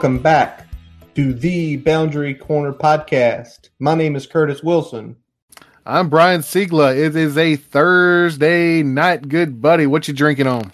Welcome 0.00 0.22
back 0.22 0.66
to 1.14 1.34
the 1.34 1.76
Boundary 1.76 2.34
Corner 2.34 2.72
podcast. 2.72 3.68
My 3.80 3.94
name 3.94 4.16
is 4.16 4.26
Curtis 4.26 4.62
Wilson. 4.62 5.14
I'm 5.84 6.08
Brian 6.08 6.40
Siegler. 6.40 6.96
It 6.96 7.14
is 7.14 7.36
a 7.36 7.56
Thursday 7.56 8.82
night, 8.82 9.28
good 9.28 9.60
buddy. 9.60 9.86
What 9.86 10.08
you 10.08 10.14
drinking 10.14 10.46
on? 10.46 10.72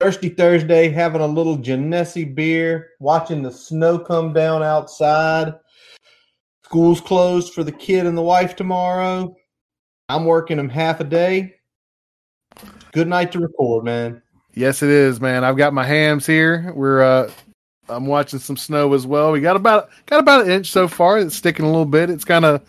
Thirsty 0.00 0.30
Thursday, 0.30 0.88
having 0.88 1.20
a 1.20 1.26
little 1.26 1.58
Genesee 1.58 2.24
beer, 2.24 2.92
watching 3.00 3.42
the 3.42 3.52
snow 3.52 3.98
come 3.98 4.32
down 4.32 4.62
outside. 4.62 5.52
School's 6.64 7.02
closed 7.02 7.52
for 7.52 7.64
the 7.64 7.72
kid 7.72 8.06
and 8.06 8.16
the 8.16 8.22
wife 8.22 8.56
tomorrow. 8.56 9.36
I'm 10.08 10.24
working 10.24 10.56
them 10.56 10.70
half 10.70 11.00
a 11.00 11.04
day. 11.04 11.56
Good 12.92 13.08
night 13.08 13.30
to 13.32 13.40
record, 13.40 13.84
man. 13.84 14.22
Yes, 14.54 14.82
it 14.82 14.88
is, 14.88 15.20
man. 15.20 15.44
I've 15.44 15.58
got 15.58 15.74
my 15.74 15.84
hams 15.84 16.24
here. 16.24 16.72
We're 16.74 17.02
uh 17.02 17.30
I'm 17.88 18.06
watching 18.06 18.38
some 18.38 18.56
snow 18.56 18.92
as 18.94 19.06
well. 19.06 19.32
We 19.32 19.40
got 19.40 19.56
about 19.56 19.88
got 20.06 20.20
about 20.20 20.44
an 20.44 20.50
inch 20.50 20.70
so 20.70 20.88
far. 20.88 21.18
It's 21.18 21.36
sticking 21.36 21.64
a 21.64 21.68
little 21.68 21.84
bit. 21.84 22.10
It's 22.10 22.24
kind 22.24 22.44
of 22.44 22.62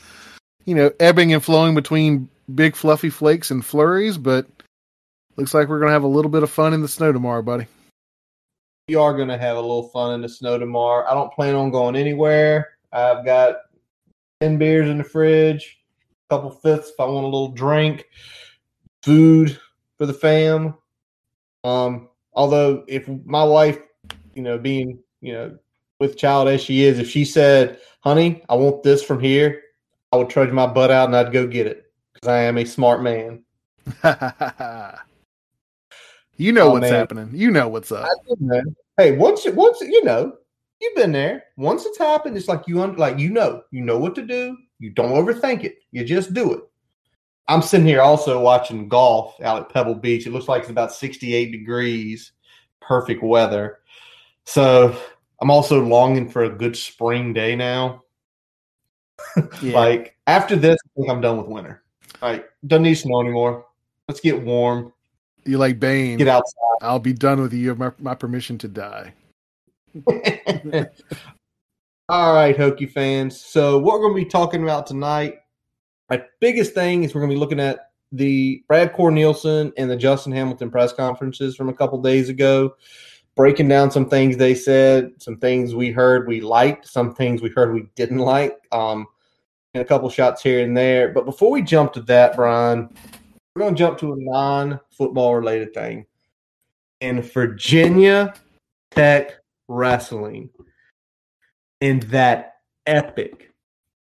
you 0.66 0.76
know 0.76 0.92
ebbing 1.00 1.34
and 1.34 1.44
flowing 1.44 1.76
between 1.76 2.30
big 2.56 2.76
fluffy 2.76 3.10
flakes 3.10 3.52
and 3.52 3.66
flurries, 3.66 4.18
but 4.18 4.48
looks 5.36 5.54
like 5.54 5.68
we're 5.68 5.80
gonna 5.80 5.92
have 5.92 6.04
a 6.04 6.08
little 6.08 6.32
bit 6.32 6.44
of 6.44 6.50
fun 6.50 6.74
in 6.74 6.82
the 6.82 6.88
snow 6.88 7.12
tomorrow, 7.12 7.42
buddy. 7.42 7.68
We 8.88 8.96
are 8.96 9.16
gonna 9.16 9.38
have 9.38 9.58
a 9.58 9.62
little 9.62 9.90
fun 9.90 10.14
in 10.14 10.22
the 10.22 10.30
snow 10.30 10.58
tomorrow. 10.58 11.06
I 11.10 11.14
don't 11.14 11.34
plan 11.34 11.56
on 11.56 11.72
going 11.72 11.96
anywhere. 11.96 12.78
I've 12.92 13.26
got 13.26 13.58
ten 14.42 14.58
beers 14.58 14.90
in 14.90 14.98
the 14.98 15.04
fridge, 15.04 15.80
a 16.30 16.36
couple 16.36 16.52
fifths 16.52 16.90
if 16.90 17.00
I 17.00 17.06
want 17.06 17.26
a 17.26 17.30
little 17.30 17.52
drink, 17.52 18.06
food 19.04 19.60
for 19.98 20.06
the 20.06 20.14
fam. 20.14 20.76
Um, 21.64 22.10
although 22.34 22.84
if 22.88 23.08
my 23.26 23.44
wife, 23.44 23.80
you 24.34 24.42
know, 24.42 24.58
being 24.58 25.00
you 25.22 25.34
know 25.34 25.58
with 26.00 26.18
child 26.18 26.48
as 26.48 26.62
she 26.64 26.84
is, 26.84 27.00
if 27.00 27.10
she 27.10 27.26
said, 27.26 27.80
"Honey, 28.02 28.44
I 28.50 28.56
want 28.56 28.84
this 28.84 29.04
from 29.04 29.20
here," 29.20 29.62
I 30.12 30.18
would 30.18 30.30
trudge 30.30 30.52
my 30.52 30.66
butt 30.68 30.92
out 30.92 31.08
and 31.08 31.16
I'd 31.16 31.34
go 31.34 31.46
get 31.48 31.68
it 31.68 31.92
because 32.14 32.30
I 32.30 32.40
am 32.44 32.58
a 32.58 32.66
smart 32.66 33.02
man. 33.04 33.44
you 36.38 36.52
know 36.54 36.68
Oh, 36.68 36.72
what's 36.72 36.82
man. 36.82 36.94
happening. 36.94 37.30
You 37.34 37.52
know 37.52 37.68
what's 37.68 37.92
up. 37.92 38.08
Hey, 38.98 39.14
once 39.18 39.46
it- 39.46 39.56
once 39.56 39.82
you 39.82 40.04
know, 40.04 40.34
you've 40.82 40.96
been 40.96 41.12
there. 41.12 41.44
Once 41.58 41.86
it's 41.86 41.98
happened, 41.98 42.38
it's 42.38 42.48
like 42.48 42.68
you 42.68 42.82
un- 42.82 42.96
like 42.96 43.20
you 43.20 43.30
know, 43.30 43.64
you 43.72 43.82
know 43.82 43.98
what 43.98 44.16
to 44.16 44.22
do. 44.22 44.56
You 44.80 44.92
don't 44.92 45.12
overthink 45.12 45.64
it. 45.64 45.80
You 45.92 46.04
just 46.06 46.34
do 46.34 46.54
it. 46.54 46.62
I'm 47.48 47.62
sitting 47.62 47.86
here 47.88 48.02
also 48.02 48.40
watching 48.40 48.88
golf 48.88 49.36
out 49.42 49.62
at 49.62 49.70
Pebble 49.70 49.96
Beach. 49.96 50.28
It 50.28 50.32
looks 50.32 50.48
like 50.48 50.62
it's 50.62 50.70
about 50.70 50.94
68 50.94 51.52
degrees, 51.52 52.32
perfect 52.80 53.24
weather. 53.24 53.80
So 54.50 54.98
I'm 55.40 55.52
also 55.52 55.80
longing 55.80 56.28
for 56.28 56.46
a 56.46 56.50
good 56.50 56.76
spring 56.76 57.34
day 57.34 57.56
now. 57.56 58.04
Yeah. 59.62 59.74
Like 59.78 60.16
after 60.26 60.56
this, 60.56 60.78
I 60.84 60.90
think 60.96 61.10
I'm 61.12 61.22
done 61.22 61.38
with 61.38 61.48
winter. 61.48 61.84
Like 62.22 62.50
doesn't 62.66 62.84
need 62.84 62.96
snow 62.96 63.22
anymore. 63.22 63.66
Let's 64.08 64.22
get 64.22 64.42
warm. 64.42 64.92
you 65.46 65.58
like 65.58 65.80
Bane. 65.80 66.18
Get 66.18 66.30
outside. 66.30 66.78
I'll 66.82 67.00
be 67.00 67.14
done 67.14 67.42
with 67.42 67.54
you. 67.54 67.60
You 67.60 67.70
have 67.70 67.78
my, 67.78 67.92
my 68.00 68.16
permission 68.16 68.58
to 68.60 68.68
die. 68.68 69.14
All 72.08 72.34
right, 72.34 72.58
Hokie 72.58 72.90
fans. 72.90 73.40
So, 73.40 73.78
what 73.78 74.00
we're 74.00 74.08
going 74.08 74.16
to 74.18 74.26
be 74.26 74.30
talking 74.30 74.64
about 74.64 74.88
tonight, 74.88 75.36
my 76.10 76.24
biggest 76.40 76.74
thing 76.74 77.04
is 77.04 77.14
we're 77.14 77.22
going 77.22 77.30
to 77.30 77.36
be 77.36 77.40
looking 77.40 77.60
at 77.60 77.92
the 78.14 78.64
Brad 78.68 78.94
Cornelsen 78.94 79.74
and 79.78 79.92
the 79.92 79.98
Justin 79.98 80.32
Hamilton 80.32 80.72
press 80.72 80.94
conferences 80.94 81.56
from 81.56 81.70
a 81.70 81.74
couple 81.74 82.02
days 82.02 82.30
ago, 82.30 82.76
breaking 83.40 83.70
down 83.70 83.90
some 83.90 84.10
things 84.10 84.36
they 84.36 84.54
said, 84.54 85.14
some 85.18 85.38
things 85.38 85.74
we 85.74 85.92
heard 85.92 86.28
we 86.28 86.42
liked, 86.42 86.86
some 86.86 87.16
things 87.16 87.42
we 87.42 87.50
heard 87.52 87.74
we 87.74 87.88
didn't 87.96 88.18
like, 88.18 88.58
um, 88.74 89.08
and 89.74 89.82
a 89.82 89.86
couple 89.86 90.10
shots 90.10 90.44
here 90.44 90.62
and 90.62 90.76
there. 90.76 91.14
But 91.14 91.24
before 91.24 91.50
we 91.50 91.62
jump 91.62 91.94
to 91.94 92.02
that, 92.02 92.36
Brian, 92.36 92.94
we're 93.56 93.62
going 93.62 93.76
to 93.76 93.80
jump 93.80 93.98
to 94.00 94.12
a 94.12 94.18
non 94.18 94.78
football 94.92 95.36
related 95.36 95.74
thing. 95.74 96.06
In 97.00 97.22
Virginia 97.22 98.34
Tech 98.92 99.40
Wrestling 99.70 100.50
in 101.80 102.02
that 102.10 102.56
epic, 102.88 103.54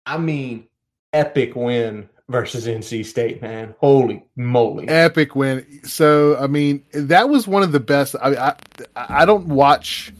I 0.04 0.18
mean, 0.18 0.66
epic 1.12 1.54
win 1.54 2.08
versus 2.28 2.66
NC 2.66 3.04
State, 3.04 3.42
man. 3.42 3.74
Holy 3.78 4.24
moly. 4.36 4.88
Epic 4.88 5.34
win. 5.36 5.80
So 5.84 6.36
I 6.38 6.46
mean, 6.46 6.84
that 6.92 7.28
was 7.28 7.46
one 7.46 7.62
of 7.62 7.72
the 7.72 7.80
best. 7.80 8.14
I 8.22 8.34
I, 8.34 8.54
I 8.96 9.24
don't 9.24 9.48
watch 9.48 10.12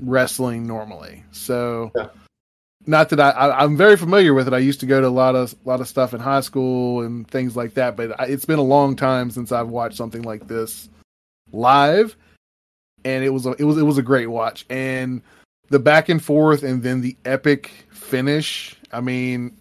wrestling 0.00 0.66
normally, 0.66 1.24
so 1.32 1.90
Yeah. 1.96 2.08
not 2.86 3.08
that 3.10 3.20
I, 3.20 3.30
I 3.30 3.64
I'm 3.64 3.76
very 3.76 3.96
familiar 3.96 4.34
with 4.34 4.46
it. 4.46 4.54
I 4.54 4.58
used 4.58 4.80
to 4.80 4.86
go 4.86 5.00
to 5.00 5.06
a 5.06 5.08
lot 5.08 5.34
of 5.34 5.54
a 5.64 5.68
lot 5.68 5.80
of 5.80 5.88
stuff 5.88 6.14
in 6.14 6.20
high 6.20 6.40
school 6.40 7.02
and 7.02 7.28
things 7.28 7.56
like 7.56 7.74
that, 7.74 7.96
but 7.96 8.18
I, 8.20 8.26
it's 8.26 8.44
been 8.44 8.58
a 8.58 8.62
long 8.62 8.94
time 8.96 9.30
since 9.30 9.50
I've 9.52 9.68
watched 9.68 9.96
something 9.96 10.22
like 10.22 10.46
this 10.46 10.88
live, 11.52 12.14
and 13.04 13.24
it 13.24 13.30
was 13.30 13.46
a, 13.46 13.52
it 13.58 13.64
was 13.64 13.78
it 13.78 13.82
was 13.82 13.98
a 13.98 14.02
great 14.02 14.26
watch 14.28 14.64
and 14.70 15.22
the 15.70 15.78
back 15.78 16.08
and 16.08 16.22
forth 16.24 16.62
and 16.62 16.82
then 16.82 17.00
the 17.00 17.16
epic 17.24 17.70
finish. 17.90 18.74
I 18.92 19.00
mean, 19.00 19.54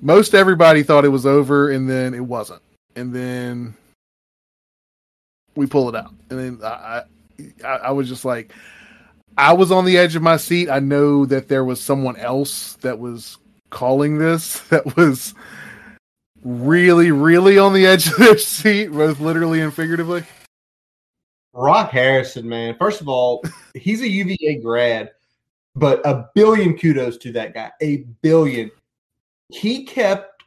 most 0.00 0.34
everybody 0.34 0.82
thought 0.82 1.04
it 1.04 1.10
was 1.10 1.26
over, 1.26 1.70
and 1.70 1.88
then 1.88 2.14
it 2.14 2.20
wasn't, 2.20 2.62
and 2.96 3.14
then 3.14 3.74
we 5.54 5.66
pull 5.66 5.88
it 5.88 5.94
out, 5.94 6.14
and 6.30 6.38
then 6.38 6.58
I, 6.64 7.02
I, 7.64 7.68
I 7.68 7.90
was 7.90 8.08
just 8.08 8.24
like, 8.24 8.52
I 9.36 9.52
was 9.52 9.72
on 9.72 9.84
the 9.84 9.96
edge 9.96 10.16
of 10.16 10.22
my 10.22 10.36
seat. 10.36 10.68
I 10.68 10.78
know 10.78 11.24
that 11.26 11.48
there 11.48 11.64
was 11.64 11.80
someone 11.80 12.16
else 12.16 12.74
that 12.76 12.98
was 12.98 13.38
calling 13.70 14.18
this 14.18 14.60
that 14.68 14.96
was 14.96 15.34
really, 16.44 17.10
really 17.10 17.58
on 17.58 17.72
the 17.72 17.86
edge 17.86 18.08
of 18.08 18.16
their 18.16 18.38
seat, 18.38 18.88
both 18.88 19.20
literally 19.20 19.60
and 19.60 19.72
figuratively. 19.72 20.24
Rock 21.54 21.90
Harrison, 21.90 22.48
man. 22.48 22.76
First 22.78 23.00
of 23.00 23.08
all, 23.08 23.44
he's 23.74 24.00
a 24.00 24.08
UVA 24.08 24.60
grad, 24.62 25.10
but 25.74 26.00
a 26.06 26.28
billion 26.34 26.76
kudos 26.76 27.16
to 27.18 27.32
that 27.32 27.54
guy. 27.54 27.70
A 27.82 27.98
billion. 28.22 28.70
He 29.52 29.84
kept 29.84 30.42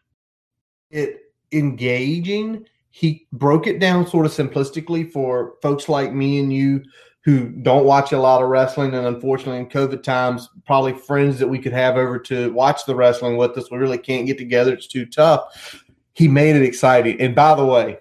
it 0.91 1.21
engaging. 1.51 2.65
He 2.89 3.27
broke 3.33 3.67
it 3.67 3.79
down 3.79 4.07
sort 4.07 4.25
of 4.25 4.31
simplistically 4.31 5.11
for 5.11 5.55
folks 5.61 5.89
like 5.89 6.13
me 6.13 6.39
and 6.39 6.51
you 6.51 6.83
who 7.25 7.49
don't 7.49 7.85
watch 7.85 8.11
a 8.11 8.19
lot 8.19 8.41
of 8.41 8.49
wrestling. 8.49 8.93
And 8.93 9.07
unfortunately, 9.07 9.57
in 9.57 9.67
COVID 9.67 10.03
times, 10.03 10.47
probably 10.65 10.93
friends 10.93 11.39
that 11.39 11.47
we 11.47 11.59
could 11.59 11.73
have 11.73 11.97
over 11.97 12.19
to 12.19 12.53
watch 12.53 12.85
the 12.85 12.95
wrestling 12.95 13.35
with 13.35 13.57
us. 13.57 13.71
We 13.71 13.79
really 13.79 13.97
can't 13.97 14.27
get 14.27 14.37
together. 14.37 14.73
It's 14.73 14.87
too 14.87 15.07
tough. 15.07 15.83
He 16.13 16.27
made 16.27 16.55
it 16.55 16.61
exciting. 16.61 17.19
And 17.19 17.35
by 17.35 17.55
the 17.55 17.65
way, 17.65 17.97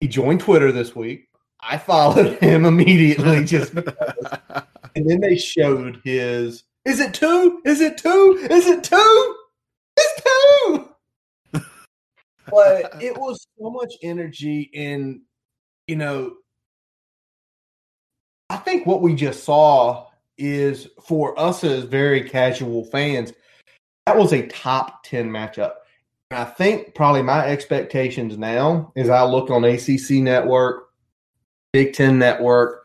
he 0.00 0.08
joined 0.08 0.40
Twitter 0.40 0.70
this 0.72 0.94
week. 0.94 1.28
I 1.60 1.78
followed 1.78 2.38
him 2.42 2.64
immediately 2.64 3.44
just 3.44 3.74
because. 3.74 3.94
And 4.96 5.08
then 5.08 5.20
they 5.20 5.36
showed 5.36 6.00
his 6.02 6.64
Is 6.84 6.98
it 6.98 7.14
two? 7.14 7.62
Is 7.64 7.80
it 7.80 7.96
two? 7.96 8.48
Is 8.50 8.66
it 8.66 8.82
two? 8.82 9.36
It's 9.96 10.22
two. 10.22 10.88
But 12.50 12.94
it 13.02 13.16
was 13.16 13.46
so 13.58 13.70
much 13.70 13.94
energy 14.02 14.70
and 14.74 15.20
you 15.86 15.96
know 15.96 16.34
I 18.50 18.56
think 18.56 18.84
what 18.84 19.00
we 19.00 19.14
just 19.14 19.44
saw 19.44 20.08
is 20.36 20.88
for 21.06 21.38
us 21.38 21.62
as 21.62 21.84
very 21.84 22.28
casual 22.28 22.84
fans, 22.84 23.32
that 24.06 24.16
was 24.16 24.32
a 24.32 24.46
top 24.48 25.04
10 25.04 25.30
matchup. 25.30 25.74
And 26.30 26.40
I 26.40 26.44
think 26.44 26.94
probably 26.96 27.22
my 27.22 27.46
expectations 27.46 28.36
now 28.36 28.92
is 28.96 29.08
I 29.08 29.22
look 29.22 29.50
on 29.50 29.64
ACC 29.64 30.22
Network, 30.22 30.88
Big 31.72 31.92
Ten 31.92 32.18
Network, 32.18 32.84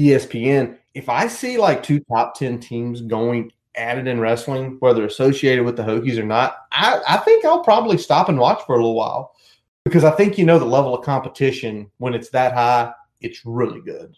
ESPN. 0.00 0.78
If 0.94 1.10
I 1.10 1.28
see 1.28 1.58
like 1.58 1.82
two 1.82 2.00
top 2.10 2.34
10 2.38 2.58
teams 2.58 3.02
going 3.02 3.52
it 3.76 4.06
in 4.06 4.20
wrestling, 4.20 4.76
whether 4.80 5.06
associated 5.06 5.64
with 5.64 5.76
the 5.76 5.82
Hokies 5.82 6.18
or 6.18 6.24
not, 6.24 6.56
I, 6.72 7.00
I 7.08 7.16
think 7.18 7.44
I'll 7.44 7.62
probably 7.62 7.98
stop 7.98 8.28
and 8.28 8.38
watch 8.38 8.62
for 8.66 8.74
a 8.74 8.78
little 8.78 8.94
while 8.94 9.34
because 9.84 10.04
I 10.04 10.10
think 10.10 10.36
you 10.36 10.44
know 10.44 10.58
the 10.58 10.64
level 10.64 10.94
of 10.94 11.04
competition 11.04 11.90
when 11.98 12.14
it's 12.14 12.30
that 12.30 12.52
high, 12.52 12.92
it's 13.20 13.44
really 13.44 13.80
good. 13.80 14.14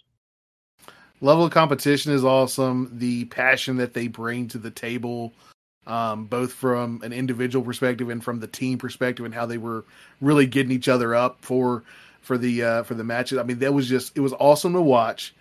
level 1.21 1.45
of 1.45 1.53
competition 1.53 2.13
is 2.13 2.25
awesome. 2.25 2.91
The 2.99 3.27
passion 3.27 3.77
that 3.77 3.95
they 3.95 4.09
bring 4.09 4.49
to 4.49 4.59
the 4.59 4.71
table, 4.71 5.33
um, 5.87 6.27
both 6.27 6.53
from 6.53 7.01
an 7.03 7.13
individual 7.13 7.65
perspective 7.65 8.09
and 8.09 8.23
from 8.23 8.41
the 8.41 8.47
team 8.47 8.79
perspective, 8.79 9.25
and 9.25 9.35
how 9.35 9.47
they 9.47 9.59
were 9.59 9.85
really 10.21 10.47
getting 10.47 10.73
each 10.73 10.89
other 10.89 11.15
up 11.15 11.39
for 11.43 11.83
for 12.21 12.39
the 12.39 12.63
uh, 12.63 12.83
for 12.83 12.95
the 12.95 13.05
matches. 13.05 13.39
I 13.39 13.43
mean, 13.43 13.59
that 13.61 13.75
was 13.75 13.89
just 13.89 14.17
it 14.17 14.21
was 14.21 14.33
awesome 14.35 14.73
to 14.73 14.83
watch. 14.83 15.35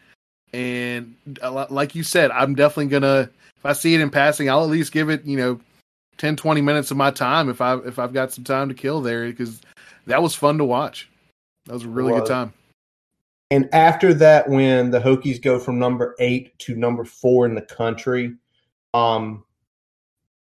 And 0.54 1.16
uh, 1.42 1.68
like 1.70 1.96
you 1.96 2.04
said, 2.04 2.32
I'm 2.32 2.56
definitely 2.56 2.88
gonna 2.88 3.30
if 3.58 3.66
I 3.66 3.74
see 3.74 3.94
it 3.94 4.02
in 4.02 4.10
passing, 4.10 4.50
I'll 4.50 4.64
at 4.64 4.70
least 4.70 4.92
give 4.92 5.10
it 5.10 5.26
you 5.26 5.38
know 5.38 5.60
10, 6.18 6.36
20 6.36 6.62
minutes 6.62 6.92
of 6.92 6.98
my 6.98 7.12
time 7.12 7.50
if 7.50 7.62
I 7.62 7.78
if 7.80 8.00
I've 8.00 8.14
got 8.14 8.32
some 8.32 8.44
time 8.44 8.70
to 8.70 8.76
kill 8.76 9.02
there 9.02 9.26
because 9.28 9.62
that 10.08 10.22
was 10.22 10.36
fun 10.36 10.58
to 10.58 10.66
watch. 10.66 11.10
That 11.66 11.74
was 11.74 11.86
a 11.86 11.90
really 11.90 12.14
good 12.14 12.26
time. 12.26 12.54
And 13.52 13.68
after 13.74 14.14
that, 14.16 14.48
when 14.48 14.92
the 14.92 15.00
Hokies 15.00 15.42
go 15.42 15.60
from 15.60 15.80
number 15.80 16.16
eight 16.20 16.58
to 16.60 16.76
number 16.76 17.04
four 17.04 17.46
in 17.46 17.56
the 17.56 17.62
country, 17.62 18.36
um, 18.94 19.44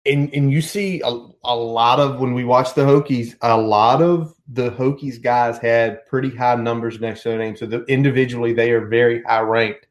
and 0.08 0.32
and 0.34 0.50
you 0.50 0.60
see 0.60 1.00
a, 1.04 1.10
a 1.44 1.54
lot 1.54 2.00
of 2.00 2.20
when 2.20 2.34
we 2.34 2.44
watch 2.44 2.74
the 2.74 2.82
Hokies, 2.82 3.36
a 3.42 3.56
lot 3.56 4.02
of 4.02 4.34
the 4.48 4.70
Hokies 4.70 5.22
guys 5.22 5.58
had 5.58 6.04
pretty 6.06 6.34
high 6.34 6.54
numbers 6.56 7.00
next 7.00 7.22
to 7.22 7.30
their 7.30 7.38
name. 7.38 7.56
So 7.56 7.66
the, 7.66 7.84
individually, 7.84 8.52
they 8.52 8.72
are 8.72 8.86
very 8.86 9.22
high 9.22 9.40
ranked. 9.40 9.86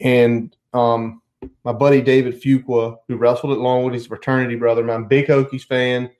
And 0.00 0.54
um, 0.74 1.22
my 1.64 1.72
buddy 1.72 2.00
David 2.00 2.40
Fuqua, 2.40 2.98
who 3.08 3.16
wrestled 3.16 3.52
at 3.52 3.58
Longwood, 3.58 3.94
he's 3.94 4.06
a 4.06 4.08
fraternity 4.08 4.56
brother. 4.56 4.88
I'm 4.90 5.04
a 5.04 5.06
big 5.06 5.26
Hokies 5.26 5.64
fan. 5.64 6.10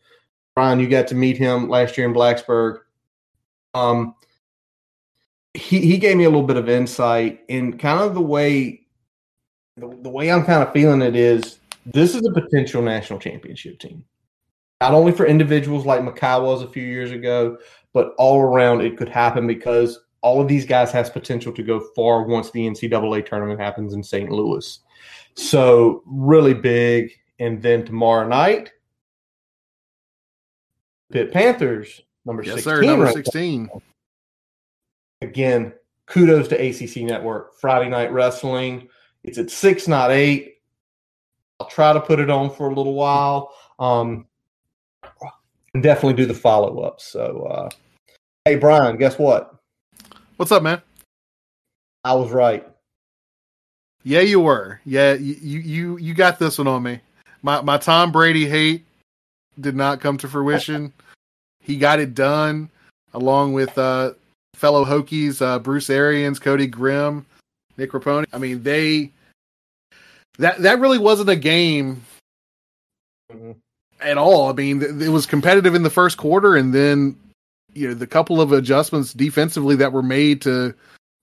Brian, 0.55 0.81
you 0.81 0.89
got 0.89 1.09
to 1.09 1.15
meet 1.15 1.37
him 1.37 1.69
last 1.69 1.97
year 1.97 2.07
in 2.07 2.15
Blacksburg. 2.15 2.81
Um, 3.75 4.15
he 5.55 5.81
he 5.81 5.99
gave 5.99 6.17
me 6.17 6.25
a 6.25 6.31
little 6.31 6.47
bit 6.47 6.57
of 6.57 6.69
insight 6.69 7.41
in 7.49 7.79
kind 7.79 8.01
of 8.01 8.15
the 8.15 8.23
way 8.23 8.87
the, 9.77 9.89
the 10.03 10.11
way 10.11 10.31
I'm 10.31 10.45
kind 10.45 10.63
of 10.63 10.73
feeling 10.73 11.03
it 11.03 11.17
is 11.17 11.59
this 11.87 12.15
is 12.15 12.25
a 12.27 12.33
potential 12.33 12.83
national 12.83 13.19
championship 13.19 13.79
team. 13.79 14.05
Not 14.81 14.95
only 14.95 15.13
for 15.13 15.27
individuals 15.27 15.87
like 15.87 16.01
Mekhi 16.01 16.43
was 16.43 16.63
a 16.63 16.69
few 16.69 16.83
years 16.83 17.13
ago, 17.13 17.59
but 17.93 18.15
all 18.19 18.41
around 18.41 18.81
it 18.81 18.97
could 18.97 19.09
happen 19.09 19.47
because 19.47 19.99
all 20.23 20.41
of 20.41 20.49
these 20.49 20.65
guys 20.65 20.91
has 20.93 21.11
potential 21.11 21.53
to 21.53 21.63
go 21.63 21.81
far 21.95 22.25
once 22.25 22.51
the 22.51 22.67
NCAA 22.67 23.27
tournament 23.27 23.61
happens 23.61 23.93
in 23.93 24.03
St. 24.03 24.31
Louis. 24.31 24.81
So 25.35 26.03
really 26.07 26.55
big. 26.55 27.13
And 27.39 27.61
then 27.61 27.85
tomorrow 27.85 28.27
night, 28.27 28.73
Pitt 31.11 31.33
Panthers, 31.33 32.03
number 32.25 32.43
yes, 32.43 32.55
16. 32.55 32.73
Sir, 32.73 32.83
number 32.83 33.05
right 33.07 33.15
16. 33.15 33.69
Again, 35.21 35.73
kudos 36.07 36.49
to 36.49 36.57
ACC 36.57 37.03
Network. 37.03 37.59
Friday 37.61 37.89
Night 37.89 38.13
Wrestling. 38.13 38.89
It's 39.25 39.39
at 39.39 39.51
6, 39.51 39.89
not 39.89 40.11
8. 40.11 40.55
I'll 41.63 41.69
try 41.69 41.93
to 41.93 42.01
put 42.01 42.19
it 42.19 42.29
on 42.29 42.51
for 42.51 42.69
a 42.69 42.75
little 42.75 42.95
while. 42.95 43.55
Um, 43.79 44.27
and 45.75 45.83
definitely 45.83 46.15
do 46.15 46.27
the 46.27 46.35
follow 46.35 46.81
up. 46.81 47.01
So, 47.01 47.47
uh, 47.49 47.71
hey, 48.45 48.57
Brian, 48.57 48.97
guess 48.97 49.17
what? 49.17 49.55
What's 50.39 50.51
up, 50.51 50.65
man? 50.65 50.83
I 52.03 52.15
was 52.15 52.33
right. 52.33 52.67
Yeah, 54.03 54.23
you 54.23 54.41
were. 54.41 54.81
Yeah, 54.85 55.13
you 55.13 55.61
you 55.61 55.97
you 55.99 56.15
got 56.15 56.41
this 56.41 56.59
one 56.59 56.67
on 56.67 56.83
me. 56.83 56.99
My 57.43 57.61
my 57.61 57.79
Tom 57.79 58.11
Brady 58.11 58.49
hate 58.49 58.85
did 59.61 59.77
not 59.77 60.01
come 60.01 60.19
to 60.19 60.29
fruition. 60.29 60.93
He 61.61 61.77
got 61.77 62.01
it 62.01 62.13
done 62.13 62.71
along 63.15 63.53
with 63.53 63.79
uh, 63.79 64.15
fellow 64.55 64.85
Hokies, 64.85 65.41
uh, 65.41 65.61
Bruce 65.61 65.91
Arians, 65.91 66.41
Cody 66.41 66.67
Grimm, 66.67 67.25
Nick 67.77 67.93
Rapone. 67.93 68.25
I 68.33 68.39
mean, 68.39 68.65
they 68.65 69.13
that 70.39 70.59
that 70.63 70.81
really 70.81 70.99
wasn't 70.99 71.29
a 71.31 71.37
game 71.37 72.03
Mhm. 73.33 73.57
at 74.01 74.19
all. 74.19 74.51
I 74.51 74.53
mean, 74.53 74.81
th- 74.81 74.93
it 74.93 75.09
was 75.11 75.27
competitive 75.27 75.75
in 75.75 75.83
the 75.83 75.91
first 75.91 76.17
quarter, 76.17 76.57
and 76.57 76.73
then 76.75 77.17
you 77.75 77.89
know 77.89 77.95
the 77.95 78.07
couple 78.07 78.41
of 78.41 78.53
adjustments 78.53 79.13
defensively 79.13 79.77
that 79.77 79.93
were 79.93 80.03
made 80.03 80.43
to 80.43 80.75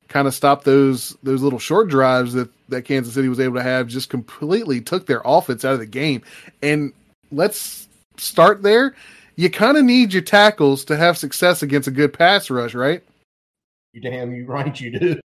kind 0.08 0.28
of 0.28 0.34
stop 0.34 0.64
those 0.64 1.16
those 1.22 1.42
little 1.44 1.60
short 1.60 1.88
drives 1.90 2.34
that 2.34 2.50
that 2.70 2.84
Kansas 2.84 3.14
City 3.14 3.30
was 3.30 3.40
able 3.40 3.56
to 3.56 3.64
have 3.64 3.88
just 3.88 4.10
completely 4.10 4.82
took 4.82 5.06
their 5.06 5.22
offense 5.26 5.64
out 5.66 5.74
of 5.74 5.80
the 5.80 5.86
game. 5.86 6.22
And 6.62 6.94
let's 7.32 7.88
start 8.18 8.64
there. 8.64 8.96
You 9.36 9.50
kind 9.50 9.78
of 9.78 9.86
need 9.86 10.12
your 10.14 10.22
tackles 10.24 10.84
to 10.86 10.98
have 10.98 11.18
success 11.18 11.62
against 11.64 11.88
a 11.88 11.92
good 11.92 12.12
pass 12.12 12.50
rush, 12.50 12.74
right? 12.74 13.02
You 13.94 14.02
damn 14.02 14.34
you 14.34 14.46
right 14.46 14.80
you 14.80 15.00
do. 15.00 15.20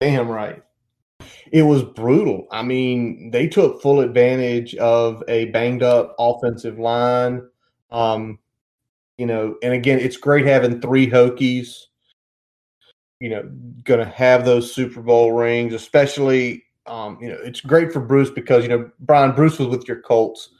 Damn 0.00 0.28
right. 0.28 0.62
It 1.52 1.62
was 1.62 1.82
brutal. 1.82 2.46
I 2.50 2.62
mean, 2.62 3.30
they 3.30 3.48
took 3.48 3.82
full 3.82 4.00
advantage 4.00 4.74
of 4.76 5.22
a 5.28 5.46
banged 5.46 5.82
up 5.82 6.14
offensive 6.18 6.78
line. 6.78 7.42
Um, 7.90 8.38
you 9.18 9.26
know, 9.26 9.56
and 9.62 9.72
again, 9.72 9.98
it's 9.98 10.16
great 10.16 10.46
having 10.46 10.80
three 10.80 11.08
Hokies, 11.08 11.84
you 13.20 13.30
know, 13.30 13.50
gonna 13.84 14.04
have 14.04 14.44
those 14.44 14.72
Super 14.74 15.00
Bowl 15.00 15.32
rings, 15.32 15.72
especially 15.72 16.64
um, 16.86 17.18
you 17.20 17.28
know, 17.28 17.38
it's 17.42 17.60
great 17.60 17.92
for 17.92 18.00
Bruce 18.00 18.30
because, 18.30 18.62
you 18.62 18.68
know, 18.68 18.90
Brian 19.00 19.32
Bruce 19.32 19.58
was 19.58 19.68
with 19.68 19.88
your 19.88 20.00
Colts. 20.00 20.50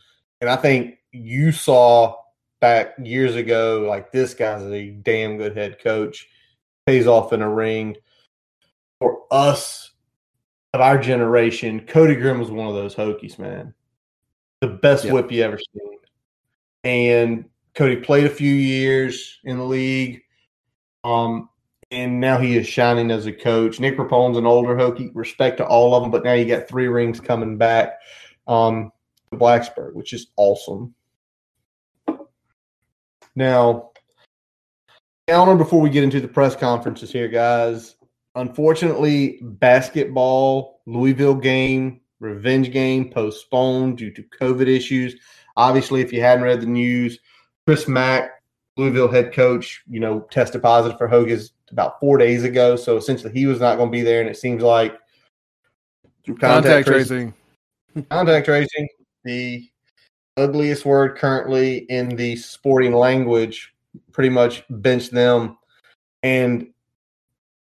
And 0.41 0.51
I 0.51 0.57
think 0.57 0.99
you 1.13 1.53
saw 1.53 2.17
back 2.61 2.95
years 3.03 3.37
ago, 3.37 3.87
like 3.89 4.11
this 4.13 4.35
guy's 4.35 4.63
a 4.63 4.91
damn 4.91 5.37
good 5.39 5.57
head 5.57 5.79
coach 5.79 6.29
pays 6.87 7.07
off 7.07 7.33
in 7.33 7.43
a 7.43 7.49
ring. 7.49 7.97
For 9.01 9.23
us 9.31 9.93
of 10.77 10.83
our 10.83 10.99
generation, 10.99 11.81
Cody 11.81 12.15
Grimm 12.15 12.39
was 12.39 12.51
one 12.51 12.69
of 12.69 12.75
those 12.75 12.95
Hokies, 12.95 13.39
man. 13.39 13.75
The 14.61 14.69
best 14.69 15.05
Yep. 15.05 15.13
whip 15.15 15.33
you 15.33 15.43
ever 15.43 15.59
seen. 15.59 15.99
And 16.85 17.51
Cody 17.75 17.97
played 17.97 18.27
a 18.27 18.31
few 18.31 18.53
years 18.53 19.41
in 19.45 19.57
the 19.57 19.65
league. 19.65 20.23
Um, 21.03 21.49
and 21.91 22.21
now 22.21 22.39
he 22.39 22.57
is 22.57 22.67
shining 22.67 23.11
as 23.11 23.27
a 23.27 23.33
coach. 23.33 23.81
Nick 23.81 23.97
Rapone's 23.97 24.37
an 24.37 24.45
older 24.47 24.77
Hokie, 24.77 25.11
respect 25.15 25.57
to 25.59 25.67
all 25.67 25.95
of 25.95 26.03
them, 26.03 26.11
but 26.11 26.25
now 26.25 26.35
you 26.35 26.45
got 26.45 26.69
three 26.69 26.89
rings 26.89 27.21
coming 27.21 27.57
back 27.57 27.99
um, 28.47 28.93
to 29.31 29.39
Blacksburg, 29.39 29.95
which 29.95 30.13
is 30.13 30.29
awesome. 30.37 30.95
Now, 33.35 33.93
calendar 35.27 35.57
before 35.57 35.81
we 35.81 35.91
get 35.91 36.05
into 36.05 36.21
the 36.21 36.29
press 36.29 36.55
conferences 36.55 37.13
here, 37.13 37.29
guys. 37.29 37.97
Unfortunately, 38.37 39.39
basketball, 39.43 40.81
Louisville 40.87 41.35
game, 41.35 42.01
revenge 42.21 42.71
game 42.71 43.11
postponed 43.11 43.99
due 43.99 44.11
to 44.13 44.23
COVID 44.23 44.67
issues. 44.67 45.17
Obviously, 45.57 46.03
if 46.03 46.13
you 46.13 46.21
hadn't 46.21 46.45
read 46.45 46.61
the 46.61 46.67
news, 46.67 47.19
Chris 47.67 47.89
Mack, 47.89 48.43
Louisville 48.77 49.11
head 49.11 49.33
coach, 49.33 49.83
you 49.89 50.01
know, 50.01 50.21
tested 50.31 50.63
positive 50.63 50.99
for 50.99 51.09
Hogan's 51.09 51.53
about 51.71 51.99
four 51.99 52.19
days 52.19 52.45
ago. 52.45 52.77
So 52.77 52.99
essentially, 52.99 53.33
he 53.33 53.47
was 53.47 53.59
not 53.59 53.77
going 53.79 53.89
to 53.89 53.93
be 53.93 54.03
there, 54.03 54.21
and 54.21 54.29
it 54.29 54.37
seems 54.37 54.63
like 54.63 54.99
through 56.25 56.37
Contact, 56.37 56.87
tracing- 56.87 57.33
tracing. 57.95 58.07
contact 58.11 58.45
tracing, 58.45 58.89
the 59.25 59.67
ugliest 60.37 60.85
word 60.85 61.17
currently 61.17 61.79
in 61.89 62.11
the 62.11 62.37
sporting 62.37 62.93
language, 62.93 63.73
pretty 64.13 64.29
much 64.29 64.63
benched 64.69 65.13
them. 65.13 65.57
And 66.23 66.69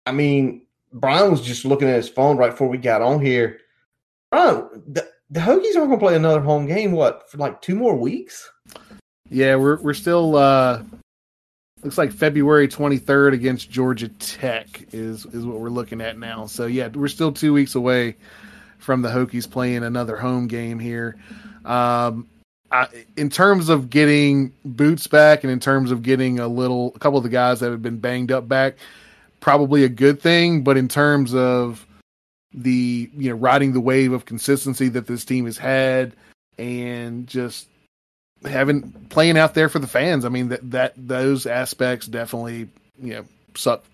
I 0.06 0.12
mean, 0.12 0.63
Brian 0.94 1.30
was 1.30 1.40
just 1.40 1.64
looking 1.64 1.88
at 1.88 1.96
his 1.96 2.08
phone 2.08 2.36
right 2.36 2.52
before 2.52 2.68
we 2.68 2.78
got 2.78 3.02
on 3.02 3.20
here. 3.20 3.58
Brian, 4.30 4.68
the, 4.86 5.06
the 5.28 5.40
Hokies 5.40 5.76
aren't 5.76 5.88
going 5.88 5.90
to 5.90 5.98
play 5.98 6.16
another 6.16 6.40
home 6.40 6.66
game, 6.66 6.92
what, 6.92 7.28
for 7.28 7.38
like 7.38 7.60
two 7.60 7.74
more 7.74 7.96
weeks? 7.96 8.48
Yeah, 9.30 9.56
we're 9.56 9.80
we're 9.80 9.94
still 9.94 10.36
uh 10.36 10.82
looks 11.82 11.98
like 11.98 12.12
February 12.12 12.68
23rd 12.68 13.32
against 13.32 13.70
Georgia 13.70 14.08
Tech 14.08 14.86
is 14.92 15.26
is 15.26 15.46
what 15.46 15.60
we're 15.60 15.70
looking 15.70 16.00
at 16.00 16.18
now. 16.18 16.46
So 16.46 16.66
yeah, 16.66 16.88
we're 16.88 17.08
still 17.08 17.32
2 17.32 17.52
weeks 17.52 17.74
away 17.74 18.16
from 18.78 19.02
the 19.02 19.08
Hokies 19.08 19.50
playing 19.50 19.82
another 19.82 20.16
home 20.16 20.46
game 20.46 20.78
here. 20.78 21.16
Um 21.64 22.28
I, 22.70 22.88
in 23.16 23.30
terms 23.30 23.68
of 23.68 23.88
getting 23.88 24.52
boots 24.64 25.06
back 25.06 25.44
and 25.44 25.52
in 25.52 25.60
terms 25.60 25.90
of 25.90 26.02
getting 26.02 26.38
a 26.38 26.48
little 26.48 26.92
a 26.94 26.98
couple 26.98 27.18
of 27.18 27.24
the 27.24 27.30
guys 27.30 27.60
that 27.60 27.70
have 27.70 27.82
been 27.82 27.98
banged 27.98 28.30
up 28.30 28.46
back, 28.46 28.76
probably 29.44 29.84
a 29.84 29.90
good 29.90 30.22
thing, 30.22 30.64
but 30.64 30.78
in 30.78 30.88
terms 30.88 31.34
of 31.34 31.86
the 32.54 33.10
you 33.14 33.28
know 33.28 33.36
riding 33.36 33.74
the 33.74 33.80
wave 33.80 34.10
of 34.10 34.24
consistency 34.24 34.88
that 34.88 35.06
this 35.06 35.22
team 35.22 35.44
has 35.44 35.58
had 35.58 36.16
and 36.56 37.26
just 37.26 37.68
having 38.46 38.90
playing 39.10 39.36
out 39.36 39.52
there 39.52 39.68
for 39.68 39.80
the 39.80 39.86
fans. 39.86 40.24
I 40.24 40.30
mean 40.30 40.48
that 40.48 40.70
that 40.70 40.94
those 40.96 41.44
aspects 41.44 42.06
definitely 42.06 42.70
you 42.98 43.12
know 43.12 43.24
suck 43.54 43.84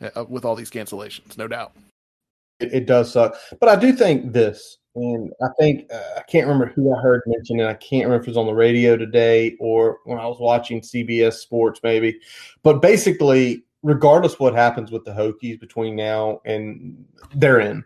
uh, 0.00 0.24
with 0.28 0.44
all 0.44 0.54
these 0.54 0.70
cancellations, 0.70 1.36
no 1.36 1.48
doubt. 1.48 1.72
It, 2.60 2.72
it 2.72 2.86
does 2.86 3.12
suck. 3.12 3.34
But 3.58 3.68
I 3.68 3.74
do 3.74 3.92
think 3.92 4.32
this, 4.32 4.78
and 4.94 5.32
I 5.42 5.48
think, 5.58 5.92
uh, 5.92 6.18
I 6.18 6.22
can't 6.22 6.46
remember 6.46 6.66
who 6.66 6.94
I 6.94 7.00
heard 7.00 7.22
mention 7.26 7.58
it. 7.58 7.66
I 7.66 7.74
can't 7.74 8.04
remember 8.04 8.22
if 8.22 8.28
it 8.28 8.30
was 8.30 8.36
on 8.36 8.46
the 8.46 8.54
radio 8.54 8.96
today 8.96 9.56
or 9.58 9.98
when 10.04 10.20
I 10.20 10.26
was 10.26 10.38
watching 10.38 10.82
CBS 10.82 11.34
Sports, 11.34 11.80
maybe. 11.82 12.20
But 12.62 12.80
basically, 12.80 13.64
regardless 13.82 14.38
what 14.38 14.54
happens 14.54 14.90
with 14.90 15.04
the 15.04 15.12
Hokies 15.12 15.58
between 15.58 15.96
now 15.96 16.40
and 16.44 17.04
they're 17.34 17.60
in. 17.60 17.84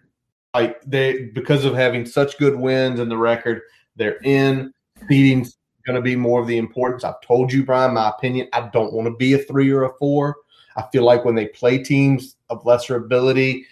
Like 0.55 0.81
they 0.83 1.25
because 1.35 1.65
of 1.65 1.75
having 1.75 2.07
such 2.07 2.39
good 2.39 2.57
wins 2.57 3.01
and 3.01 3.11
the 3.11 3.17
record, 3.17 3.63
they're 3.97 4.19
in. 4.23 4.73
Seeding's 5.09 5.59
going 5.87 5.97
to 5.97 6.03
be 6.03 6.17
more 6.17 6.41
of 6.41 6.47
the 6.47 6.59
importance. 6.59 7.05
I've 7.05 7.21
told 7.21 7.53
you, 7.53 7.65
Brian, 7.65 7.95
my 7.95 8.09
opinion. 8.09 8.49
I 8.53 8.69
don't 8.73 8.93
want 8.93 9.07
to 9.07 9.15
be 9.15 9.35
a 9.35 9.39
three 9.39 9.71
or 9.71 9.85
a 9.85 9.93
four. 9.99 10.37
I 10.77 10.85
feel 10.93 11.05
like 11.05 11.25
when 11.25 11.35
they 11.35 11.47
play 11.47 11.83
teams 11.83 12.37
of 12.51 12.65
lesser 12.65 12.97
ability, 12.97 13.67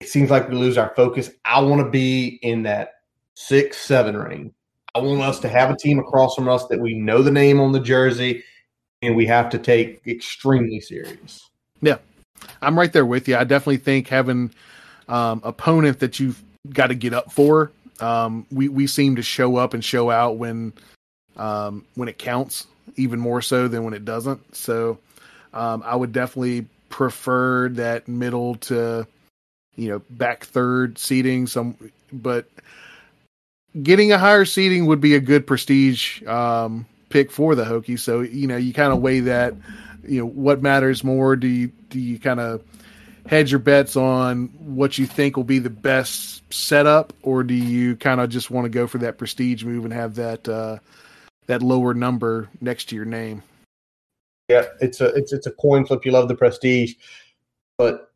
it 0.00 0.08
seems 0.08 0.30
like 0.30 0.48
we 0.48 0.54
lose 0.54 0.78
our 0.78 0.92
focus. 0.94 1.30
I 1.44 1.60
want 1.60 1.80
to 1.82 1.90
be 1.90 2.38
in 2.42 2.62
that 2.64 2.94
six, 3.34 3.78
seven 3.78 4.16
range. 4.16 4.52
I 4.94 5.00
want 5.00 5.20
us 5.22 5.38
to 5.40 5.48
have 5.48 5.70
a 5.70 5.76
team 5.76 5.98
across 5.98 6.34
from 6.34 6.48
us 6.48 6.66
that 6.68 6.80
we 6.80 6.94
know 6.94 7.22
the 7.22 7.30
name 7.30 7.60
on 7.60 7.72
the 7.72 7.80
jersey 7.80 8.42
we 9.02 9.26
have 9.26 9.50
to 9.50 9.58
take 9.58 10.00
extremely 10.06 10.80
serious. 10.80 11.48
Yeah, 11.80 11.98
I'm 12.60 12.78
right 12.78 12.92
there 12.92 13.06
with 13.06 13.28
you. 13.28 13.36
I 13.36 13.44
definitely 13.44 13.78
think 13.78 14.08
having 14.08 14.52
um, 15.08 15.40
opponent 15.44 16.00
that 16.00 16.18
you've 16.18 16.42
got 16.70 16.88
to 16.88 16.94
get 16.94 17.14
up 17.14 17.32
for. 17.32 17.70
Um, 18.00 18.46
we 18.50 18.68
we 18.68 18.86
seem 18.86 19.16
to 19.16 19.22
show 19.22 19.56
up 19.56 19.74
and 19.74 19.84
show 19.84 20.10
out 20.10 20.36
when 20.36 20.72
um, 21.36 21.84
when 21.94 22.08
it 22.08 22.18
counts, 22.18 22.66
even 22.96 23.18
more 23.18 23.42
so 23.42 23.68
than 23.68 23.84
when 23.84 23.94
it 23.94 24.04
doesn't. 24.04 24.54
So 24.54 24.98
um, 25.52 25.82
I 25.84 25.96
would 25.96 26.12
definitely 26.12 26.66
prefer 26.90 27.68
that 27.70 28.08
middle 28.08 28.56
to 28.56 29.06
you 29.76 29.88
know 29.88 30.02
back 30.10 30.44
third 30.44 30.98
seating. 30.98 31.46
Some, 31.46 31.76
but 32.12 32.48
getting 33.82 34.12
a 34.12 34.18
higher 34.18 34.44
seating 34.44 34.86
would 34.86 35.00
be 35.00 35.14
a 35.14 35.20
good 35.20 35.46
prestige 35.46 36.22
um, 36.24 36.86
pick 37.08 37.30
for 37.30 37.54
the 37.54 37.64
Hokies. 37.64 38.00
So 38.00 38.20
you 38.20 38.46
know 38.46 38.56
you 38.56 38.72
kind 38.72 38.92
of 38.92 39.00
weigh 39.00 39.20
that. 39.20 39.54
You 40.06 40.20
know 40.20 40.26
what 40.26 40.62
matters 40.62 41.04
more? 41.04 41.36
Do 41.36 41.46
you 41.46 41.68
do 41.88 41.98
you 41.98 42.18
kind 42.18 42.40
of 42.40 42.62
hedge 43.26 43.50
your 43.50 43.60
bets 43.60 43.94
on 43.94 44.46
what 44.58 44.96
you 44.96 45.06
think 45.06 45.36
will 45.36 45.44
be 45.44 45.58
the 45.58 45.70
best 45.70 46.42
setup, 46.52 47.12
or 47.22 47.42
do 47.42 47.54
you 47.54 47.96
kind 47.96 48.20
of 48.20 48.30
just 48.30 48.50
want 48.50 48.64
to 48.64 48.70
go 48.70 48.86
for 48.86 48.98
that 48.98 49.18
prestige 49.18 49.64
move 49.64 49.84
and 49.84 49.92
have 49.92 50.14
that 50.14 50.48
uh, 50.48 50.78
that 51.46 51.62
lower 51.62 51.94
number 51.94 52.48
next 52.60 52.88
to 52.88 52.96
your 52.96 53.04
name? 53.04 53.42
Yeah, 54.48 54.66
it's 54.80 55.00
a 55.00 55.08
it's 55.08 55.32
it's 55.32 55.46
a 55.46 55.52
coin 55.52 55.84
flip. 55.84 56.04
You 56.06 56.12
love 56.12 56.28
the 56.28 56.34
prestige, 56.34 56.94
but 57.76 58.12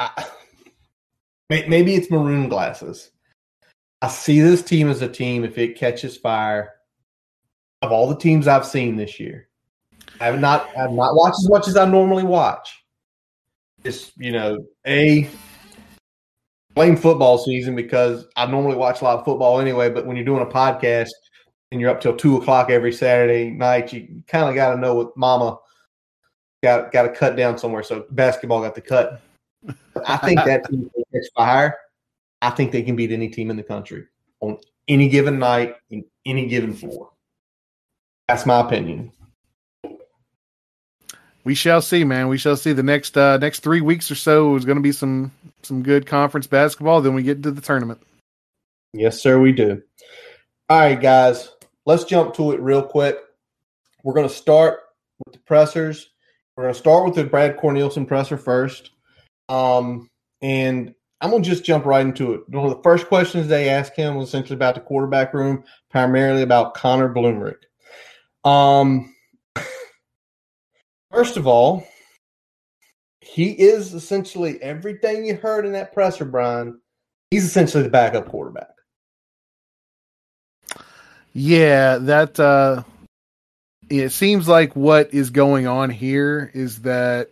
I, 0.00 0.26
maybe 1.48 1.94
it's 1.94 2.10
maroon 2.10 2.48
glasses. 2.48 3.10
I 4.02 4.08
see 4.08 4.40
this 4.40 4.62
team 4.62 4.88
as 4.88 5.02
a 5.02 5.08
team 5.08 5.44
if 5.44 5.58
it 5.58 5.76
catches 5.76 6.16
fire. 6.16 6.72
Of 7.82 7.92
all 7.92 8.08
the 8.08 8.16
teams 8.16 8.46
I've 8.46 8.66
seen 8.66 8.96
this 8.96 9.18
year, 9.18 9.48
I 10.20 10.26
have 10.26 10.38
not 10.38 10.68
I 10.76 10.82
have 10.82 10.92
not 10.92 11.14
watched 11.14 11.38
as 11.42 11.48
much 11.48 11.66
as 11.66 11.76
I 11.78 11.86
normally 11.86 12.24
watch. 12.24 12.84
It's 13.84 14.12
you 14.18 14.32
know, 14.32 14.58
a 14.86 15.28
blame 16.74 16.96
football 16.96 17.38
season 17.38 17.74
because 17.74 18.26
I 18.36 18.46
normally 18.46 18.76
watch 18.76 19.00
a 19.00 19.04
lot 19.04 19.18
of 19.18 19.24
football 19.24 19.60
anyway. 19.60 19.88
But 19.88 20.06
when 20.06 20.16
you're 20.16 20.26
doing 20.26 20.42
a 20.42 20.46
podcast 20.46 21.08
and 21.72 21.80
you're 21.80 21.90
up 21.90 22.02
till 22.02 22.16
two 22.16 22.36
o'clock 22.36 22.68
every 22.68 22.92
Saturday 22.92 23.50
night, 23.50 23.94
you 23.94 24.22
kind 24.26 24.48
of 24.48 24.54
got 24.54 24.74
to 24.74 24.80
know 24.80 24.94
what 24.94 25.16
Mama 25.16 25.56
got 26.62 26.92
got 26.92 27.02
to 27.04 27.08
cut 27.08 27.34
down 27.36 27.56
somewhere. 27.56 27.82
So 27.82 28.04
basketball 28.10 28.60
got 28.60 28.74
the 28.74 28.82
cut. 28.82 29.22
I 30.06 30.18
think 30.18 30.44
that 30.44 30.68
team 30.68 30.90
catch 31.12 31.24
fire. 31.34 31.76
I 32.42 32.50
think 32.50 32.72
they 32.72 32.82
can 32.82 32.96
beat 32.96 33.12
any 33.12 33.28
team 33.28 33.50
in 33.50 33.56
the 33.56 33.62
country 33.62 34.06
on 34.40 34.58
any 34.88 35.08
given 35.08 35.38
night 35.38 35.76
in 35.90 36.04
any 36.24 36.46
given 36.46 36.74
floor. 36.74 37.10
That's 38.28 38.46
my 38.46 38.60
opinion 38.60 39.12
we 41.44 41.54
shall 41.54 41.80
see, 41.80 42.04
man. 42.04 42.28
We 42.28 42.38
shall 42.38 42.56
see. 42.56 42.72
The 42.72 42.82
next 42.82 43.16
uh, 43.16 43.38
next 43.38 43.60
three 43.60 43.80
weeks 43.80 44.10
or 44.10 44.14
so 44.14 44.56
is 44.56 44.64
going 44.64 44.76
to 44.76 44.82
be 44.82 44.92
some 44.92 45.32
some 45.62 45.82
good 45.82 46.06
conference 46.06 46.46
basketball. 46.46 47.00
Then 47.00 47.14
we 47.14 47.22
get 47.22 47.38
into 47.38 47.50
the 47.50 47.60
tournament. 47.60 48.00
Yes, 48.92 49.20
sir, 49.20 49.40
we 49.40 49.52
do. 49.52 49.82
All 50.68 50.78
right, 50.78 51.00
guys, 51.00 51.50
let's 51.86 52.04
jump 52.04 52.34
to 52.34 52.52
it 52.52 52.60
real 52.60 52.82
quick. 52.82 53.18
We're 54.02 54.14
going 54.14 54.28
to 54.28 54.34
start 54.34 54.80
with 55.24 55.34
the 55.34 55.40
pressers. 55.40 56.10
We're 56.56 56.64
going 56.64 56.74
to 56.74 56.80
start 56.80 57.04
with 57.04 57.14
the 57.14 57.24
Brad 57.24 57.56
Cornelsen 57.56 58.06
presser 58.06 58.36
first, 58.36 58.90
um, 59.48 60.08
and 60.42 60.94
I'm 61.20 61.30
to 61.30 61.40
just 61.40 61.64
jump 61.64 61.84
right 61.84 62.04
into 62.04 62.32
it. 62.32 62.48
One 62.48 62.66
of 62.66 62.76
the 62.76 62.82
first 62.82 63.08
questions 63.08 63.46
they 63.46 63.68
asked 63.68 63.94
him 63.94 64.16
was 64.16 64.28
essentially 64.28 64.56
about 64.56 64.74
the 64.74 64.80
quarterback 64.80 65.34
room, 65.34 65.64
primarily 65.90 66.42
about 66.42 66.74
Connor 66.74 67.12
Blumrick. 67.12 67.56
Um, 68.44 69.14
First 71.10 71.36
of 71.36 71.46
all, 71.46 71.86
he 73.20 73.50
is 73.50 73.94
essentially 73.94 74.62
everything 74.62 75.24
you 75.24 75.34
heard 75.34 75.66
in 75.66 75.72
that 75.72 75.92
presser, 75.92 76.24
Brian. 76.24 76.80
He's 77.30 77.44
essentially 77.44 77.82
the 77.82 77.90
backup 77.90 78.28
quarterback. 78.28 78.70
Yeah, 81.32 81.98
that 81.98 82.38
uh 82.38 82.84
it 83.88 84.10
seems 84.10 84.46
like 84.46 84.74
what 84.76 85.12
is 85.12 85.30
going 85.30 85.66
on 85.66 85.90
here 85.90 86.50
is 86.54 86.82
that 86.82 87.30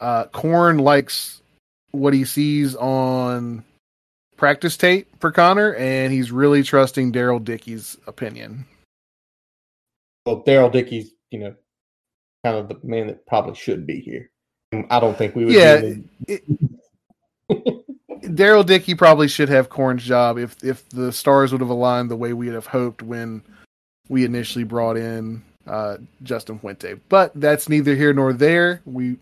uh 0.00 0.24
Corn 0.26 0.78
likes 0.78 1.40
what 1.92 2.14
he 2.14 2.24
sees 2.24 2.74
on 2.76 3.64
practice 4.36 4.76
tape 4.76 5.08
for 5.20 5.30
Connor, 5.30 5.74
and 5.74 6.12
he's 6.12 6.32
really 6.32 6.62
trusting 6.62 7.12
Daryl 7.12 7.42
Dickey's 7.42 7.96
opinion. 8.06 8.66
Well, 10.26 10.42
Daryl 10.42 10.72
Dickey's, 10.72 11.12
you 11.30 11.38
know, 11.40 11.54
kind 12.44 12.56
of 12.56 12.68
the 12.68 12.78
man 12.82 13.08
that 13.08 13.26
probably 13.26 13.54
should 13.54 13.86
be 13.86 14.00
here. 14.00 14.30
I 14.88 15.00
don't 15.00 15.16
think 15.16 15.34
we 15.34 15.44
would. 15.44 15.54
Yeah. 15.54 15.80
Daryl 18.22 18.64
Dickey 18.64 18.94
probably 18.94 19.28
should 19.28 19.48
have 19.48 19.68
Corn's 19.68 20.04
job 20.04 20.38
if 20.38 20.62
if 20.62 20.88
the 20.90 21.12
stars 21.12 21.52
would 21.52 21.60
have 21.60 21.70
aligned 21.70 22.10
the 22.10 22.16
way 22.16 22.32
we 22.32 22.46
would 22.46 22.54
have 22.54 22.66
hoped 22.66 23.02
when 23.02 23.42
we 24.08 24.24
initially 24.24 24.64
brought 24.64 24.96
in 24.96 25.42
uh, 25.66 25.96
Justin 26.22 26.58
Fuente. 26.58 26.94
But 27.08 27.32
that's 27.34 27.68
neither 27.68 27.96
here 27.96 28.12
nor 28.12 28.32
there. 28.32 28.82
We 28.84 29.16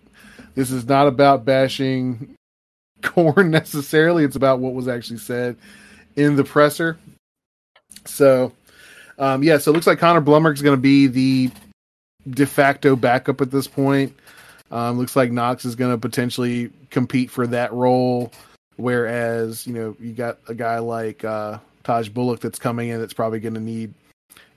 this 0.55 0.71
is 0.71 0.87
not 0.87 1.07
about 1.07 1.45
bashing 1.45 2.35
Corn 3.03 3.51
necessarily. 3.51 4.25
It's 4.25 4.37
about 4.37 4.61
what 4.61 4.75
was 4.75 4.89
actually 4.89 5.19
said 5.19 5.57
in 6.17 6.37
the 6.37 6.45
presser. 6.45 6.99
So, 8.05 8.53
um, 9.19 9.43
yeah. 9.43 9.59
So 9.59 9.71
it 9.71 9.75
looks 9.75 9.87
like 9.87 9.99
Connor 9.99 10.21
Blumrick 10.21 10.55
is 10.55 10.63
going 10.63 10.77
to 10.77 10.81
be 10.81 11.07
the 11.07 11.51
de 12.31 12.47
facto 12.47 12.97
backup 12.97 13.41
at 13.41 13.51
this 13.51 13.69
point. 13.69 14.15
Um, 14.71 14.99
looks 14.99 15.17
like 15.17 15.33
Knox 15.33 15.65
is 15.65 15.75
going 15.75 15.93
to 15.93 15.99
potentially 15.99 16.71
compete 16.91 17.31
for 17.31 17.47
that 17.47 17.73
role, 17.73 18.33
whereas 18.77 19.67
you 19.67 19.73
know 19.73 19.97
you 19.99 20.13
got 20.13 20.39
a 20.49 20.55
guy 20.55 20.79
like 20.79 21.25
uh, 21.25 21.59
Tahj 21.85 22.13
Bullock 22.13 22.41
that's 22.41 22.59
coming 22.59 22.91
in 22.91 23.01
that's 23.01 23.15
probably 23.15 23.41
going 23.41 23.55
to 23.55 23.61
need 23.61 23.95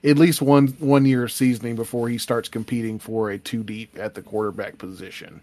at 0.04 0.18
least 0.18 0.42
one 0.42 0.68
one 0.78 1.06
year 1.06 1.24
of 1.24 1.32
seasoning 1.32 1.76
before 1.76 2.08
he 2.08 2.18
starts 2.18 2.48
competing 2.48 2.98
for 2.98 3.30
a 3.30 3.38
two 3.38 3.62
deep 3.62 3.96
at 3.98 4.14
the 4.14 4.22
quarterback 4.22 4.76
position. 4.78 5.40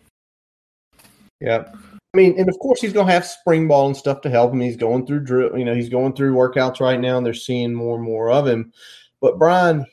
Yeah. 1.39 1.65
I 2.13 2.17
mean, 2.17 2.39
and 2.39 2.50
of 2.50 2.58
course 2.60 2.81
he's 2.81 2.93
gonna 2.93 3.12
have 3.12 3.25
spring 3.25 3.67
ball 3.67 3.88
and 3.88 3.96
stuff 3.96 4.22
to 4.22 4.29
help 4.29 4.51
him. 4.51 4.62
He's 4.62 4.77
going 4.77 5.05
through 5.05 5.22
drill, 5.22 5.58
you 5.58 5.65
know, 5.65 5.75
he's 5.75 5.89
going 5.89 6.13
through 6.13 6.34
workouts 6.34 6.79
right 6.79 7.00
now, 7.00 7.17
and 7.17 7.25
they're 7.25 7.34
seeing 7.34 7.74
more 7.74 7.96
and 7.96 8.03
more 8.03 8.31
of 8.31 8.48
him. 8.48 8.74
But 9.22 9.38
Brian, 9.38 9.86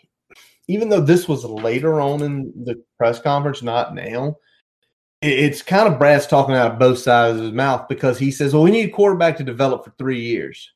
even 0.68 0.88
though 0.88 1.00
this 1.00 1.28
was 1.28 1.44
later 1.44 2.00
on 2.00 2.22
in 2.22 2.52
the 2.64 2.82
press 2.98 3.20
conference, 3.20 3.62
not 3.62 3.94
now, 3.94 4.36
it's 5.22 5.62
kind 5.62 5.92
of 5.92 5.98
Brad's 5.98 6.26
talking 6.26 6.54
out 6.54 6.72
of 6.72 6.78
both 6.78 6.98
sides 6.98 7.38
of 7.38 7.44
his 7.44 7.52
mouth 7.52 7.88
because 7.88 8.18
he 8.18 8.30
says, 8.30 8.52
well, 8.52 8.62
we 8.62 8.70
need 8.70 8.88
a 8.88 8.92
quarterback 8.92 9.36
to 9.36 9.44
develop 9.44 9.84
for 9.84 9.92
three 9.98 10.20
years. 10.20 10.72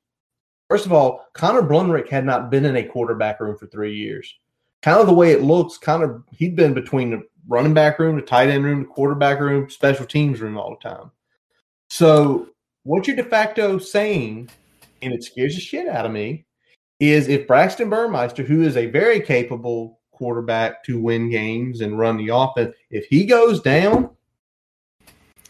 First 0.68 0.86
of 0.86 0.92
all, 0.92 1.26
Connor 1.34 1.62
Blumrick 1.62 2.08
had 2.08 2.24
not 2.24 2.50
been 2.50 2.64
in 2.64 2.76
a 2.76 2.84
quarterback 2.84 3.40
room 3.40 3.56
for 3.58 3.66
three 3.66 3.96
years. 3.96 4.32
Kind 4.82 4.98
of 4.98 5.06
the 5.06 5.12
way 5.12 5.32
it 5.32 5.42
looks, 5.42 5.76
kind 5.76 6.02
of 6.02 6.22
he'd 6.32 6.56
been 6.56 6.72
between 6.74 7.22
running 7.48 7.74
back 7.74 7.98
room, 7.98 8.16
the 8.16 8.22
tight 8.22 8.48
end 8.48 8.64
room, 8.64 8.80
the 8.80 8.86
quarterback 8.86 9.40
room, 9.40 9.70
special 9.70 10.06
teams 10.06 10.40
room 10.40 10.56
all 10.56 10.76
the 10.80 10.88
time. 10.88 11.10
So 11.88 12.48
what 12.84 13.06
you're 13.06 13.16
de 13.16 13.24
facto 13.24 13.78
saying, 13.78 14.48
and 15.02 15.12
it 15.12 15.24
scares 15.24 15.54
the 15.54 15.60
shit 15.60 15.88
out 15.88 16.06
of 16.06 16.12
me, 16.12 16.46
is 16.98 17.28
if 17.28 17.46
Braxton 17.46 17.90
Burmeister, 17.90 18.42
who 18.42 18.62
is 18.62 18.76
a 18.76 18.86
very 18.86 19.20
capable 19.20 20.00
quarterback 20.12 20.84
to 20.84 21.00
win 21.00 21.30
games 21.30 21.80
and 21.80 21.98
run 21.98 22.16
the 22.16 22.28
offense, 22.28 22.74
if 22.90 23.06
he 23.06 23.24
goes 23.24 23.60
down, 23.60 24.10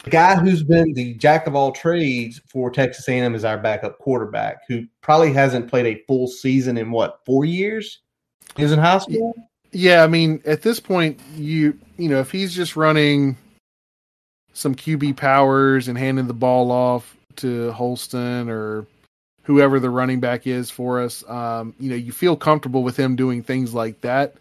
the 0.04 0.10
guy 0.10 0.36
who's 0.36 0.62
been 0.62 0.94
the 0.94 1.14
jack 1.14 1.46
of 1.46 1.54
all 1.54 1.72
trades 1.72 2.40
for 2.48 2.70
Texas 2.70 3.06
A&M 3.08 3.34
is 3.34 3.44
our 3.44 3.58
backup 3.58 3.98
quarterback, 3.98 4.62
who 4.66 4.86
probably 5.02 5.32
hasn't 5.32 5.68
played 5.68 5.86
a 5.86 6.02
full 6.06 6.26
season 6.26 6.78
in 6.78 6.90
what 6.90 7.20
four 7.26 7.44
years? 7.44 8.00
He's 8.56 8.72
in 8.72 8.78
high 8.78 8.98
school. 8.98 9.34
Yeah, 9.72 10.02
I 10.02 10.08
mean, 10.08 10.42
at 10.44 10.62
this 10.62 10.80
point, 10.80 11.20
you 11.36 11.78
you 11.96 12.08
know, 12.08 12.20
if 12.20 12.30
he's 12.30 12.54
just 12.54 12.76
running 12.76 13.36
some 14.52 14.74
QB 14.74 15.16
powers 15.16 15.88
and 15.88 15.96
handing 15.96 16.26
the 16.26 16.34
ball 16.34 16.70
off 16.70 17.16
to 17.36 17.70
Holston 17.72 18.48
or 18.48 18.86
whoever 19.42 19.80
the 19.80 19.90
running 19.90 20.20
back 20.20 20.46
is 20.46 20.70
for 20.70 21.00
us. 21.00 21.28
Um, 21.28 21.74
you 21.78 21.90
know, 21.90 21.96
you 21.96 22.12
feel 22.12 22.36
comfortable 22.36 22.82
with 22.82 22.96
him 22.96 23.16
doing 23.16 23.42
things 23.42 23.74
like 23.74 24.00
that. 24.02 24.34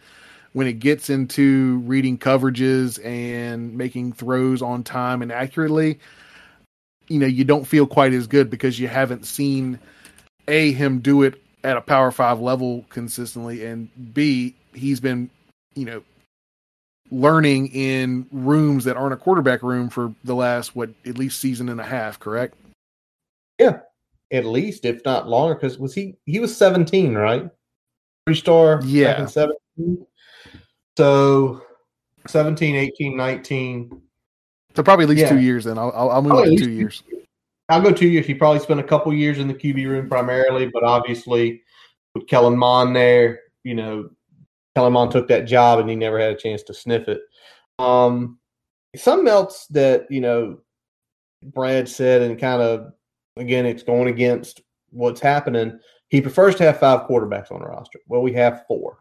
When 0.53 0.67
it 0.67 0.79
gets 0.79 1.09
into 1.09 1.77
reading 1.85 2.17
coverages 2.17 3.03
and 3.05 3.77
making 3.77 4.13
throws 4.13 4.61
on 4.61 4.83
time 4.83 5.21
and 5.21 5.31
accurately, 5.31 5.99
you 7.07 7.19
know, 7.19 7.27
you 7.27 7.43
don't 7.43 7.65
feel 7.65 7.85
quite 7.85 8.13
as 8.13 8.27
good 8.27 8.49
because 8.49 8.79
you 8.79 8.87
haven't 8.87 9.25
seen 9.25 9.79
a 10.47 10.71
him 10.71 10.99
do 10.99 11.21
it 11.21 11.41
at 11.63 11.77
a 11.77 11.81
power 11.81 12.11
five 12.11 12.39
level 12.39 12.83
consistently, 12.89 13.65
and 13.65 13.89
b 14.13 14.55
he's 14.79 14.99
been, 14.99 15.29
you 15.75 15.85
know, 15.85 16.03
learning 17.11 17.67
in 17.67 18.27
rooms 18.31 18.85
that 18.85 18.97
aren't 18.97 19.13
a 19.13 19.17
quarterback 19.17 19.63
room 19.63 19.89
for 19.89 20.13
the 20.23 20.35
last 20.35 20.75
what 20.75 20.89
at 21.05 21.17
least 21.17 21.39
season 21.39 21.69
and 21.69 21.79
a 21.79 21.83
half. 21.83 22.19
Correct? 22.19 22.55
Yeah, 23.59 23.79
at 24.31 24.45
least, 24.45 24.85
if 24.85 25.03
not 25.05 25.27
longer, 25.27 25.55
because 25.55 25.77
was 25.77 25.93
he 25.93 26.15
he 26.25 26.39
was 26.39 26.55
17, 26.55 27.15
right? 27.15 27.49
Three 28.25 28.35
star, 28.35 28.81
yeah, 28.85 29.25
17. 29.25 30.05
So 30.97 31.61
17, 32.27 32.75
18, 32.75 33.15
19. 33.17 34.01
So 34.75 34.83
probably 34.83 35.03
at 35.03 35.09
least 35.09 35.21
Yeah. 35.21 35.29
two 35.29 35.39
years. 35.39 35.65
Then 35.65 35.77
I'll 35.77 35.91
I'll, 35.95 36.09
I'll 36.11 36.21
move 36.21 36.39
it 36.45 36.53
at 36.53 36.57
to 36.57 36.65
two 36.65 36.71
years. 36.71 37.03
I'll 37.69 37.81
go 37.81 37.91
two 37.91 38.07
years. 38.07 38.25
He 38.25 38.33
probably 38.33 38.59
spent 38.59 38.79
a 38.79 38.83
couple 38.83 39.13
years 39.13 39.37
in 39.39 39.47
the 39.47 39.53
QB 39.53 39.87
room 39.87 40.09
primarily, 40.09 40.67
but 40.73 40.83
obviously 40.83 41.61
with 42.15 42.27
Kellen 42.27 42.57
Mond 42.57 42.95
there, 42.95 43.41
you 43.63 43.75
know, 43.75 44.09
Kellen 44.75 44.93
Mond 44.93 45.11
took 45.11 45.27
that 45.27 45.45
job 45.45 45.79
and 45.79 45.89
he 45.89 45.95
never 45.95 46.19
had 46.19 46.33
a 46.33 46.37
chance 46.37 46.63
to 46.63 46.73
sniff 46.73 47.07
it. 47.07 47.21
Um, 47.79 48.39
something 48.95 49.27
else 49.27 49.67
that 49.67 50.09
you 50.09 50.21
know 50.21 50.59
Brad 51.43 51.87
said, 51.87 52.21
and 52.21 52.39
kind 52.39 52.61
of 52.61 52.93
again, 53.37 53.65
it's 53.65 53.83
going 53.83 54.07
against 54.07 54.61
what's 54.91 55.21
happening. 55.21 55.79
He 56.09 56.21
prefers 56.21 56.55
to 56.55 56.63
have 56.63 56.79
five 56.79 57.07
quarterbacks 57.07 57.51
on 57.51 57.59
the 57.59 57.67
roster. 57.67 57.99
Well, 58.07 58.21
we 58.21 58.33
have 58.33 58.65
four. 58.67 58.99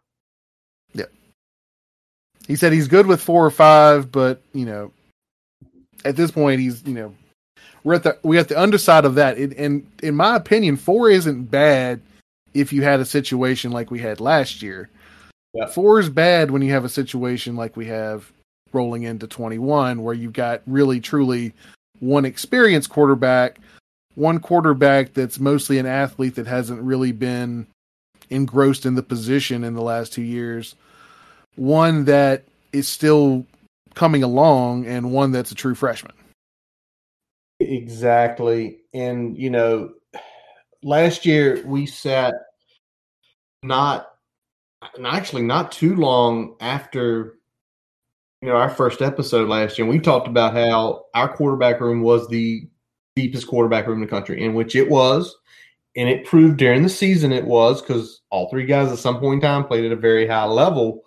Yeah. 0.92 1.06
He 2.46 2.56
said 2.56 2.72
he's 2.72 2.88
good 2.88 3.06
with 3.06 3.20
four 3.20 3.44
or 3.44 3.50
five, 3.50 4.12
but 4.12 4.42
you 4.52 4.66
know, 4.66 4.92
at 6.04 6.16
this 6.16 6.30
point, 6.30 6.60
he's 6.60 6.84
you 6.87 6.94
know, 6.94 7.14
we're 7.84 7.94
at 7.94 8.02
the 8.02 8.18
we're 8.22 8.40
at 8.40 8.48
the 8.48 8.60
underside 8.60 9.04
of 9.04 9.14
that. 9.16 9.38
It, 9.38 9.56
and 9.56 9.87
in 10.02 10.14
my 10.14 10.37
opinion, 10.37 10.76
four 10.76 11.10
isn't 11.10 11.44
bad 11.44 12.00
if 12.54 12.72
you 12.72 12.82
had 12.82 13.00
a 13.00 13.04
situation 13.04 13.72
like 13.72 13.90
we 13.90 13.98
had 13.98 14.20
last 14.20 14.62
year. 14.62 14.88
Yeah. 15.55 15.67
Four 15.67 15.99
is 15.99 16.09
bad 16.09 16.50
when 16.50 16.62
you 16.62 16.73
have 16.73 16.85
a 16.85 16.88
situation 16.88 17.57
like 17.57 17.76
we 17.76 17.87
have 17.87 18.31
rolling 18.73 19.05
into 19.05 19.26
21, 19.26 20.02
where 20.02 20.14
you've 20.14 20.33
got 20.33 20.62
really 20.67 21.00
truly 21.00 21.55
one 22.00 22.25
experienced 22.25 22.90
quarterback, 22.90 23.59
one 24.14 24.40
quarterback 24.40 25.14
that's 25.14 25.40
mostly 25.40 25.78
an 25.78 25.87
athlete 25.87 26.35
that 26.35 26.47
hasn't 26.47 26.83
really 26.83 27.12
been 27.12 27.67
engrossed 28.31 28.85
in 28.85 28.95
the 28.95 29.02
position 29.02 29.64
in 29.64 29.75
the 29.75 29.83
last 29.83 30.12
two 30.12 30.23
years, 30.23 30.75
one 31.57 32.05
that 32.05 32.45
is 32.73 32.87
still 32.87 33.47
coming 33.95 34.23
along, 34.23 34.87
and 34.87 35.11
one 35.12 35.33
that's 35.33 35.50
a 35.50 35.55
true 35.55 35.75
freshman. 35.75 36.12
Exactly. 37.59 38.78
And, 38.93 39.37
you 39.37 39.50
know, 39.50 39.93
last 40.83 41.26
year 41.26 41.62
we 41.67 41.87
sat 41.87 42.35
not, 43.62 44.11
and 44.97 45.06
actually 45.06 45.42
not 45.42 45.73
too 45.73 45.97
long 45.97 46.56
after, 46.61 47.38
you 48.42 48.49
know, 48.49 48.56
our 48.56 48.70
first 48.70 49.02
episode 49.02 49.49
last 49.49 49.78
year. 49.78 49.87
We 49.87 49.99
talked 49.99 50.28
about 50.28 50.54
how 50.54 51.06
our 51.14 51.35
quarterback 51.35 51.80
room 51.80 52.02
was 52.02 52.28
the 52.28 52.68
deepest 53.16 53.49
quarterback 53.49 53.87
room 53.87 53.99
in 53.99 54.06
the 54.06 54.11
country, 54.11 54.42
in 54.42 54.54
which 54.54 54.76
it 54.76 54.88
was. 54.88 55.37
And 55.97 56.08
it 56.08 56.25
proved 56.25 56.58
during 56.58 56.82
the 56.82 56.88
season 56.88 57.32
it 57.32 57.45
was 57.45 57.82
because 57.82 58.21
all 58.30 58.49
three 58.50 58.67
guys 58.67 58.93
at 58.93 58.99
some 58.99 59.19
point 59.19 59.43
in 59.43 59.49
time 59.49 59.64
played 59.64 59.84
at 59.84 59.93
a 59.93 59.97
very 59.97 60.26
high 60.26 60.45
level. 60.45 61.02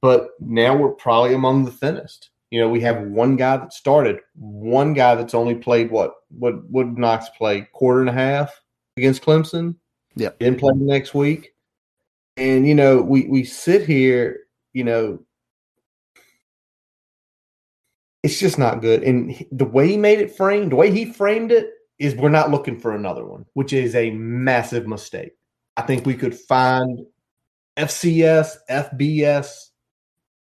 But 0.00 0.30
now 0.40 0.76
we're 0.76 0.90
probably 0.90 1.34
among 1.34 1.64
the 1.64 1.70
thinnest. 1.70 2.30
You 2.50 2.60
know, 2.60 2.68
we 2.68 2.80
have 2.80 3.02
one 3.02 3.36
guy 3.36 3.56
that 3.56 3.72
started, 3.72 4.18
one 4.34 4.92
guy 4.92 5.14
that's 5.14 5.34
only 5.34 5.54
played 5.54 5.90
what 5.90 6.14
what 6.30 6.68
would 6.70 6.98
Knox 6.98 7.28
play 7.36 7.68
quarter 7.72 8.00
and 8.00 8.08
a 8.10 8.12
half 8.12 8.60
against 8.96 9.22
Clemson. 9.22 9.76
Yeah, 10.16 10.30
Didn't 10.38 10.60
play 10.60 10.72
next 10.76 11.14
week. 11.14 11.53
And 12.36 12.66
you 12.66 12.74
know, 12.74 13.00
we 13.00 13.26
we 13.28 13.44
sit 13.44 13.86
here, 13.86 14.40
you 14.72 14.84
know, 14.84 15.20
it's 18.22 18.40
just 18.40 18.58
not 18.58 18.80
good. 18.80 19.02
And 19.02 19.46
the 19.52 19.66
way 19.66 19.86
he 19.86 19.96
made 19.96 20.18
it 20.18 20.34
framed, 20.34 20.72
the 20.72 20.76
way 20.76 20.90
he 20.90 21.04
framed 21.04 21.52
it 21.52 21.70
is 21.98 22.14
we're 22.16 22.30
not 22.30 22.50
looking 22.50 22.80
for 22.80 22.94
another 22.94 23.24
one, 23.24 23.44
which 23.52 23.72
is 23.72 23.94
a 23.94 24.10
massive 24.10 24.86
mistake. 24.86 25.32
I 25.76 25.82
think 25.82 26.06
we 26.06 26.14
could 26.14 26.34
find 26.34 27.04
FCS, 27.76 28.56
FBS, 28.70 29.70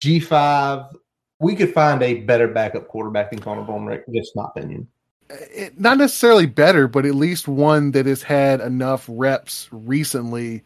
G5. 0.03 0.93
We 1.39 1.55
could 1.55 1.73
find 1.73 2.01
a 2.01 2.21
better 2.21 2.47
backup 2.47 2.87
quarterback 2.87 3.31
than 3.31 3.39
Connor 3.39 3.63
Bowman. 3.63 4.03
Just 4.13 4.35
my 4.35 4.45
opinion. 4.45 4.87
it, 5.29 5.79
not 5.79 5.97
necessarily 5.97 6.45
better, 6.45 6.87
but 6.87 7.05
at 7.05 7.15
least 7.15 7.47
one 7.47 7.91
that 7.91 8.05
has 8.05 8.23
had 8.23 8.61
enough 8.61 9.05
reps 9.07 9.69
recently 9.71 10.63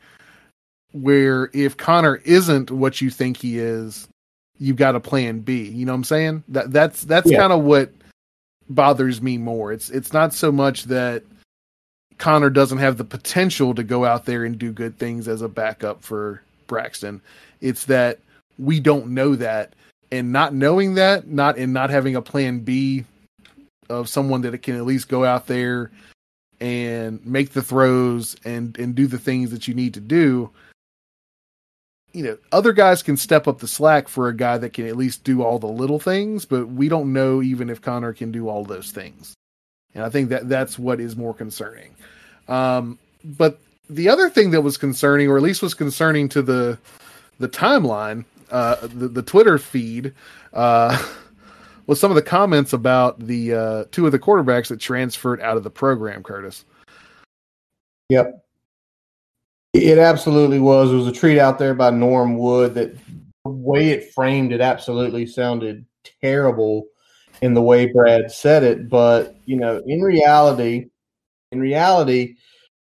where 0.94 1.50
if 1.54 1.76
Connor 1.76 2.22
isn't 2.24 2.72
what 2.72 3.02
you 3.02 3.10
think 3.10 3.38
he 3.38 3.60
is, 3.60 4.08
you've 4.60 4.78
got 4.78 4.96
a 4.96 5.00
plan 5.00 5.40
B. 5.40 5.64
You 5.64 5.86
know 5.86 5.92
what 5.92 5.98
I'm 5.98 6.04
saying? 6.06 6.44
That 6.48 6.72
that's 6.72 7.04
that's 7.04 7.30
Yeah. 7.30 7.40
kind 7.40 7.54
of 7.54 7.64
what 7.64 7.92
bothers 8.70 9.22
me 9.22 9.38
more. 9.38 9.74
It's 9.74 9.90
it's 9.90 10.14
not 10.14 10.34
so 10.34 10.52
much 10.52 10.86
that 10.86 11.24
Connor 12.20 12.50
doesn't 12.50 12.78
have 12.78 12.98
the 12.98 13.04
potential 13.04 13.74
to 13.76 13.84
go 13.84 14.06
out 14.06 14.26
there 14.26 14.46
and 14.46 14.58
do 14.58 14.72
good 14.72 14.98
things 14.98 15.28
as 15.28 15.42
a 15.42 15.50
backup 15.50 16.02
for 16.04 16.42
Braxton. 16.68 17.22
It's 17.60 17.86
that 17.86 18.20
we 18.58 18.80
don't 18.80 19.08
know 19.08 19.36
that 19.36 19.74
and 20.12 20.32
not 20.32 20.54
knowing 20.54 20.94
that, 20.94 21.28
not 21.28 21.58
and 21.58 21.74
not 21.74 21.90
having 21.90 22.16
a 22.16 22.22
plan 22.22 22.60
B 22.60 23.04
of 23.90 24.08
someone 24.08 24.42
that 24.42 24.58
can 24.62 24.76
at 24.76 24.86
least 24.86 25.10
go 25.10 25.26
out 25.26 25.48
there 25.48 25.92
and 26.62 27.24
make 27.26 27.50
the 27.50 27.62
throws 27.64 28.36
and 28.46 28.78
and 28.78 28.94
do 28.96 29.08
the 29.08 29.18
things 29.18 29.50
that 29.52 29.68
you 29.68 29.74
need 29.74 29.94
to 29.96 30.00
do 30.00 30.50
you 32.14 32.24
know 32.24 32.38
other 32.52 32.74
guys 32.74 33.04
can 33.04 33.18
step 33.18 33.48
up 33.48 33.60
the 33.60 33.68
slack 33.68 34.08
for 34.08 34.28
a 34.28 34.36
guy 34.36 34.58
that 34.58 34.74
can 34.74 34.88
at 34.88 34.96
least 34.96 35.24
do 35.24 35.42
all 35.42 35.60
the 35.60 35.68
little 35.68 36.00
things 36.00 36.46
but 36.46 36.68
we 36.68 36.88
don't 36.88 37.12
know 37.12 37.42
even 37.42 37.70
if 37.70 37.82
connor 37.82 38.14
can 38.14 38.32
do 38.32 38.48
all 38.48 38.64
those 38.64 38.92
things 38.92 39.34
and 39.94 40.04
i 40.04 40.10
think 40.10 40.30
that 40.30 40.48
that's 40.48 40.78
what 40.78 41.00
is 41.00 41.16
more 41.16 41.34
concerning 41.34 41.94
um 42.48 42.98
but 43.24 43.60
the 43.90 44.10
other 44.10 44.30
thing 44.30 44.52
that 44.52 44.62
was 44.62 44.78
concerning 44.78 45.28
or 45.28 45.38
at 45.38 45.44
least 45.44 45.62
was 45.62 45.74
concerning 45.74 46.30
to 46.30 46.42
the 46.42 46.78
the 47.40 47.50
timeline 47.50 48.24
uh 48.52 48.76
the, 48.82 49.08
the 49.08 49.24
twitter 49.24 49.58
feed 49.58 50.14
uh 50.54 50.98
was 51.88 52.00
some 52.00 52.12
of 52.12 52.16
the 52.16 52.22
comments 52.22 52.74
about 52.74 53.20
the 53.20 53.54
uh, 53.54 53.84
two 53.92 54.06
of 54.06 54.12
the 54.12 54.20
quarterbacks 54.20 54.68
that 54.68 54.80
transferred 54.80 55.42
out 55.42 55.58
of 55.58 55.64
the 55.64 55.70
program, 55.70 56.24
Curtis. 56.24 56.66
Yep. 58.10 58.46
It 59.74 59.98
absolutely 59.98 60.60
was. 60.60 60.92
It 60.92 60.96
was 60.96 61.08
a 61.08 61.12
treat 61.12 61.40
out 61.40 61.58
there 61.58 61.74
by 61.74 61.90
Norm 61.90 62.38
Wood 62.38 62.76
that 62.76 62.96
the 63.44 63.50
way 63.50 63.90
it 63.90 64.14
framed 64.14 64.54
it 64.54 64.62
absolutely 64.62 65.26
sounded 65.26 65.86
terrible 66.22 66.86
in 67.42 67.54
the 67.54 67.62
way 67.62 67.92
Brad 67.92 68.32
said 68.32 68.64
it. 68.64 68.88
But, 68.88 69.36
you 69.46 69.58
know, 69.58 69.82
in 69.86 70.02
reality, 70.02 70.90
in 71.52 71.60
reality, 71.60 72.36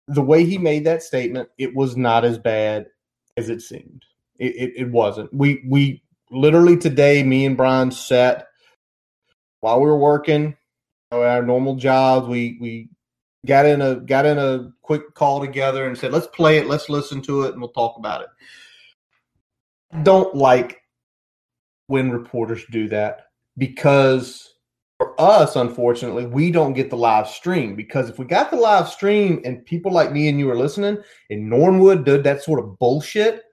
the 0.09 0.23
way 0.23 0.45
he 0.45 0.59
made 0.59 0.85
that 0.85 1.03
statement, 1.03 1.49
it 1.59 1.75
was 1.75 1.97
not 1.97 2.25
as 2.25 2.39
bad 2.39 2.87
as 3.37 3.49
it 3.49 3.63
seemed. 3.63 4.05
It, 4.39 4.57
it, 4.57 4.73
it 4.77 4.91
wasn't. 4.91 5.33
We 5.33 5.63
we 5.69 6.03
literally 6.31 6.77
today, 6.77 7.23
me 7.23 7.47
and 7.47 7.57
Brian 7.57 7.91
sat 7.91 8.49
while 9.61 9.81
we 9.81 9.87
were 9.87 9.99
working 9.99 10.57
our 11.13 11.43
normal 11.43 11.77
jobs. 11.77 12.27
We 12.27 12.59
we 12.61 12.89
got 13.47 13.67
in 13.67 13.81
a 13.83 13.97
got 13.97 14.27
in 14.27 14.39
a 14.39 14.73
quick 14.83 15.15
call 15.15 15.41
together 15.41 15.87
and 15.87 15.97
said, 15.97 16.13
"Let's 16.13 16.27
play 16.29 16.59
it. 16.59 16.67
Let's 16.67 16.89
listen 16.89 17.23
to 17.23 17.43
it, 17.43 17.53
and 17.53 17.61
we'll 17.61 17.71
talk 17.71 17.97
about 17.99 18.23
it." 18.23 18.29
Don't 20.03 20.35
like 20.35 20.81
when 21.87 22.11
reporters 22.11 22.65
do 22.71 22.89
that 22.89 23.27
because 23.59 24.55
for 25.01 25.19
us, 25.19 25.57
unfortunately, 25.57 26.27
we 26.27 26.51
don't 26.51 26.75
get 26.75 26.91
the 26.91 26.97
live 26.97 27.27
stream. 27.27 27.75
Because 27.75 28.11
if 28.11 28.19
we 28.19 28.27
got 28.27 28.51
the 28.51 28.57
live 28.59 28.87
stream 28.87 29.41
and 29.47 29.65
people 29.65 29.91
like 29.91 30.13
me 30.13 30.29
and 30.29 30.39
you 30.39 30.51
are 30.51 30.57
listening, 30.57 30.99
and 31.31 31.49
Norm 31.49 31.79
Wood 31.79 32.05
did 32.05 32.23
that 32.25 32.43
sort 32.43 32.61
of 32.61 32.79
bullshit, 32.79 33.45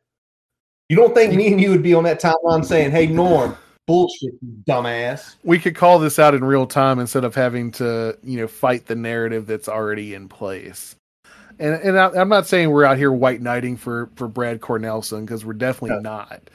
you 0.89 0.97
don't 0.97 1.13
think 1.13 1.33
me 1.33 1.51
and 1.51 1.61
you 1.61 1.69
would 1.69 1.83
be 1.83 1.93
on 1.93 2.03
that 2.03 2.21
timeline 2.21 2.65
saying, 2.65 2.91
"Hey, 2.91 3.07
Norm, 3.07 3.55
bullshit, 3.87 4.33
you 4.41 4.63
dumbass." 4.67 5.35
We 5.43 5.57
could 5.57 5.75
call 5.75 5.97
this 5.99 6.19
out 6.19 6.35
in 6.35 6.43
real 6.43 6.67
time 6.67 6.99
instead 6.99 7.23
of 7.23 7.33
having 7.33 7.71
to, 7.73 8.17
you 8.23 8.37
know, 8.39 8.47
fight 8.47 8.85
the 8.85 8.95
narrative 8.95 9.47
that's 9.47 9.67
already 9.67 10.13
in 10.13 10.29
place. 10.29 10.95
And 11.59 11.73
and 11.75 11.97
I, 11.97 12.09
I'm 12.09 12.29
not 12.29 12.45
saying 12.45 12.69
we're 12.69 12.85
out 12.85 12.97
here 12.97 13.11
white 13.11 13.41
knighting 13.41 13.77
for 13.77 14.09
for 14.15 14.27
Brad 14.27 14.61
Cornelsen 14.61 15.21
because 15.21 15.43
we're 15.43 15.53
definitely 15.53 16.01
No. 16.01 16.11
not. 16.11 16.49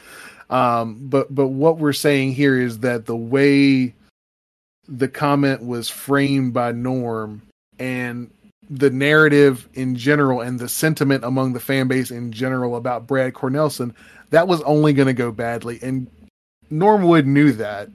Um, 0.50 1.08
but 1.08 1.34
but 1.34 1.48
what 1.48 1.78
we're 1.78 1.92
saying 1.92 2.34
here 2.34 2.60
is 2.60 2.80
that 2.80 3.06
the 3.06 3.16
way 3.16 3.94
the 4.86 5.08
comment 5.08 5.64
was 5.64 5.88
framed 5.88 6.52
by 6.52 6.72
Norm 6.72 7.42
and 7.78 8.30
the 8.68 8.90
narrative 8.90 9.68
in 9.74 9.96
general 9.96 10.40
and 10.40 10.58
the 10.58 10.68
sentiment 10.68 11.24
among 11.24 11.52
the 11.52 11.60
fan 11.60 11.88
base 11.88 12.10
in 12.10 12.32
general 12.32 12.76
about 12.76 13.06
Brad 13.06 13.34
Cornelsen, 13.34 13.94
that 14.30 14.48
was 14.48 14.60
only 14.62 14.92
going 14.92 15.06
to 15.06 15.12
go 15.14 15.32
badly. 15.32 15.78
And 15.82 16.06
Norm 16.70 17.02
Wood 17.02 17.26
knew 17.26 17.52
that 17.52 17.88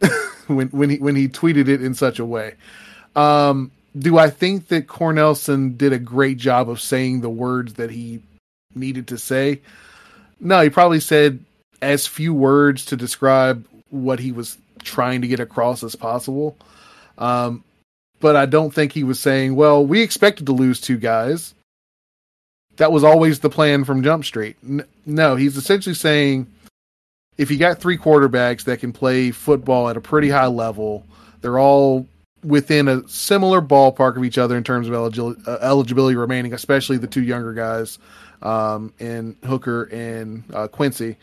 when 0.46 0.68
when 0.68 0.90
he 0.90 0.98
when 0.98 1.16
he 1.16 1.28
tweeted 1.28 1.68
it 1.68 1.82
in 1.82 1.94
such 1.94 2.18
a 2.18 2.24
way. 2.24 2.54
Um, 3.14 3.70
do 3.98 4.18
I 4.18 4.28
think 4.28 4.68
that 4.68 4.86
Cornelsen 4.86 5.76
did 5.76 5.92
a 5.92 5.98
great 5.98 6.36
job 6.36 6.68
of 6.68 6.80
saying 6.80 7.20
the 7.20 7.30
words 7.30 7.74
that 7.74 7.90
he 7.90 8.22
needed 8.74 9.08
to 9.08 9.18
say? 9.18 9.60
No, 10.38 10.60
he 10.60 10.68
probably 10.68 11.00
said 11.00 11.40
as 11.80 12.06
few 12.06 12.34
words 12.34 12.84
to 12.86 12.96
describe 12.96 13.66
what 13.90 14.18
he 14.18 14.32
was 14.32 14.58
trying 14.82 15.22
to 15.22 15.28
get 15.28 15.40
across 15.40 15.82
as 15.82 15.96
possible. 15.96 16.56
Um, 17.18 17.64
but 18.20 18.36
I 18.36 18.46
don't 18.46 18.72
think 18.72 18.92
he 18.92 19.04
was 19.04 19.18
saying, 19.18 19.56
"Well, 19.56 19.84
we 19.84 20.02
expected 20.02 20.46
to 20.46 20.52
lose 20.52 20.80
two 20.80 20.98
guys." 20.98 21.54
That 22.76 22.92
was 22.92 23.04
always 23.04 23.40
the 23.40 23.48
plan 23.48 23.84
from 23.84 24.02
Jump 24.02 24.26
Street. 24.26 24.56
No, 25.06 25.36
he's 25.36 25.56
essentially 25.56 25.94
saying 25.94 26.46
if 27.38 27.50
you 27.50 27.58
got 27.58 27.78
three 27.78 27.98
quarterbacks 27.98 28.64
that 28.64 28.80
can 28.80 28.92
play 28.92 29.30
football 29.30 29.88
at 29.88 29.96
a 29.96 30.00
pretty 30.00 30.28
high 30.28 30.46
level, 30.46 31.04
they're 31.40 31.58
all 31.58 32.06
within 32.44 32.88
a 32.88 33.06
similar 33.08 33.60
ballpark 33.60 34.16
of 34.16 34.24
each 34.24 34.38
other 34.38 34.56
in 34.56 34.64
terms 34.64 34.88
of 34.88 34.94
eligibility, 34.94 35.42
uh, 35.46 35.58
eligibility 35.62 36.16
remaining, 36.16 36.52
especially 36.52 36.96
the 36.96 37.06
two 37.06 37.22
younger 37.22 37.52
guys 37.52 37.98
um, 38.42 38.92
in 38.98 39.36
Hooker 39.44 39.84
and 39.84 40.44
uh, 40.54 40.68
Quincy. 40.68 41.16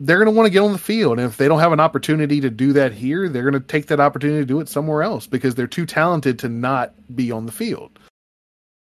They're 0.00 0.18
going 0.18 0.32
to 0.32 0.36
want 0.36 0.46
to 0.46 0.50
get 0.50 0.60
on 0.60 0.70
the 0.70 0.78
field, 0.78 1.18
and 1.18 1.28
if 1.28 1.38
they 1.38 1.48
don't 1.48 1.58
have 1.58 1.72
an 1.72 1.80
opportunity 1.80 2.40
to 2.40 2.50
do 2.50 2.72
that 2.74 2.92
here, 2.92 3.28
they're 3.28 3.50
going 3.50 3.60
to 3.60 3.66
take 3.66 3.86
that 3.86 3.98
opportunity 3.98 4.40
to 4.40 4.46
do 4.46 4.60
it 4.60 4.68
somewhere 4.68 5.02
else 5.02 5.26
because 5.26 5.56
they're 5.56 5.66
too 5.66 5.86
talented 5.86 6.38
to 6.38 6.48
not 6.48 6.92
be 7.16 7.32
on 7.32 7.46
the 7.46 7.52
field. 7.52 7.90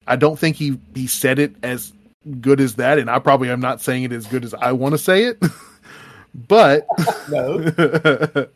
I 0.08 0.16
don't 0.16 0.38
think 0.38 0.56
he 0.56 0.80
he 0.96 1.06
said 1.06 1.38
it 1.38 1.56
as 1.62 1.94
good 2.42 2.60
as 2.60 2.76
that, 2.76 2.98
and 2.98 3.10
I 3.10 3.20
probably 3.20 3.50
am 3.50 3.60
not 3.60 3.82
saying 3.82 4.04
it 4.04 4.12
as 4.12 4.26
good 4.26 4.44
as 4.44 4.54
I 4.56 4.72
want 4.72 4.94
to 4.94 4.98
say 4.98 5.26
it. 5.26 5.44
but 6.36 6.86
no, 7.30 7.60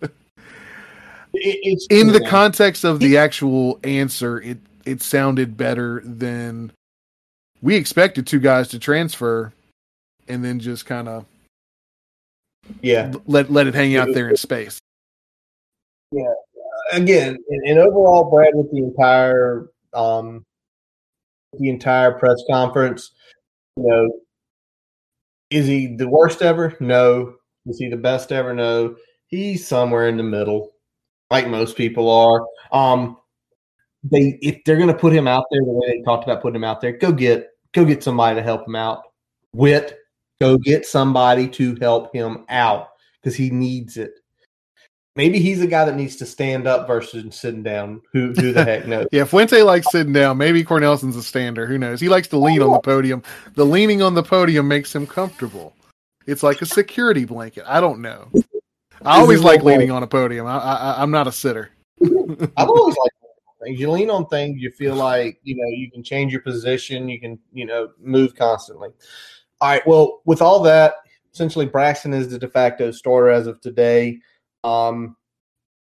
it's 1.34 1.88
in 1.90 2.08
the 2.08 2.26
context 2.28 2.84
of 2.84 3.00
the 3.00 3.18
actual 3.18 3.80
answer, 3.84 4.42
it 4.42 4.58
it 4.86 5.02
sounded 5.02 5.56
better 5.56 6.02
than 6.04 6.72
we 7.62 7.76
expected 7.76 8.28
two 8.28 8.40
guys 8.40 8.68
to 8.70 8.80
transfer 8.80 9.54
and 10.28 10.44
then 10.44 10.60
just 10.60 10.86
kind 10.86 11.08
of 11.08 11.26
yeah 12.82 13.12
let 13.26 13.50
let 13.50 13.66
it 13.68 13.74
hang 13.74 13.96
out 13.96 14.14
there 14.14 14.30
in 14.30 14.36
space. 14.36 14.80
Yeah, 16.12 16.34
again, 16.92 17.38
and, 17.50 17.66
and 17.66 17.80
overall, 17.80 18.30
Brad, 18.30 18.56
with 18.56 18.72
the 18.72 18.80
entire 18.80 19.70
um, 19.94 20.44
the 21.58 21.70
entire 21.70 22.12
press 22.12 22.44
conference, 22.50 23.12
you 23.78 23.84
know, 23.84 24.12
is 25.50 25.66
he 25.66 25.96
the 25.96 26.10
worst 26.10 26.42
ever? 26.42 26.76
No. 26.82 27.36
Is 27.70 27.80
he 27.80 27.90
the 27.90 27.98
best 27.98 28.32
ever? 28.32 28.54
No. 28.54 28.96
He's 29.28 29.68
somewhere 29.68 30.08
in 30.08 30.18
the 30.18 30.24
middle, 30.24 30.72
like 31.30 31.48
most 31.48 31.78
people 31.78 32.10
are. 32.10 32.46
Um, 32.72 33.18
they 34.04 34.40
if 34.42 34.64
they're 34.64 34.78
going 34.78 34.88
to 34.88 34.94
put 34.94 35.14
him 35.14 35.28
out 35.28 35.46
there 35.52 35.62
the 35.62 35.72
way 35.72 35.88
they 35.88 36.02
talked 36.04 36.24
about 36.24 36.42
putting 36.42 36.56
him 36.56 36.64
out 36.64 36.82
there, 36.82 36.94
go 36.94 37.12
get 37.12 37.50
go 37.74 37.86
get 37.86 38.04
somebody 38.04 38.36
to 38.36 38.42
help 38.42 38.68
him 38.68 38.76
out. 38.76 39.04
Wit, 39.54 40.00
go 40.40 40.58
get 40.58 40.86
somebody 40.86 41.48
to 41.50 41.76
help 41.76 42.14
him 42.14 42.46
out 42.50 42.90
because 43.22 43.36
he 43.36 43.50
needs 43.50 43.98
it. 43.98 44.14
Maybe 45.16 45.40
he's 45.40 45.62
a 45.62 45.68
guy 45.68 45.84
that 45.84 45.98
needs 45.98 46.16
to 46.18 46.26
stand 46.26 46.66
up 46.66 46.88
versus 46.88 47.36
sitting 47.36 47.64
down. 47.64 48.02
Who 48.14 48.32
who 48.34 48.54
the 48.54 48.64
heck 48.64 48.88
knows? 48.88 49.08
yeah, 49.12 49.26
Fuente 49.26 49.62
likes 49.64 49.92
sitting 49.92 50.14
down. 50.14 50.38
Maybe 50.38 50.64
Cornelsen's 50.64 51.18
a 51.18 51.24
stander. 51.24 51.66
Who 51.66 51.78
knows? 51.78 52.00
He 52.00 52.10
likes 52.10 52.30
to 52.30 52.38
lean 52.38 52.62
on 52.62 52.72
the 52.72 52.80
podium. 52.80 53.22
The 53.56 53.66
leaning 53.66 54.02
on 54.02 54.14
the 54.14 54.24
podium 54.24 54.68
makes 54.68 54.96
him 54.96 55.06
comfortable. 55.06 55.76
It's 56.30 56.44
like 56.44 56.62
a 56.62 56.66
security 56.66 57.26
blanket. 57.26 57.64
I 57.68 57.82
don't 57.82 58.02
know. 58.02 58.30
I 59.02 59.20
always 59.20 59.44
like 59.44 59.64
leaning 59.64 59.92
on 59.92 60.04
a 60.04 60.08
podium. 60.08 60.46
I, 60.46 60.58
I, 60.58 61.02
I'm 61.02 61.12
not 61.12 61.28
a 61.28 61.32
sitter. 61.32 61.72
I've 62.02 62.70
always 62.70 62.96
liked 62.98 63.16
things. 63.64 63.80
You 63.80 63.90
lean 63.92 64.10
on 64.10 64.28
things, 64.28 64.62
you 64.62 64.72
feel 64.72 64.96
like 65.10 65.40
you 65.44 65.56
know 65.56 65.68
you 65.70 65.90
can 65.92 66.04
change 66.04 66.32
your 66.32 66.42
position. 66.42 67.10
You 67.10 67.20
can 67.20 67.40
you 67.52 67.66
know 67.66 67.90
move 68.00 68.36
constantly. 68.36 68.90
All 69.62 69.70
right. 69.70 69.86
Well, 69.88 70.22
with 70.26 70.42
all 70.42 70.62
that, 70.64 70.96
essentially 71.34 71.66
Braxton 71.66 72.14
is 72.14 72.30
the 72.30 72.40
de 72.40 72.48
facto 72.48 72.92
starter 72.92 73.30
as 73.30 73.48
of 73.48 73.60
today. 73.62 74.20
Um, 74.64 75.16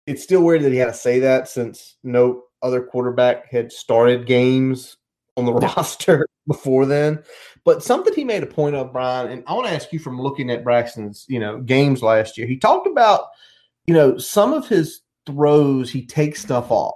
it's 0.08 0.24
still 0.24 0.42
weird 0.42 0.64
that 0.64 0.72
he 0.72 0.78
had 0.78 0.88
to 0.88 0.94
say 0.94 1.20
that 1.20 1.48
since 1.48 1.98
no 2.04 2.44
other 2.62 2.82
quarterback 2.82 3.50
had 3.52 3.72
started 3.72 4.26
games 4.26 4.98
on 5.42 5.54
the 5.54 5.54
roster 5.76 6.28
before 6.48 6.86
then. 6.86 7.24
But 7.64 7.84
something 7.84 8.14
he 8.14 8.24
made 8.24 8.44
a 8.44 8.48
point 8.48 8.76
of, 8.76 8.92
Brian, 8.92 9.32
and 9.32 9.44
I 9.48 9.54
want 9.54 9.68
to 9.68 9.74
ask 9.74 9.92
you 9.94 10.00
from 10.00 10.20
looking 10.20 10.50
at 10.50 10.64
Braxton's, 10.64 11.26
you 11.28 11.40
know, 11.40 11.60
games 11.60 12.02
last 12.02 12.38
year. 12.38 12.48
He 12.48 12.58
talked 12.58 12.88
about, 12.88 13.26
you 13.86 13.94
know, 13.94 14.18
some 14.18 14.54
of 14.54 14.68
his 14.68 15.02
throws, 15.28 15.90
he 15.90 16.06
takes 16.06 16.42
stuff 16.42 16.72
off. 16.72 16.96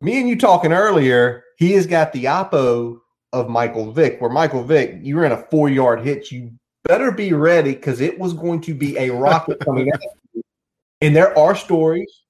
Me 0.00 0.18
and 0.18 0.28
you 0.28 0.36
talking 0.36 0.72
earlier, 0.72 1.44
he 1.56 1.72
has 1.72 1.86
got 1.86 2.12
the 2.12 2.24
oppo 2.24 2.98
of 3.32 3.48
Michael 3.48 3.92
Vick, 3.92 4.20
where 4.20 4.30
Michael 4.30 4.64
Vick, 4.64 4.98
you 5.02 5.16
were 5.16 5.24
in 5.24 5.32
a 5.32 5.46
four 5.50 5.68
yard 5.68 6.00
hitch, 6.00 6.32
You 6.32 6.52
better 6.84 7.10
be 7.10 7.32
ready 7.32 7.74
because 7.74 8.00
it 8.00 8.18
was 8.18 8.34
going 8.34 8.60
to 8.62 8.74
be 8.74 8.96
a 8.98 9.10
rocket 9.10 9.60
coming 9.60 9.90
out. 9.92 10.44
And 11.00 11.14
there 11.14 11.36
are 11.38 11.54
stories, 11.54 12.23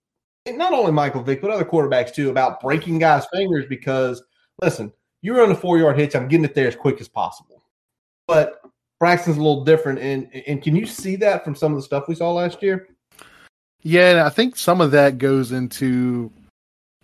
not 0.47 0.73
only 0.73 0.93
Michael 0.93 1.23
Vick, 1.23 1.41
but 1.41 1.51
other 1.51 1.65
quarterbacks 1.65 2.15
too, 2.15 2.31
about 2.31 2.61
breaking 2.61 2.99
guys' 2.99 3.27
fingers 3.33 3.65
because, 3.69 4.23
listen, 4.61 4.93
you're 5.23 5.43
on 5.43 5.51
a 5.51 5.55
four 5.55 5.79
yard 5.79 5.99
hitch. 5.99 6.15
I'm 6.15 6.29
getting 6.29 6.45
it 6.45 6.55
there 6.55 6.69
as 6.69 6.77
quick 6.77 7.01
as 7.01 7.09
possible. 7.09 7.63
But 8.27 8.61
Braxton's 9.01 9.37
a 9.37 9.41
little 9.41 9.65
different. 9.65 9.99
And, 9.99 10.29
and 10.47 10.63
can 10.63 10.77
you 10.77 10.87
see 10.87 11.17
that 11.17 11.45
from 11.45 11.55
some 11.55 11.73
of 11.73 11.79
the 11.79 11.83
stuff 11.83 12.09
we 12.09 12.15
saw 12.15 12.33
last 12.33 12.63
year? 12.63 12.89
Yeah, 13.83 14.25
I 14.27 14.31
think 14.31 14.57
some 14.57 14.81
of 14.81 14.91
that 14.93 15.19
goes 15.19 15.53
into 15.53 16.31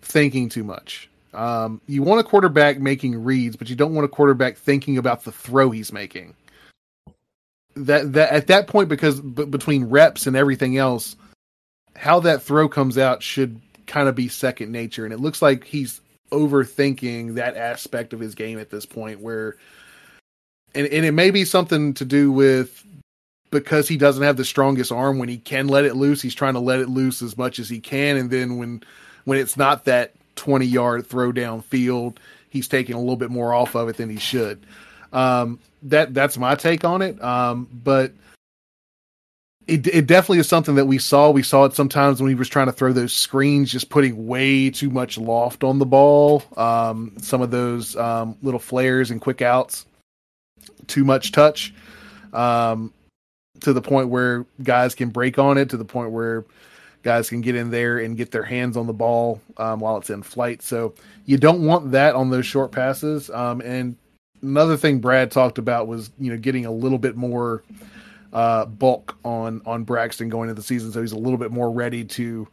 thinking 0.00 0.48
too 0.48 0.64
much. 0.64 1.10
Um, 1.32 1.80
you 1.86 2.02
want 2.02 2.20
a 2.20 2.24
quarterback 2.24 2.80
making 2.80 3.22
reads, 3.22 3.56
but 3.56 3.68
you 3.70 3.76
don't 3.76 3.94
want 3.94 4.04
a 4.04 4.08
quarterback 4.08 4.56
thinking 4.56 4.98
about 4.98 5.24
the 5.24 5.30
throw 5.30 5.70
he's 5.70 5.92
making. 5.92 6.34
That 7.76 8.12
that 8.14 8.32
at 8.32 8.46
that 8.48 8.66
point, 8.66 8.88
because 8.88 9.20
b- 9.20 9.44
between 9.44 9.84
reps 9.84 10.26
and 10.26 10.34
everything 10.34 10.76
else, 10.76 11.16
how 11.96 12.20
that 12.20 12.42
throw 12.42 12.68
comes 12.68 12.98
out 12.98 13.22
should 13.22 13.60
kind 13.86 14.08
of 14.08 14.14
be 14.14 14.28
second 14.28 14.72
nature. 14.72 15.04
And 15.04 15.12
it 15.12 15.20
looks 15.20 15.42
like 15.42 15.64
he's 15.64 16.00
overthinking 16.30 17.34
that 17.34 17.56
aspect 17.56 18.12
of 18.12 18.20
his 18.20 18.34
game 18.34 18.58
at 18.58 18.70
this 18.70 18.86
point 18.86 19.20
where 19.20 19.56
and, 20.76 20.86
and 20.86 21.04
it 21.04 21.10
may 21.10 21.32
be 21.32 21.44
something 21.44 21.92
to 21.94 22.04
do 22.04 22.30
with 22.30 22.86
because 23.50 23.88
he 23.88 23.96
doesn't 23.96 24.22
have 24.22 24.36
the 24.36 24.44
strongest 24.44 24.92
arm 24.92 25.18
when 25.18 25.28
he 25.28 25.38
can 25.38 25.66
let 25.66 25.84
it 25.84 25.96
loose 25.96 26.22
he's 26.22 26.34
trying 26.34 26.54
to 26.54 26.60
let 26.60 26.78
it 26.78 26.88
loose 26.88 27.20
as 27.20 27.36
much 27.36 27.58
as 27.58 27.68
he 27.68 27.80
can. 27.80 28.16
And 28.16 28.30
then 28.30 28.58
when 28.58 28.82
when 29.24 29.38
it's 29.38 29.56
not 29.56 29.86
that 29.86 30.12
20 30.36 30.66
yard 30.66 31.06
throw 31.06 31.32
down 31.32 31.62
field 31.62 32.20
he's 32.48 32.68
taking 32.68 32.94
a 32.94 33.00
little 33.00 33.16
bit 33.16 33.30
more 33.30 33.52
off 33.52 33.74
of 33.74 33.88
it 33.88 33.96
than 33.96 34.10
he 34.10 34.18
should. 34.18 34.64
Um, 35.12 35.58
that 35.84 36.12
that's 36.14 36.36
my 36.38 36.54
take 36.54 36.84
on 36.84 37.02
it. 37.02 37.22
Um, 37.22 37.68
but 37.72 38.12
it, 39.70 39.86
it 39.86 40.06
definitely 40.08 40.40
is 40.40 40.48
something 40.48 40.74
that 40.74 40.86
we 40.86 40.98
saw. 40.98 41.30
We 41.30 41.44
saw 41.44 41.64
it 41.64 41.74
sometimes 41.74 42.20
when 42.20 42.28
he 42.28 42.34
was 42.34 42.48
trying 42.48 42.66
to 42.66 42.72
throw 42.72 42.92
those 42.92 43.14
screens, 43.14 43.70
just 43.70 43.88
putting 43.88 44.26
way 44.26 44.68
too 44.68 44.90
much 44.90 45.16
loft 45.16 45.62
on 45.62 45.78
the 45.78 45.86
ball. 45.86 46.42
Um, 46.56 47.14
some 47.18 47.40
of 47.40 47.52
those 47.52 47.94
um, 47.96 48.36
little 48.42 48.58
flares 48.58 49.12
and 49.12 49.20
quick 49.20 49.42
outs, 49.42 49.86
too 50.88 51.04
much 51.04 51.30
touch, 51.30 51.72
um, 52.32 52.92
to 53.60 53.72
the 53.72 53.80
point 53.80 54.08
where 54.08 54.44
guys 54.64 54.96
can 54.96 55.08
break 55.08 55.38
on 55.38 55.56
it. 55.56 55.70
To 55.70 55.76
the 55.76 55.84
point 55.84 56.10
where 56.10 56.44
guys 57.04 57.30
can 57.30 57.40
get 57.40 57.54
in 57.54 57.70
there 57.70 58.00
and 58.00 58.16
get 58.16 58.32
their 58.32 58.42
hands 58.42 58.76
on 58.76 58.88
the 58.88 58.92
ball 58.92 59.40
um, 59.56 59.78
while 59.78 59.96
it's 59.98 60.10
in 60.10 60.22
flight. 60.22 60.62
So 60.62 60.94
you 61.26 61.38
don't 61.38 61.64
want 61.64 61.92
that 61.92 62.16
on 62.16 62.30
those 62.30 62.44
short 62.44 62.72
passes. 62.72 63.30
Um, 63.30 63.60
and 63.60 63.96
another 64.42 64.76
thing 64.76 64.98
Brad 64.98 65.30
talked 65.30 65.58
about 65.58 65.86
was 65.86 66.10
you 66.18 66.32
know 66.32 66.38
getting 66.38 66.66
a 66.66 66.72
little 66.72 66.98
bit 66.98 67.14
more 67.14 67.62
uh, 68.32 68.66
bulk 68.66 69.18
on 69.24 69.62
on 69.66 69.84
Braxton 69.84 70.28
going 70.28 70.48
into 70.48 70.60
the 70.60 70.66
season, 70.66 70.92
so 70.92 71.00
he's 71.00 71.12
a 71.12 71.18
little 71.18 71.38
bit 71.38 71.50
more 71.50 71.70
ready 71.70 72.04
to 72.04 72.48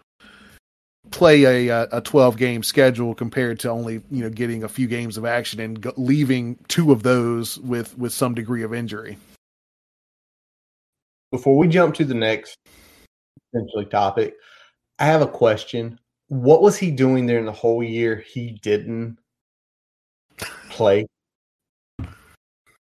play 1.11 1.67
a 1.69 1.87
a 1.91 2.01
12 2.01 2.37
game 2.37 2.63
schedule 2.63 3.15
compared 3.15 3.59
to 3.61 3.69
only 3.69 4.01
you 4.11 4.23
know 4.23 4.29
getting 4.29 4.63
a 4.63 4.69
few 4.69 4.87
games 4.87 5.17
of 5.17 5.25
action 5.25 5.59
and 5.59 5.85
leaving 5.97 6.57
two 6.67 6.91
of 6.91 7.03
those 7.03 7.57
with 7.59 7.97
with 7.97 8.13
some 8.13 8.33
degree 8.33 8.63
of 8.63 8.73
injury. 8.73 9.17
Before 11.31 11.57
we 11.57 11.67
jump 11.67 11.93
to 11.95 12.05
the 12.05 12.13
next 12.13 12.57
essentially 13.53 13.85
topic, 13.85 14.35
I 14.99 15.05
have 15.05 15.21
a 15.21 15.27
question. 15.27 15.99
What 16.29 16.61
was 16.61 16.77
he 16.77 16.91
doing 16.91 17.25
there 17.25 17.39
in 17.39 17.45
the 17.45 17.51
whole 17.51 17.83
year 17.83 18.15
he 18.15 18.59
didn't 18.61 19.17
play? 20.69 21.05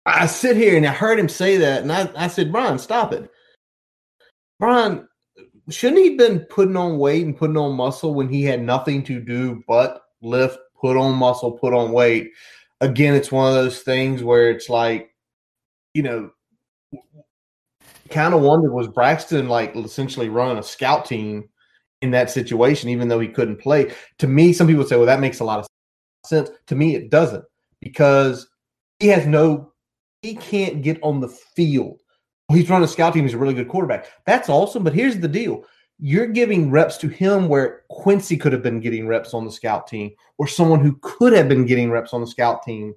I 0.08 0.26
sit 0.26 0.56
here 0.56 0.78
and 0.78 0.88
I 0.88 0.92
heard 0.92 1.20
him 1.20 1.28
say 1.28 1.58
that, 1.58 1.82
and 1.82 1.92
I, 1.92 2.10
I 2.16 2.28
said, 2.28 2.52
Brian, 2.52 2.80
stop 2.80 3.12
it. 3.12 3.30
Brian, 4.58 5.08
shouldn't 5.70 6.02
he 6.02 6.10
have 6.10 6.18
been 6.18 6.40
putting 6.46 6.78
on 6.78 6.98
weight 6.98 7.26
and 7.26 7.38
putting 7.38 7.58
on 7.58 7.76
muscle 7.76 8.14
when 8.14 8.30
he 8.30 8.44
had 8.44 8.62
nothing 8.62 9.04
to 9.04 9.20
do 9.20 9.62
but 9.68 10.02
lift, 10.22 10.58
put 10.80 10.96
on 10.96 11.16
muscle, 11.16 11.52
put 11.52 11.74
on 11.74 11.92
weight? 11.92 12.32
Again, 12.80 13.16
it's 13.16 13.32
one 13.32 13.50
of 13.50 13.56
those 13.56 13.82
things 13.82 14.24
where 14.24 14.50
it's 14.50 14.70
like, 14.70 15.14
you 15.94 16.04
know, 16.04 16.32
kind 18.10 18.34
of 18.34 18.42
wondered 18.42 18.72
was 18.72 18.88
Braxton 18.88 19.50
like 19.50 19.76
essentially 19.76 20.30
running 20.30 20.58
a 20.58 20.64
scout 20.64 21.06
team 21.06 21.50
in 22.02 22.12
that 22.12 22.32
situation, 22.32 22.90
even 22.90 23.10
though 23.10 23.20
he 23.20 23.28
couldn't 23.28 23.60
play? 23.60 23.94
To 24.20 24.28
me, 24.28 24.54
some 24.54 24.68
people 24.68 24.86
say, 24.86 24.96
well, 24.96 25.06
that 25.06 25.20
makes 25.20 25.42
a 25.42 25.44
lot 25.44 25.60
of 25.60 25.68
sense. 26.26 26.50
To 26.68 26.76
me, 26.76 26.96
it 26.96 27.10
doesn't 27.10 27.44
because 27.82 28.48
he 29.00 29.08
has 29.08 29.26
no 29.26 29.74
he 30.22 30.36
can't 30.36 30.82
get 30.82 31.02
on 31.04 31.20
the 31.20 31.28
field. 31.28 32.02
He's 32.52 32.70
running 32.70 32.86
a 32.86 32.88
scout 32.88 33.14
team. 33.14 33.24
He's 33.24 33.34
a 33.34 33.38
really 33.38 33.54
good 33.54 33.68
quarterback. 33.68 34.08
That's 34.26 34.50
awesome. 34.50 34.84
But 34.84 34.94
here's 34.94 35.20
the 35.20 35.28
deal 35.28 35.66
you're 36.00 36.28
giving 36.28 36.70
reps 36.70 36.98
to 36.98 37.08
him 37.08 37.48
where 37.48 37.82
Quincy 37.90 38.38
could 38.38 38.54
have 38.54 38.62
been 38.62 38.80
getting 38.80 39.08
reps 39.08 39.34
on 39.34 39.46
the 39.46 39.52
scout 39.52 39.88
team, 39.88 40.12
or 40.38 40.48
someone 40.48 40.80
who 40.80 40.98
could 41.02 41.34
have 41.34 41.50
been 41.50 41.66
getting 41.66 41.90
reps 41.90 42.14
on 42.14 42.22
the 42.22 42.28
scout 42.28 42.64
team 42.64 42.94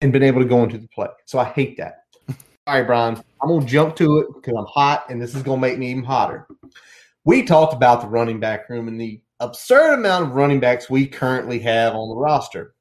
and 0.00 0.12
been 0.12 0.22
able 0.22 0.40
to 0.40 0.48
go 0.48 0.62
into 0.62 0.78
the 0.78 0.88
play. 0.88 1.08
So 1.26 1.38
I 1.38 1.44
hate 1.44 1.76
that. 1.76 2.04
All 2.66 2.74
right, 2.74 2.86
Brian, 2.86 3.22
I'm 3.42 3.48
going 3.48 3.60
to 3.60 3.66
jump 3.66 3.96
to 3.96 4.18
it 4.18 4.28
because 4.34 4.54
I'm 4.56 4.66
hot 4.66 5.06
and 5.10 5.20
this 5.20 5.34
is 5.34 5.42
going 5.42 5.60
to 5.60 5.66
make 5.66 5.78
me 5.78 5.90
even 5.90 6.04
hotter. 6.04 6.46
We 7.24 7.42
talked 7.42 7.74
about 7.74 8.00
the 8.00 8.08
running 8.08 8.40
back 8.40 8.68
room 8.68 8.88
and 8.88 9.00
the 9.00 9.20
absurd 9.40 9.94
amount 9.94 10.26
of 10.26 10.32
running 10.32 10.60
backs 10.60 10.88
we 10.88 11.06
currently 11.06 11.58
have 11.60 11.94
on 11.94 12.08
the 12.08 12.16
roster. 12.16 12.75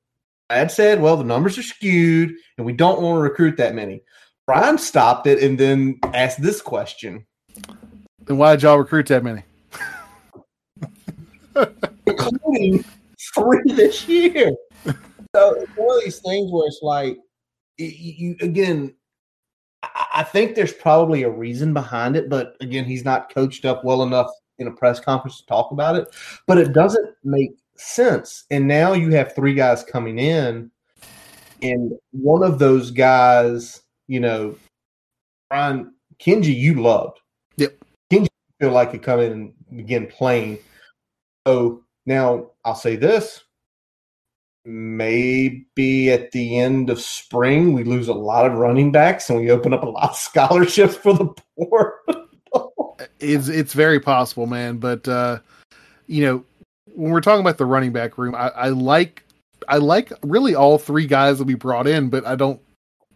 Brad 0.49 0.71
said, 0.71 1.01
well, 1.01 1.17
the 1.17 1.23
numbers 1.23 1.57
are 1.57 1.63
skewed 1.63 2.33
and 2.57 2.65
we 2.65 2.73
don't 2.73 3.01
want 3.01 3.17
to 3.17 3.21
recruit 3.21 3.57
that 3.57 3.73
many. 3.73 4.01
Brian 4.45 4.77
stopped 4.77 5.25
it 5.25 5.41
and 5.41 5.59
then 5.59 5.99
asked 6.13 6.41
this 6.41 6.61
question. 6.61 7.25
Then 8.25 8.37
why 8.37 8.55
did 8.55 8.63
y'all 8.63 8.77
recruit 8.77 9.07
that 9.07 9.23
many? 9.23 9.43
Including 12.05 12.85
three 13.33 13.73
this 13.73 14.07
year. 14.07 14.51
So 15.35 15.53
it's 15.55 15.71
one 15.75 15.97
of 15.97 16.03
these 16.03 16.19
things 16.19 16.51
where 16.51 16.67
it's 16.67 16.79
like, 16.81 17.17
you, 17.77 17.87
you 17.87 18.35
again, 18.41 18.93
I, 19.81 20.05
I 20.17 20.23
think 20.23 20.55
there's 20.55 20.73
probably 20.73 21.23
a 21.23 21.29
reason 21.29 21.73
behind 21.73 22.15
it, 22.15 22.29
but 22.29 22.55
again, 22.61 22.85
he's 22.85 23.03
not 23.03 23.33
coached 23.33 23.65
up 23.65 23.83
well 23.83 24.03
enough 24.03 24.29
in 24.59 24.67
a 24.67 24.71
press 24.71 24.99
conference 24.99 25.39
to 25.39 25.45
talk 25.47 25.71
about 25.71 25.95
it. 25.95 26.07
But 26.45 26.59
it 26.59 26.71
doesn't 26.71 27.15
make 27.23 27.51
sense. 27.75 28.45
And 28.49 28.67
now 28.67 28.93
you 28.93 29.11
have 29.11 29.35
three 29.35 29.53
guys 29.53 29.83
coming 29.83 30.19
in, 30.19 30.71
and 31.61 31.93
one 32.11 32.43
of 32.43 32.59
those 32.59 32.91
guys, 32.91 33.81
you 34.07 34.19
know, 34.19 34.55
Brian 35.49 35.93
Kenji, 36.19 36.55
you 36.55 36.81
loved. 36.81 37.19
Yep. 37.57 37.75
Kenji 38.11 38.27
feel 38.59 38.71
like 38.71 38.91
could 38.91 39.03
come 39.03 39.19
in 39.19 39.31
and 39.31 39.53
begin 39.75 40.07
playing. 40.07 40.59
So 41.47 41.83
now 42.05 42.51
I'll 42.63 42.75
say 42.75 42.95
this. 42.95 43.43
Maybe 44.67 46.09
at 46.11 46.31
the 46.31 46.57
end 46.57 46.89
of 46.89 46.99
spring 46.99 47.73
we 47.73 47.83
lose 47.83 48.07
a 48.07 48.13
lot 48.13 48.47
of 48.47 48.57
running 48.57 48.91
backs 48.91 49.29
and 49.29 49.39
we 49.39 49.51
open 49.51 49.73
up 49.73 49.83
a 49.83 49.89
lot 49.89 50.09
of 50.09 50.15
scholarships 50.15 50.95
for 50.95 51.13
the 51.13 51.33
poor. 51.57 51.99
it's 53.19 53.47
it's 53.47 53.73
very 53.73 53.99
possible, 53.99 54.47
man. 54.47 54.77
But 54.77 55.07
uh, 55.07 55.39
you 56.07 56.25
know, 56.25 56.43
when 56.95 57.11
we're 57.11 57.21
talking 57.21 57.41
about 57.41 57.57
the 57.57 57.65
running 57.65 57.91
back 57.91 58.17
room, 58.17 58.35
I, 58.35 58.49
I 58.49 58.69
like 58.69 59.23
I 59.67 59.77
like 59.77 60.11
really 60.21 60.55
all 60.55 60.77
three 60.77 61.05
guys 61.05 61.37
that 61.39 61.45
we 61.45 61.55
brought 61.55 61.87
in, 61.87 62.09
but 62.09 62.25
I 62.25 62.35
don't. 62.35 62.59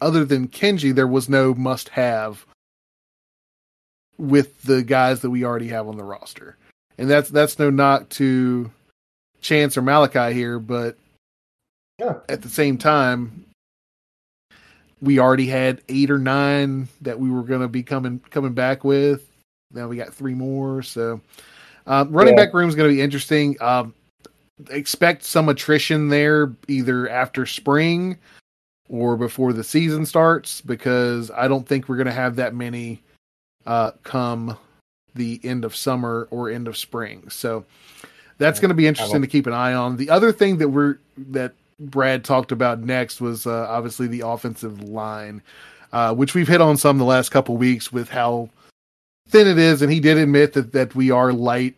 Other 0.01 0.23
than 0.23 0.47
Kenji, 0.47 0.95
there 0.95 1.07
was 1.07 1.27
no 1.27 1.53
must 1.53 1.89
have 1.89 2.45
with 4.17 4.61
the 4.63 4.81
guys 4.81 5.21
that 5.21 5.29
we 5.29 5.43
already 5.43 5.67
have 5.69 5.87
on 5.87 5.97
the 5.97 6.03
roster, 6.03 6.57
and 6.97 7.09
that's 7.09 7.29
that's 7.29 7.59
no 7.59 7.69
knock 7.69 8.09
to 8.09 8.71
Chance 9.41 9.77
or 9.77 9.81
Malachi 9.81 10.33
here, 10.33 10.59
but 10.59 10.97
yeah. 11.99 12.15
at 12.27 12.41
the 12.41 12.49
same 12.49 12.77
time, 12.77 13.45
we 15.01 15.19
already 15.19 15.47
had 15.47 15.81
eight 15.89 16.11
or 16.11 16.19
nine 16.19 16.87
that 17.01 17.19
we 17.19 17.29
were 17.29 17.43
going 17.43 17.61
to 17.61 17.67
be 17.67 17.83
coming 17.83 18.19
coming 18.29 18.53
back 18.53 18.83
with. 18.83 19.25
Now 19.71 19.87
we 19.87 19.97
got 19.97 20.13
three 20.13 20.33
more, 20.33 20.81
so 20.81 21.21
um, 21.89 22.11
running 22.11 22.37
yeah. 22.37 22.45
back 22.45 22.53
room 22.53 22.69
is 22.69 22.75
going 22.75 22.89
to 22.89 22.95
be 22.95 23.01
interesting. 23.01 23.57
Um, 23.59 23.93
expect 24.69 25.23
some 25.23 25.49
attrition 25.49 26.09
there, 26.09 26.53
either 26.67 27.09
after 27.09 27.45
spring 27.45 28.17
or 28.87 29.17
before 29.17 29.53
the 29.53 29.63
season 29.63 30.05
starts, 30.05 30.61
because 30.61 31.31
I 31.31 31.47
don't 31.47 31.67
think 31.67 31.89
we're 31.89 31.97
going 31.97 32.07
to 32.07 32.13
have 32.13 32.37
that 32.37 32.55
many 32.55 33.01
uh, 33.65 33.91
come 34.03 34.55
the 35.15 35.39
end 35.43 35.65
of 35.65 35.75
summer 35.75 36.27
or 36.31 36.49
end 36.49 36.67
of 36.67 36.77
spring. 36.77 37.29
So 37.29 37.65
that's 38.37 38.59
going 38.59 38.69
to 38.69 38.75
be 38.75 38.87
interesting 38.87 39.21
to 39.21 39.27
keep 39.27 39.47
an 39.47 39.53
eye 39.53 39.73
on. 39.73 39.97
The 39.97 40.09
other 40.11 40.31
thing 40.31 40.57
that 40.57 40.69
we're 40.69 40.97
that 41.17 41.53
Brad 41.79 42.23
talked 42.23 42.51
about 42.51 42.81
next 42.81 43.19
was 43.19 43.47
uh, 43.47 43.67
obviously 43.67 44.07
the 44.07 44.21
offensive 44.21 44.83
line, 44.83 45.41
uh, 45.91 46.13
which 46.13 46.35
we've 46.35 46.47
hit 46.47 46.61
on 46.61 46.77
some 46.77 46.97
the 46.99 47.05
last 47.05 47.29
couple 47.29 47.57
weeks 47.57 47.91
with 47.91 48.09
how 48.09 48.49
thin 49.29 49.47
it 49.47 49.57
is, 49.57 49.81
and 49.81 49.91
he 49.91 49.99
did 49.99 50.17
admit 50.17 50.53
that 50.53 50.73
that 50.73 50.95
we 50.95 51.11
are 51.11 51.31
light 51.31 51.75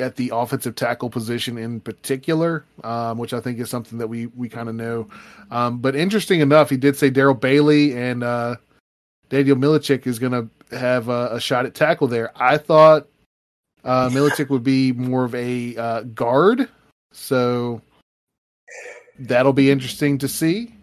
at 0.00 0.16
the 0.16 0.30
offensive 0.34 0.74
tackle 0.74 1.08
position 1.08 1.56
in 1.56 1.80
particular, 1.80 2.64
um, 2.84 3.18
which 3.18 3.32
I 3.32 3.40
think 3.40 3.58
is 3.58 3.70
something 3.70 3.98
that 3.98 4.08
we 4.08 4.26
we 4.26 4.48
kind 4.48 4.68
of 4.68 4.74
know. 4.74 5.08
Um, 5.50 5.78
but 5.78 5.96
interesting 5.96 6.40
enough, 6.40 6.70
he 6.70 6.76
did 6.76 6.96
say 6.96 7.10
Daryl 7.10 7.38
Bailey 7.38 7.96
and 7.96 8.22
uh, 8.22 8.56
Daniel 9.28 9.56
Milicic 9.56 10.06
is 10.06 10.18
going 10.18 10.32
to 10.32 10.76
have 10.76 11.08
a, 11.08 11.30
a, 11.32 11.40
shot 11.40 11.66
at 11.66 11.74
tackle 11.74 12.08
there. 12.08 12.32
I 12.36 12.58
thought 12.58 13.06
uh, 13.84 14.08
Milicic 14.12 14.48
would 14.48 14.64
be 14.64 14.92
more 14.92 15.24
of 15.24 15.34
a 15.34 15.76
uh, 15.76 16.00
guard, 16.02 16.68
so 17.12 17.80
that'll 19.18 19.52
be 19.52 19.70
interesting 19.70 20.18
to 20.18 20.28
see. 20.28 20.74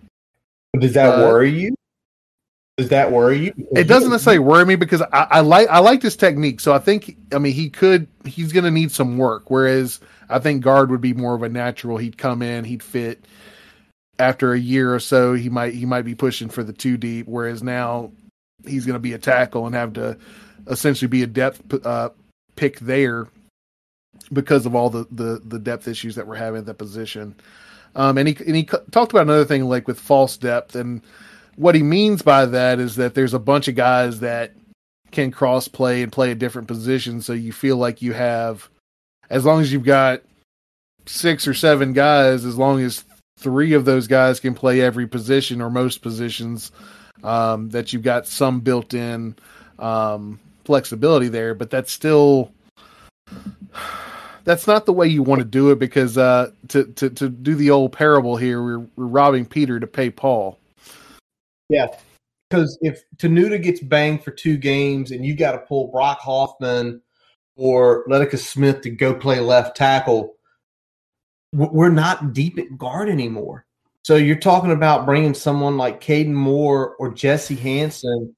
Does 0.79 0.93
that 0.93 1.19
uh, 1.19 1.27
worry 1.27 1.49
you? 1.49 1.75
Does 2.79 2.89
that 2.89 3.11
worry 3.11 3.39
you? 3.39 3.67
It 3.75 3.89
doesn't 3.89 4.09
necessarily 4.09 4.39
worry 4.39 4.65
me 4.65 4.77
because 4.77 5.01
I, 5.01 5.27
I 5.29 5.39
like 5.41 5.67
I 5.67 5.79
like 5.79 5.99
this 5.99 6.15
technique. 6.15 6.61
So 6.61 6.73
I 6.73 6.79
think 6.79 7.17
I 7.33 7.37
mean 7.37 7.51
he 7.51 7.69
could 7.69 8.07
he's 8.23 8.53
going 8.53 8.63
to 8.63 8.71
need 8.71 8.89
some 8.93 9.17
work. 9.17 9.51
Whereas 9.51 9.99
I 10.29 10.39
think 10.39 10.63
guard 10.63 10.89
would 10.89 11.01
be 11.01 11.13
more 11.13 11.35
of 11.35 11.43
a 11.43 11.49
natural. 11.49 11.97
He'd 11.97 12.17
come 12.17 12.41
in, 12.41 12.63
he'd 12.63 12.81
fit. 12.81 13.25
After 14.17 14.53
a 14.53 14.59
year 14.59 14.95
or 14.95 14.99
so, 15.01 15.33
he 15.33 15.49
might 15.49 15.73
he 15.73 15.85
might 15.85 16.03
be 16.03 16.15
pushing 16.15 16.47
for 16.47 16.63
the 16.63 16.71
two 16.71 16.95
deep. 16.95 17.27
Whereas 17.27 17.61
now 17.61 18.13
he's 18.65 18.85
going 18.85 18.93
to 18.93 18.99
be 18.99 19.11
a 19.11 19.17
tackle 19.17 19.65
and 19.65 19.75
have 19.75 19.91
to 19.93 20.17
essentially 20.67 21.09
be 21.09 21.23
a 21.23 21.27
depth 21.27 21.85
uh, 21.85 22.11
pick 22.55 22.79
there 22.79 23.27
because 24.31 24.65
of 24.65 24.73
all 24.73 24.89
the, 24.89 25.05
the 25.11 25.41
the 25.43 25.59
depth 25.59 25.85
issues 25.85 26.15
that 26.15 26.27
we're 26.27 26.35
having 26.35 26.59
at 26.59 26.65
that 26.67 26.77
position. 26.77 27.35
Um, 27.95 28.17
and 28.17 28.29
he 28.29 28.37
and 28.45 28.55
he 28.55 28.63
talked 28.63 29.11
about 29.11 29.23
another 29.23 29.43
thing 29.43 29.65
like 29.65 29.85
with 29.85 29.99
false 29.99 30.37
depth 30.37 30.75
and 30.75 31.01
what 31.59 31.75
he 31.75 31.83
means 31.83 32.21
by 32.21 32.45
that 32.45 32.79
is 32.79 32.95
that 32.95 33.13
there's 33.15 33.33
a 33.33 33.39
bunch 33.39 33.67
of 33.67 33.75
guys 33.75 34.21
that 34.21 34.53
can 35.11 35.29
cross 35.29 35.67
play 35.67 36.01
and 36.01 36.09
play 36.09 36.31
a 36.31 36.35
different 36.35 36.69
position. 36.69 37.21
So 37.21 37.33
you 37.33 37.51
feel 37.51 37.75
like 37.75 38.01
you 38.01 38.13
have, 38.13 38.69
as 39.29 39.43
long 39.43 39.59
as 39.59 39.69
you've 39.69 39.83
got 39.83 40.21
six 41.05 41.49
or 41.49 41.53
seven 41.53 41.91
guys, 41.91 42.45
as 42.45 42.57
long 42.57 42.79
as 42.79 43.03
three 43.39 43.73
of 43.73 43.83
those 43.83 44.07
guys 44.07 44.39
can 44.39 44.53
play 44.53 44.79
every 44.79 45.05
position 45.05 45.59
or 45.59 45.69
most 45.69 46.01
positions, 46.01 46.71
um, 47.25 47.69
that 47.71 47.91
you've 47.91 48.03
got 48.03 48.25
some 48.25 48.61
built 48.61 48.93
in 48.93 49.35
um, 49.79 50.39
flexibility 50.63 51.27
there. 51.27 51.53
But 51.53 51.69
that's 51.69 51.91
still. 51.91 52.53
That's 54.45 54.65
not 54.65 54.85
the 54.85 54.93
way 54.93 55.07
you 55.07 55.21
want 55.21 55.39
to 55.39 55.45
do 55.45 55.71
it 55.71 55.77
because 55.77 56.17
uh, 56.17 56.51
to, 56.69 56.85
to 56.85 57.09
to 57.09 57.29
do 57.29 57.53
the 57.53 57.69
old 57.69 57.91
parable 57.91 58.37
here, 58.37 58.63
we're, 58.63 58.79
we're 58.95 59.05
robbing 59.05 59.45
Peter 59.45 59.77
to 59.79 59.85
pay 59.85 60.09
Paul. 60.09 60.57
Yeah. 61.69 61.87
Because 62.49 62.77
if 62.81 63.03
Tenuta 63.17 63.61
gets 63.61 63.79
banged 63.79 64.23
for 64.23 64.31
two 64.31 64.57
games 64.57 65.11
and 65.11 65.23
you 65.23 65.35
got 65.35 65.51
to 65.51 65.59
pull 65.59 65.89
Brock 65.89 66.19
Hoffman 66.19 67.01
or 67.55 68.05
Lecitus 68.07 68.39
Smith 68.39 68.81
to 68.81 68.89
go 68.89 69.13
play 69.13 69.39
left 69.39 69.77
tackle, 69.77 70.35
we're 71.53 71.89
not 71.89 72.33
deep 72.33 72.57
at 72.57 72.77
guard 72.77 73.09
anymore. 73.09 73.65
So 74.03 74.15
you're 74.15 74.37
talking 74.37 74.71
about 74.71 75.05
bringing 75.05 75.33
someone 75.33 75.77
like 75.77 76.01
Caden 76.01 76.33
Moore 76.33 76.95
or 76.95 77.13
Jesse 77.13 77.55
Hanson 77.55 78.35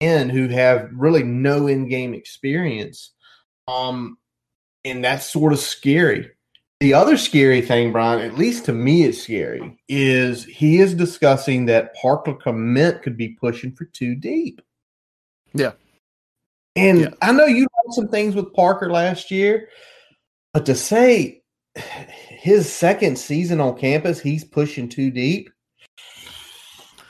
in 0.00 0.28
who 0.28 0.48
have 0.48 0.90
really 0.92 1.22
no 1.22 1.66
in-game 1.66 2.12
experience. 2.12 3.12
Um, 3.66 4.18
and 4.84 5.02
that's 5.02 5.30
sort 5.30 5.54
of 5.54 5.58
scary. 5.58 6.30
The 6.80 6.94
other 6.94 7.16
scary 7.16 7.62
thing, 7.62 7.92
Brian, 7.92 8.20
at 8.20 8.36
least 8.36 8.64
to 8.66 8.72
me, 8.72 9.04
it's 9.04 9.22
scary, 9.22 9.78
is 9.88 10.44
he 10.44 10.80
is 10.80 10.94
discussing 10.94 11.66
that 11.66 11.94
Parker 11.94 12.34
Clement 12.34 13.02
could 13.02 13.16
be 13.16 13.30
pushing 13.40 13.72
for 13.72 13.84
two 13.86 14.14
deep. 14.14 14.60
Yeah. 15.54 15.72
And 16.76 17.00
yeah. 17.00 17.10
I 17.22 17.32
know 17.32 17.46
you 17.46 17.62
had 17.62 17.94
some 17.94 18.08
things 18.08 18.34
with 18.34 18.52
Parker 18.52 18.90
last 18.90 19.30
year, 19.30 19.68
but 20.52 20.66
to 20.66 20.74
say 20.74 21.42
his 22.28 22.70
second 22.70 23.18
season 23.18 23.60
on 23.60 23.78
campus, 23.78 24.20
he's 24.20 24.44
pushing 24.44 24.88
too 24.88 25.10
deep. 25.10 25.50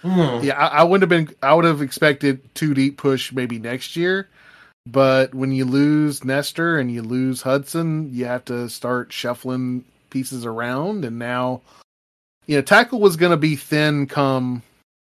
Hmm. 0.02 0.44
Yeah, 0.44 0.58
I, 0.58 0.80
I 0.80 0.82
would 0.84 1.00
have 1.00 1.08
been. 1.08 1.34
I 1.42 1.54
would 1.54 1.64
have 1.64 1.80
expected 1.80 2.54
two 2.54 2.74
deep 2.74 2.98
push 2.98 3.32
maybe 3.32 3.58
next 3.58 3.96
year. 3.96 4.28
But 4.86 5.34
when 5.34 5.52
you 5.52 5.64
lose 5.64 6.24
Nestor 6.24 6.78
and 6.78 6.90
you 6.90 7.02
lose 7.02 7.42
Hudson, 7.42 8.10
you 8.12 8.26
have 8.26 8.44
to 8.46 8.68
start 8.68 9.12
shuffling 9.12 9.84
pieces 10.10 10.44
around. 10.44 11.04
And 11.04 11.18
now, 11.18 11.62
you 12.46 12.56
know, 12.56 12.62
tackle 12.62 13.00
was 13.00 13.16
going 13.16 13.30
to 13.30 13.38
be 13.38 13.56
thin 13.56 14.06
come 14.06 14.62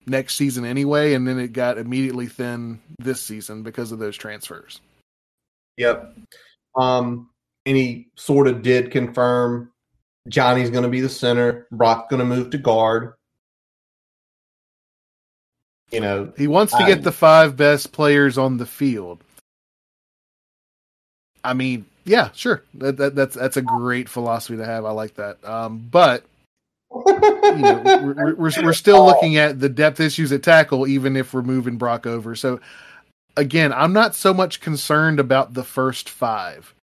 next 0.06 0.36
season 0.36 0.66
anyway, 0.66 1.14
and 1.14 1.26
then 1.28 1.40
it 1.40 1.54
got 1.54 1.78
immediately 1.78 2.28
thin 2.28 2.82
this 3.00 3.22
season 3.22 3.64
because 3.64 3.92
of 3.92 4.00
those 4.00 4.18
transfers. 4.18 4.82
Yep. 5.78 6.16
Um, 6.76 7.30
and 7.66 7.78
he 7.78 8.10
sort 8.16 8.48
of 8.48 8.62
did 8.62 8.92
confirm 8.92 9.72
Johnny's 10.28 10.70
going 10.70 10.84
to 10.84 10.90
be 10.90 11.02
the 11.02 11.10
center. 11.10 11.68
Brock's 11.72 12.10
going 12.10 12.20
to 12.20 12.26
move 12.26 12.50
to 12.52 12.58
guard. 12.58 13.14
You 15.92 16.00
know, 16.00 16.32
he 16.38 16.48
wants 16.48 16.74
to 16.74 16.84
I, 16.84 16.88
get 16.88 17.04
the 17.04 17.12
five 17.12 17.58
best 17.58 17.92
players 17.92 18.38
on 18.38 18.58
the 18.58 18.66
field. 18.66 19.24
I 21.44 21.54
mean, 21.54 21.86
yeah, 22.06 22.30
sure. 22.34 22.64
That, 22.76 22.98
that, 22.98 23.16
that's 23.16 23.36
that's 23.36 23.58
a 23.58 23.62
great 23.62 24.10
philosophy 24.10 24.58
to 24.58 24.66
have. 24.66 24.86
I 24.86 24.92
like 24.92 25.16
that. 25.16 25.44
Um, 25.46 25.88
but 25.92 26.24
you 26.94 27.04
know, 27.58 28.02
we're, 28.04 28.36
we're, 28.36 28.64
we're 28.64 28.74
still 28.74 29.06
looking 29.06 29.38
at 29.38 29.60
the 29.60 29.70
depth 29.70 30.00
issues 30.00 30.32
at 30.32 30.44
tackle, 30.44 30.88
even 30.88 31.16
if 31.16 31.34
we're 31.34 31.42
moving 31.42 31.78
Brock 31.78 32.06
over. 32.06 32.36
So, 32.36 32.60
again, 33.38 33.72
I'm 33.74 33.94
not 33.94 34.16
so 34.16 34.34
much 34.34 34.60
concerned 34.60 35.20
about 35.20 35.54
the 35.54 35.64
first 35.64 36.10
five. 36.10 36.74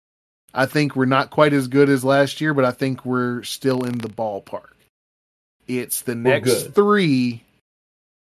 I 0.54 0.66
think 0.66 0.96
we're 0.96 1.04
not 1.04 1.30
quite 1.30 1.52
as 1.52 1.68
good 1.68 1.88
as 1.90 2.04
last 2.04 2.40
year, 2.40 2.54
but 2.54 2.64
I 2.64 2.70
think 2.70 3.04
we're 3.04 3.42
still 3.42 3.84
in 3.84 3.98
the 3.98 4.08
ballpark. 4.08 4.72
It's 5.66 6.00
the 6.00 6.14
next 6.14 6.74
three 6.74 7.42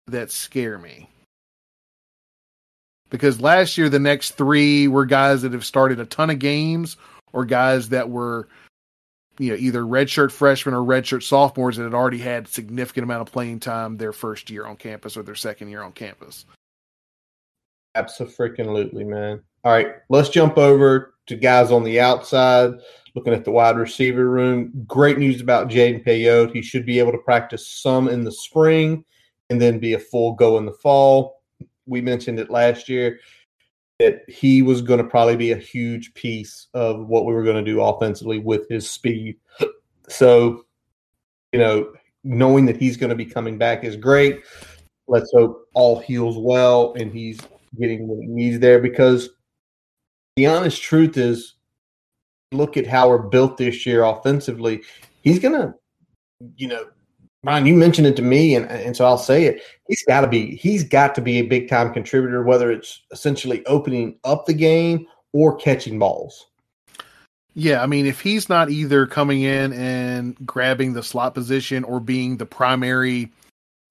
that 0.07 0.31
scare 0.31 0.77
me. 0.77 1.09
Because 3.13 3.39
last 3.39 3.77
year, 3.77 3.89
the 3.89 3.99
next 3.99 4.31
three 4.31 4.87
were 4.87 5.05
guys 5.05 5.43
that 5.43 5.53
have 5.53 5.63
started 5.63 5.99
a 5.99 6.05
ton 6.05 6.31
of 6.31 6.39
games 6.39 6.97
or 7.31 7.45
guys 7.45 7.89
that 7.89 8.09
were 8.09 8.47
you 9.37 9.51
know 9.51 9.55
either 9.55 9.83
redshirt 9.83 10.31
freshmen 10.31 10.73
or 10.73 10.79
redshirt 10.79 11.21
sophomores 11.21 11.77
that 11.77 11.83
had 11.83 11.93
already 11.93 12.17
had 12.17 12.47
significant 12.47 13.03
amount 13.03 13.21
of 13.21 13.31
playing 13.31 13.59
time 13.59 13.97
their 13.97 14.13
first 14.13 14.49
year 14.49 14.65
on 14.65 14.75
campus 14.77 15.15
or 15.15 15.21
their 15.21 15.35
second 15.35 15.69
year 15.69 15.83
on 15.83 15.91
campus. 15.91 16.45
Absolutely, 17.93 19.03
man. 19.03 19.43
All 19.63 19.71
right, 19.71 19.89
let's 20.09 20.29
jump 20.29 20.57
over 20.57 21.13
to 21.27 21.35
guys 21.35 21.71
on 21.71 21.83
the 21.83 21.99
outside. 21.99 22.71
Looking 23.13 23.33
at 23.33 23.45
the 23.45 23.51
wide 23.51 23.77
receiver 23.77 24.27
room, 24.27 24.71
great 24.87 25.19
news 25.19 25.39
about 25.39 25.69
Jaden 25.69 26.03
Payoute. 26.03 26.51
He 26.51 26.63
should 26.63 26.83
be 26.83 26.97
able 26.97 27.11
to 27.11 27.19
practice 27.19 27.67
some 27.67 28.07
in 28.07 28.23
the 28.23 28.31
spring 28.31 29.05
and 29.51 29.61
then 29.61 29.77
be 29.77 29.93
a 29.93 29.99
full 29.99 30.33
go 30.33 30.57
in 30.57 30.65
the 30.65 30.73
fall. 30.73 31.42
We 31.85 32.01
mentioned 32.01 32.39
it 32.39 32.49
last 32.49 32.89
year 32.89 33.19
that 33.99 34.27
he 34.27 34.61
was 34.61 34.81
going 34.81 34.97
to 34.99 35.03
probably 35.03 35.35
be 35.35 35.51
a 35.51 35.57
huge 35.57 36.13
piece 36.13 36.67
of 36.73 37.07
what 37.07 37.25
we 37.25 37.33
were 37.33 37.43
going 37.43 37.63
to 37.63 37.71
do 37.71 37.81
offensively 37.81 38.39
with 38.39 38.67
his 38.69 38.89
speed. 38.89 39.37
So, 40.09 40.65
you 41.51 41.59
know, 41.59 41.93
knowing 42.23 42.65
that 42.65 42.77
he's 42.77 42.97
going 42.97 43.11
to 43.11 43.15
be 43.15 43.25
coming 43.25 43.57
back 43.57 43.83
is 43.83 43.95
great. 43.95 44.43
Let's 45.07 45.31
hope 45.33 45.67
all 45.73 45.99
heals 45.99 46.37
well 46.37 46.93
and 46.97 47.11
he's 47.13 47.39
getting 47.79 48.07
what 48.07 48.19
he 48.19 48.27
needs 48.27 48.59
there 48.59 48.79
because 48.79 49.29
the 50.35 50.47
honest 50.47 50.81
truth 50.81 51.17
is 51.17 51.55
look 52.51 52.77
at 52.77 52.87
how 52.87 53.09
we're 53.09 53.17
built 53.17 53.57
this 53.57 53.85
year 53.85 54.03
offensively. 54.03 54.81
He's 55.21 55.39
going 55.39 55.59
to, 55.59 55.73
you 56.55 56.67
know, 56.67 56.85
Ryan, 57.43 57.65
you 57.65 57.75
mentioned 57.75 58.07
it 58.07 58.15
to 58.15 58.21
me, 58.21 58.55
and, 58.55 58.69
and 58.69 58.95
so 58.95 59.05
I'll 59.05 59.17
say 59.17 59.45
it. 59.45 59.61
He's 59.87 60.03
got 60.07 60.21
to 60.21 60.27
be 60.27 60.55
he's 60.55 60.83
got 60.83 61.13
to 61.15 61.21
be 61.21 61.39
a 61.39 61.41
big 61.43 61.67
time 61.67 61.93
contributor, 61.93 62.43
whether 62.43 62.71
it's 62.71 63.01
essentially 63.11 63.65
opening 63.65 64.17
up 64.23 64.45
the 64.45 64.53
game 64.53 65.07
or 65.33 65.55
catching 65.57 65.99
balls. 65.99 66.47
Yeah, 67.55 67.83
I 67.83 67.85
mean, 67.85 68.05
if 68.05 68.21
he's 68.21 68.49
not 68.49 68.71
either 68.71 69.05
coming 69.05 69.41
in 69.41 69.73
and 69.73 70.35
grabbing 70.45 70.93
the 70.93 71.03
slot 71.03 71.35
position 71.35 71.83
or 71.83 71.99
being 71.99 72.37
the 72.37 72.47
primary, 72.47 73.31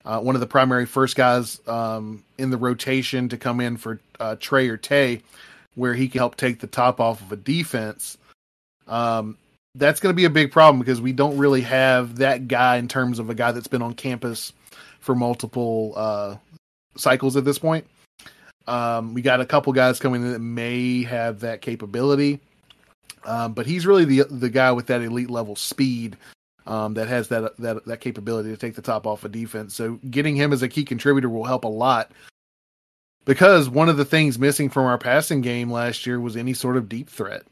uh, 0.04 0.18
one 0.20 0.34
of 0.34 0.40
the 0.40 0.48
primary 0.48 0.86
first 0.86 1.14
guys 1.14 1.60
um, 1.68 2.24
in 2.38 2.50
the 2.50 2.56
rotation 2.56 3.28
to 3.28 3.36
come 3.36 3.60
in 3.60 3.76
for 3.76 4.00
uh, 4.18 4.34
Trey 4.40 4.68
or 4.68 4.76
Tay, 4.76 5.22
where 5.76 5.94
he 5.94 6.08
can 6.08 6.18
help 6.18 6.36
take 6.36 6.58
the 6.58 6.66
top 6.66 7.00
off 7.00 7.20
of 7.20 7.30
a 7.30 7.36
defense, 7.36 8.18
um, 8.88 9.38
that's 9.74 10.00
going 10.00 10.12
to 10.12 10.16
be 10.16 10.24
a 10.24 10.30
big 10.30 10.52
problem 10.52 10.78
because 10.78 11.00
we 11.00 11.12
don't 11.12 11.38
really 11.38 11.62
have 11.62 12.16
that 12.16 12.48
guy 12.48 12.76
in 12.76 12.88
terms 12.88 13.18
of 13.18 13.30
a 13.30 13.34
guy 13.34 13.52
that's 13.52 13.68
been 13.68 13.82
on 13.82 13.94
campus 13.94 14.52
for 15.00 15.14
multiple 15.14 15.94
uh, 15.96 16.36
cycles 16.96 17.36
at 17.36 17.44
this 17.44 17.58
point. 17.58 17.86
Um, 18.66 19.14
we 19.14 19.22
got 19.22 19.40
a 19.40 19.46
couple 19.46 19.72
guys 19.72 19.98
coming 19.98 20.22
in 20.22 20.32
that 20.32 20.38
may 20.38 21.02
have 21.02 21.40
that 21.40 21.62
capability, 21.62 22.40
um, 23.24 23.54
but 23.54 23.66
he's 23.66 23.86
really 23.86 24.04
the 24.04 24.22
the 24.30 24.50
guy 24.50 24.70
with 24.70 24.86
that 24.86 25.02
elite 25.02 25.30
level 25.30 25.56
speed 25.56 26.16
um, 26.66 26.94
that 26.94 27.08
has 27.08 27.28
that 27.28 27.56
that 27.56 27.84
that 27.86 28.00
capability 28.00 28.50
to 28.50 28.56
take 28.56 28.76
the 28.76 28.82
top 28.82 29.06
off 29.06 29.24
a 29.24 29.26
of 29.26 29.32
defense. 29.32 29.74
So 29.74 29.98
getting 30.08 30.36
him 30.36 30.52
as 30.52 30.62
a 30.62 30.68
key 30.68 30.84
contributor 30.84 31.28
will 31.28 31.44
help 31.44 31.64
a 31.64 31.68
lot. 31.68 32.12
Because 33.24 33.68
one 33.68 33.88
of 33.88 33.96
the 33.96 34.04
things 34.04 34.36
missing 34.36 34.68
from 34.68 34.84
our 34.86 34.98
passing 34.98 35.42
game 35.42 35.70
last 35.70 36.06
year 36.06 36.20
was 36.20 36.36
any 36.36 36.54
sort 36.54 36.76
of 36.76 36.88
deep 36.88 37.08
threat. 37.08 37.42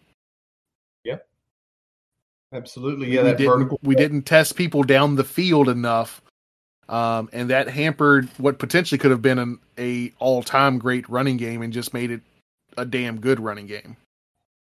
Absolutely, 2.52 3.12
yeah. 3.14 3.22
We 3.22 3.34
didn't, 3.34 3.82
we 3.82 3.94
didn't 3.94 4.22
test 4.22 4.56
people 4.56 4.82
down 4.82 5.14
the 5.14 5.24
field 5.24 5.68
enough, 5.68 6.20
um, 6.88 7.28
and 7.32 7.50
that 7.50 7.68
hampered 7.68 8.28
what 8.38 8.58
potentially 8.58 8.98
could 8.98 9.12
have 9.12 9.22
been 9.22 9.38
an 9.38 9.58
a 9.78 10.12
all 10.18 10.42
time 10.42 10.78
great 10.78 11.08
running 11.08 11.36
game, 11.36 11.62
and 11.62 11.72
just 11.72 11.94
made 11.94 12.10
it 12.10 12.22
a 12.76 12.84
damn 12.84 13.20
good 13.20 13.38
running 13.38 13.66
game. 13.66 13.96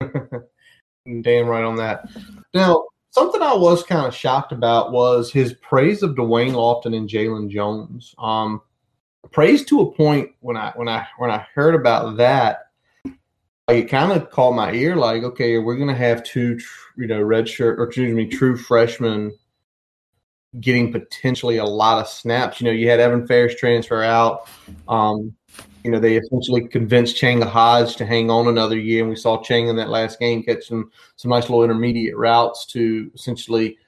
damn 0.00 1.46
right 1.46 1.64
on 1.64 1.76
that. 1.76 2.08
Now, 2.54 2.86
something 3.10 3.42
I 3.42 3.54
was 3.54 3.82
kind 3.82 4.06
of 4.06 4.14
shocked 4.14 4.52
about 4.52 4.92
was 4.92 5.30
his 5.30 5.54
praise 5.54 6.02
of 6.02 6.12
Da'Wain 6.12 6.52
Lofton 6.52 6.96
and 6.96 7.08
Jalen 7.08 7.50
Jones. 7.50 8.14
Um, 8.18 8.62
praise 9.32 9.64
to 9.66 9.82
a 9.82 9.92
point 9.92 10.30
when 10.40 10.56
I 10.56 10.72
when 10.76 10.88
I 10.88 11.06
when 11.18 11.30
I 11.30 11.46
heard 11.54 11.74
about 11.74 12.16
that 12.16 12.65
like 13.68 13.84
it 13.84 13.88
kind 13.88 14.12
of 14.12 14.30
caught 14.30 14.54
my 14.54 14.72
ear 14.72 14.96
like 14.96 15.22
okay 15.22 15.58
we're 15.58 15.76
gonna 15.76 15.94
have 15.94 16.22
two 16.22 16.58
you 16.96 17.06
know 17.06 17.20
red 17.20 17.48
shirt 17.48 17.78
or 17.78 17.84
excuse 17.84 18.14
me 18.14 18.26
true 18.26 18.56
freshmen 18.56 19.32
getting 20.60 20.92
potentially 20.92 21.58
a 21.58 21.64
lot 21.64 22.00
of 22.00 22.08
snaps. 22.08 22.60
You 22.60 22.66
know 22.66 22.72
you 22.72 22.88
had 22.88 23.00
evan 23.00 23.26
fairs 23.26 23.54
transfer 23.56 24.02
out. 24.02 24.48
Um, 24.88 25.34
you 25.84 25.90
know 25.90 26.00
they 26.00 26.16
essentially 26.16 26.66
convinced 26.66 27.16
changa 27.16 27.46
hodge 27.46 27.96
to 27.96 28.06
hang 28.06 28.30
on 28.30 28.48
another 28.48 28.76
year 28.76 29.02
and 29.02 29.10
we 29.10 29.16
saw 29.16 29.38
changa 29.38 29.70
in 29.70 29.76
that 29.76 29.88
last 29.88 30.18
game 30.18 30.42
catch 30.42 30.66
some 30.66 30.90
some 31.16 31.30
nice 31.30 31.44
little 31.44 31.62
intermediate 31.62 32.16
routes 32.16 32.66
to 32.66 33.10
essentially 33.14 33.78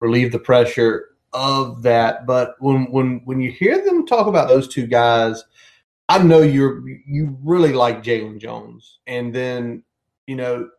relieve 0.00 0.32
the 0.32 0.38
pressure 0.38 1.10
of 1.32 1.82
that. 1.82 2.26
But 2.26 2.56
when 2.60 2.90
when 2.90 3.22
when 3.24 3.40
you 3.40 3.50
hear 3.50 3.84
them 3.84 4.06
talk 4.06 4.26
about 4.26 4.48
those 4.48 4.68
two 4.68 4.86
guys 4.86 5.44
I 6.08 6.18
know 6.22 6.40
you're 6.40 6.88
you 6.88 7.36
really 7.42 7.72
like 7.72 8.02
Jalen 8.02 8.38
Jones, 8.38 8.98
and 9.06 9.34
then 9.34 9.82
you 10.26 10.36
know 10.36 10.70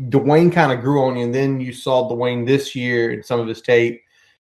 Da'Wain 0.00 0.52
kind 0.52 0.72
of 0.72 0.80
grew 0.80 1.04
on 1.04 1.16
you, 1.16 1.24
and 1.24 1.34
then 1.34 1.60
you 1.60 1.72
saw 1.72 2.10
Da'Wain 2.10 2.46
this 2.46 2.74
year 2.74 3.10
and 3.10 3.24
some 3.24 3.40
of 3.40 3.46
his 3.46 3.62
tape 3.62 4.02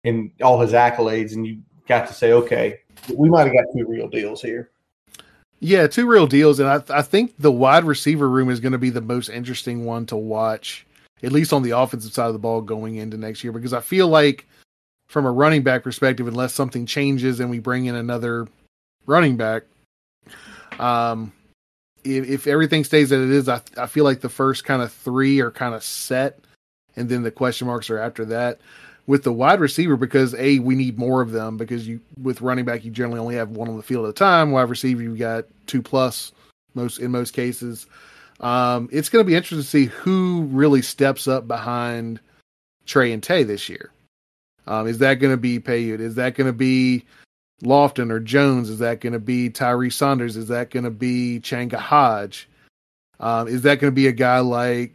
and 0.05 0.31
all 0.42 0.61
his 0.61 0.72
accolades, 0.72 1.33
and 1.33 1.46
you 1.46 1.61
got 1.87 2.07
to 2.09 2.14
say, 2.14 2.33
okay, 2.33 2.81
we 3.14 3.29
might 3.29 3.46
have 3.46 3.55
got 3.55 3.64
two 3.77 3.87
real 3.87 4.09
deals 4.09 4.42
here. 4.42 4.70
Yeah, 5.61 5.87
two 5.87 6.07
real 6.07 6.27
deals, 6.27 6.61
and 6.61 6.68
I, 6.68 6.83
I 6.90 7.03
think 7.03 7.35
the 7.38 7.53
wide 7.53 7.85
receiver 7.85 8.29
room 8.29 8.50
is 8.50 8.61
going 8.61 8.72
to 8.72 8.79
be 8.79 8.90
the 8.90 9.00
most 9.00 9.29
interesting 9.29 9.85
one 9.85 10.07
to 10.07 10.16
watch, 10.16 10.87
at 11.22 11.33
least 11.33 11.53
on 11.53 11.62
the 11.62 11.70
offensive 11.70 12.12
side 12.12 12.27
of 12.27 12.33
the 12.33 12.38
ball 12.38 12.61
going 12.61 12.96
into 12.96 13.16
next 13.16 13.42
year, 13.42 13.53
because 13.53 13.72
I 13.72 13.81
feel 13.81 14.09
like 14.09 14.46
from 15.07 15.24
a 15.24 15.33
running 15.33 15.62
back 15.62 15.83
perspective, 15.83 16.27
unless 16.27 16.53
something 16.53 16.85
changes 16.85 17.40
and 17.40 17.48
we 17.48 17.61
bring 17.61 17.87
in 17.87 17.94
another 17.94 18.46
running 19.06 19.36
back. 19.36 19.64
Um, 20.78 21.32
if, 22.05 22.28
if 22.28 22.46
everything 22.46 22.84
stays 22.84 23.12
as 23.12 23.22
it 23.22 23.30
is, 23.30 23.48
I, 23.48 23.61
I 23.76 23.86
feel 23.86 24.05
like 24.05 24.20
the 24.20 24.28
first 24.28 24.64
kind 24.64 24.82
of 24.82 24.92
three 24.92 25.40
are 25.40 25.50
kind 25.50 25.74
of 25.74 25.82
set, 25.82 26.40
and 26.96 27.09
then 27.09 27.22
the 27.22 27.30
question 27.30 27.66
marks 27.66 27.90
are 27.90 27.98
after 27.98 28.24
that. 28.26 28.61
With 29.07 29.22
the 29.22 29.32
wide 29.32 29.61
receiver, 29.61 29.96
because 29.96 30.34
a 30.34 30.61
we 30.61 30.74
need 30.74 30.98
more 30.98 31.20
of 31.20 31.30
them 31.30 31.59
because 31.59 31.86
you 31.86 32.00
with 32.22 32.40
running 32.40 32.64
back 32.64 32.86
you 32.86 32.90
generally 32.90 33.20
only 33.20 33.34
have 33.34 33.50
one 33.50 33.68
on 33.68 33.76
the 33.76 33.82
field 33.82 34.07
at 34.07 34.11
a 34.11 34.14
time. 34.14 34.50
Wide 34.50 34.70
receiver 34.70 35.02
you 35.02 35.14
got 35.14 35.44
two 35.66 35.82
plus 35.82 36.32
most 36.74 36.98
in 36.98 37.11
most 37.11 37.32
cases. 37.32 37.86
Um, 38.40 38.88
it's 38.90 39.11
going 39.11 39.22
to 39.22 39.26
be 39.26 39.34
interesting 39.34 39.59
to 39.59 39.64
see 39.64 39.84
who 39.86 40.44
really 40.50 40.80
steps 40.80 41.28
up 41.28 41.46
behind 41.46 42.18
Trey 42.86 43.12
and 43.12 43.22
Tay 43.22 43.42
this 43.42 43.68
year. 43.68 43.90
Um, 44.66 44.86
is 44.86 44.98
that 44.98 45.14
going 45.14 45.32
to 45.32 45.38
be 45.38 45.61
Payoute? 45.61 46.00
Is 46.00 46.14
that 46.14 46.34
going 46.34 46.46
to 46.46 46.52
be 46.55 47.05
Lofton 47.64 48.10
or 48.10 48.20
Jones? 48.20 48.70
Is 48.70 48.78
that 48.78 49.00
going 49.00 49.12
to 49.12 49.18
be 49.18 49.50
Tyree 49.50 49.90
Saunders? 49.90 50.36
Is 50.36 50.48
that 50.48 50.70
going 50.70 50.84
to 50.84 50.90
be 50.90 51.40
Changa 51.42 51.74
Hodge? 51.74 52.48
Um, 53.20 53.48
is 53.48 53.62
that 53.62 53.80
going 53.80 53.90
to 53.90 53.94
be 53.94 54.06
a 54.06 54.12
guy 54.12 54.40
like 54.40 54.94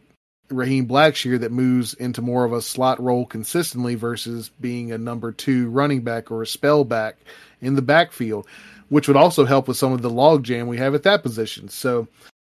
Raheem 0.50 0.86
Blackshear 0.86 1.40
that 1.40 1.52
moves 1.52 1.94
into 1.94 2.22
more 2.22 2.44
of 2.44 2.52
a 2.52 2.62
slot 2.62 3.00
role 3.00 3.24
consistently 3.24 3.94
versus 3.94 4.50
being 4.60 4.92
a 4.92 4.98
number 4.98 5.32
two 5.32 5.70
running 5.70 6.02
back 6.02 6.30
or 6.30 6.42
a 6.42 6.46
spell 6.46 6.84
back 6.84 7.16
in 7.60 7.74
the 7.74 7.82
backfield, 7.82 8.46
which 8.88 9.08
would 9.08 9.16
also 9.16 9.44
help 9.44 9.68
with 9.68 9.76
some 9.76 9.92
of 9.92 10.02
the 10.02 10.10
logjam 10.10 10.66
we 10.66 10.76
have 10.76 10.94
at 10.94 11.04
that 11.04 11.22
position. 11.22 11.68
So 11.68 12.08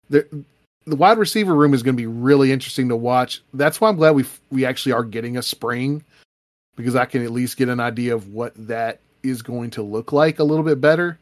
the 0.09 0.27
the 0.85 0.97
wide 0.97 1.19
receiver 1.19 1.55
room 1.55 1.75
is 1.75 1.83
going 1.83 1.97
to 1.97 2.01
be 2.03 2.07
really 2.07 2.51
interesting 2.51 2.89
to 2.89 2.97
watch. 2.97 3.43
That's 3.55 3.81
why 3.81 3.89
I'm 3.89 3.97
glad 3.97 4.15
we 4.15 4.25
we 4.51 4.65
actually 4.65 4.93
are 4.93 5.05
getting 5.05 5.37
a 5.37 5.43
spring 5.43 6.03
because 6.77 6.97
I 6.97 7.05
can 7.05 7.23
at 7.23 7.31
least 7.31 7.57
get 7.57 7.69
an 7.69 7.81
idea 7.81 8.15
of 8.15 8.29
what 8.29 8.53
that 8.67 9.01
is 9.23 9.43
going 9.43 9.71
to 9.71 9.83
look 9.83 10.13
like 10.13 10.39
a 10.39 10.45
little 10.45 10.65
bit 10.65 10.81
better 10.81 11.19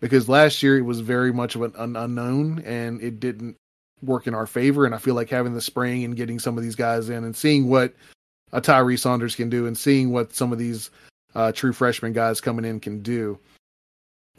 because 0.00 0.28
last 0.28 0.62
year 0.62 0.78
it 0.78 0.82
was 0.82 1.00
very 1.00 1.32
much 1.32 1.54
of 1.54 1.62
an, 1.62 1.72
an 1.76 1.96
unknown 1.96 2.60
and 2.60 3.00
it 3.02 3.20
didn't 3.20 3.56
work 4.02 4.26
in 4.26 4.34
our 4.34 4.46
favor. 4.46 4.84
And 4.84 4.94
I 4.94 4.98
feel 4.98 5.14
like 5.14 5.30
having 5.30 5.54
the 5.54 5.60
spring 5.60 6.04
and 6.04 6.16
getting 6.16 6.38
some 6.38 6.58
of 6.58 6.64
these 6.64 6.74
guys 6.74 7.08
in 7.08 7.24
and 7.24 7.36
seeing 7.36 7.68
what 7.68 7.94
a 8.52 8.60
Tyree 8.60 8.96
Saunders 8.96 9.34
can 9.34 9.48
do 9.48 9.66
and 9.66 9.76
seeing 9.76 10.12
what 10.12 10.34
some 10.34 10.52
of 10.52 10.58
these 10.58 10.90
uh, 11.34 11.52
true 11.52 11.72
freshman 11.72 12.12
guys 12.12 12.40
coming 12.40 12.64
in 12.64 12.80
can 12.80 13.02
do. 13.02 13.38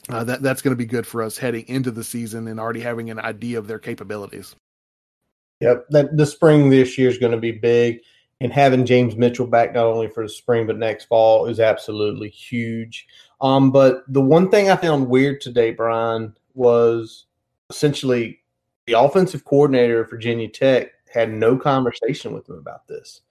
Uh, 0.09 0.23
that 0.23 0.41
that's 0.41 0.61
going 0.61 0.73
to 0.73 0.77
be 0.77 0.85
good 0.85 1.07
for 1.07 1.23
us 1.23 1.37
heading 1.37 1.65
into 1.67 1.89
the 1.89 2.03
season 2.03 2.47
and 2.49 2.59
already 2.59 2.81
having 2.81 3.09
an 3.09 3.19
idea 3.19 3.57
of 3.57 3.67
their 3.67 3.79
capabilities. 3.79 4.53
Yep, 5.61 5.85
that 5.91 6.17
the 6.17 6.25
spring 6.25 6.69
this 6.69 6.97
year 6.97 7.09
is 7.09 7.17
going 7.17 7.31
to 7.31 7.37
be 7.37 7.53
big, 7.53 8.01
and 8.43 8.51
having 8.51 8.85
James 8.85 9.15
Mitchell 9.15 9.47
back 9.47 9.73
not 9.73 9.85
only 9.85 10.09
for 10.09 10.23
the 10.23 10.29
spring 10.29 10.67
but 10.67 10.77
next 10.77 11.05
fall 11.05 11.45
is 11.45 11.61
absolutely 11.61 12.29
huge. 12.29 13.07
Um, 13.39 13.71
but 13.71 14.03
the 14.09 14.21
one 14.21 14.51
thing 14.51 14.69
I 14.69 14.75
found 14.75 15.07
weird 15.07 15.39
today, 15.39 15.71
Brian, 15.71 16.35
was 16.53 17.25
essentially 17.69 18.41
the 18.85 18.99
offensive 18.99 19.45
coordinator 19.45 20.01
of 20.01 20.09
Virginia 20.09 20.49
Tech 20.49 20.91
had 21.11 21.31
no 21.31 21.57
conversation 21.57 22.33
with 22.33 22.47
him 22.49 22.57
about 22.57 22.85
this. 22.87 23.21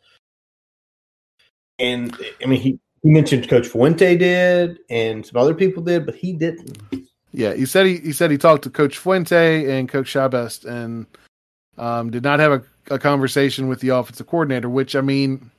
And 1.79 2.17
I 2.43 2.47
mean, 2.47 2.61
he, 2.61 2.79
he 3.03 3.11
mentioned 3.11 3.49
Coach 3.51 3.67
Fuente 3.67 4.17
did, 4.17 4.79
and 4.89 5.27
some 5.27 5.41
other 5.41 5.55
people 5.55 5.83
did, 5.83 6.07
but 6.07 6.15
he 6.15 6.33
didn't. 6.33 6.79
Yeah, 7.33 7.53
he 7.53 7.67
said 7.67 7.85
he, 7.85 7.99
he 7.99 8.13
said 8.13 8.31
he 8.31 8.39
talked 8.39 8.65
to 8.65 8.71
Coach 8.71 8.97
Fuente 8.97 9.79
and 9.79 9.89
Coach 9.89 10.07
Shibest 10.07 10.65
and 10.65 11.07
um, 11.77 12.11
did 12.11 12.23
not 12.23 12.41
have 12.41 12.53
a, 12.53 12.63
a 12.91 12.99
conversation 12.99 13.69
with 13.69 13.81
the 13.81 13.91
offensive 13.91 14.27
coordinator. 14.27 14.69
Which 14.69 14.97
I 14.97 15.01
mean, 15.01 15.51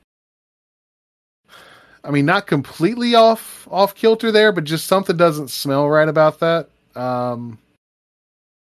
I 2.04 2.10
mean, 2.10 2.26
not 2.26 2.46
completely 2.46 3.14
off 3.14 3.66
off 3.70 3.94
kilter 3.94 4.30
there, 4.30 4.52
but 4.52 4.64
just 4.64 4.86
something 4.86 5.16
doesn't 5.16 5.48
smell 5.48 5.88
right 5.88 6.08
about 6.08 6.40
that. 6.40 6.68
Um, 6.94 7.58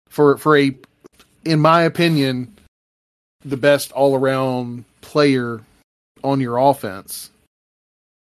for 0.09 0.37
for 0.37 0.57
a, 0.57 0.75
in 1.43 1.59
my 1.59 1.83
opinion, 1.83 2.55
the 3.43 3.57
best 3.57 3.91
all 3.91 4.15
around 4.15 4.85
player 5.01 5.61
on 6.23 6.39
your 6.39 6.57
offense 6.57 7.31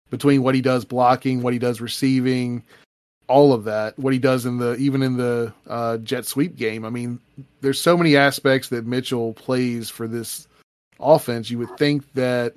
between 0.10 0.42
what 0.42 0.56
he 0.56 0.62
does 0.62 0.86
blocking, 0.86 1.42
what 1.42 1.54
he 1.54 1.60
does 1.60 1.82
receiving, 1.82 2.64
all 3.30 3.54
of 3.54 3.64
that, 3.66 3.98
what 3.98 4.12
he 4.12 4.20
does 4.20 4.46
in 4.46 4.58
the 4.58 4.76
even 4.76 5.04
in 5.04 5.16
the 5.16 5.54
uh, 5.68 5.98
jet 5.98 6.26
sweep 6.26 6.58
game. 6.58 6.84
I 6.84 6.90
mean, 6.90 7.20
there's 7.62 7.80
so 7.80 7.96
many 7.96 8.18
aspects 8.18 8.70
that 8.70 8.86
Mitchell 8.86 9.34
plays 9.34 9.90
for 9.90 10.08
this 10.08 10.48
offense. 11.00 11.50
You 11.50 11.60
would 11.60 11.78
think 11.78 12.12
that 12.14 12.56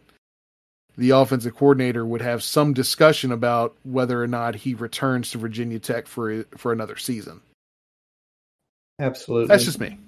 the 0.96 1.10
offensive 1.10 1.54
coordinator 1.54 2.04
would 2.04 2.22
have 2.22 2.42
some 2.42 2.72
discussion 2.72 3.32
about 3.32 3.76
whether 3.84 4.22
or 4.22 4.26
not 4.26 4.54
he 4.54 4.74
returns 4.74 5.30
to 5.30 5.38
Virginia 5.38 5.78
Tech 5.78 6.06
for 6.06 6.44
for 6.56 6.72
another 6.72 6.96
season. 6.96 7.40
Absolutely, 8.98 9.48
that's 9.48 9.64
just 9.64 9.78
me. 9.78 9.98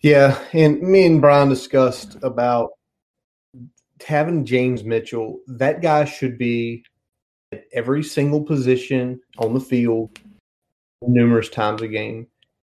Yeah, 0.00 0.38
and 0.52 0.80
me 0.80 1.06
and 1.06 1.20
Brian 1.20 1.48
discussed 1.48 2.16
about 2.22 2.70
having 4.04 4.46
James 4.46 4.82
Mitchell. 4.82 5.40
That 5.46 5.82
guy 5.82 6.04
should 6.06 6.38
be 6.38 6.84
at 7.52 7.64
every 7.72 8.02
single 8.02 8.42
position 8.42 9.20
on 9.38 9.54
the 9.54 9.60
field 9.60 10.18
numerous 11.02 11.48
times 11.48 11.82
a 11.82 11.88
game. 11.88 12.26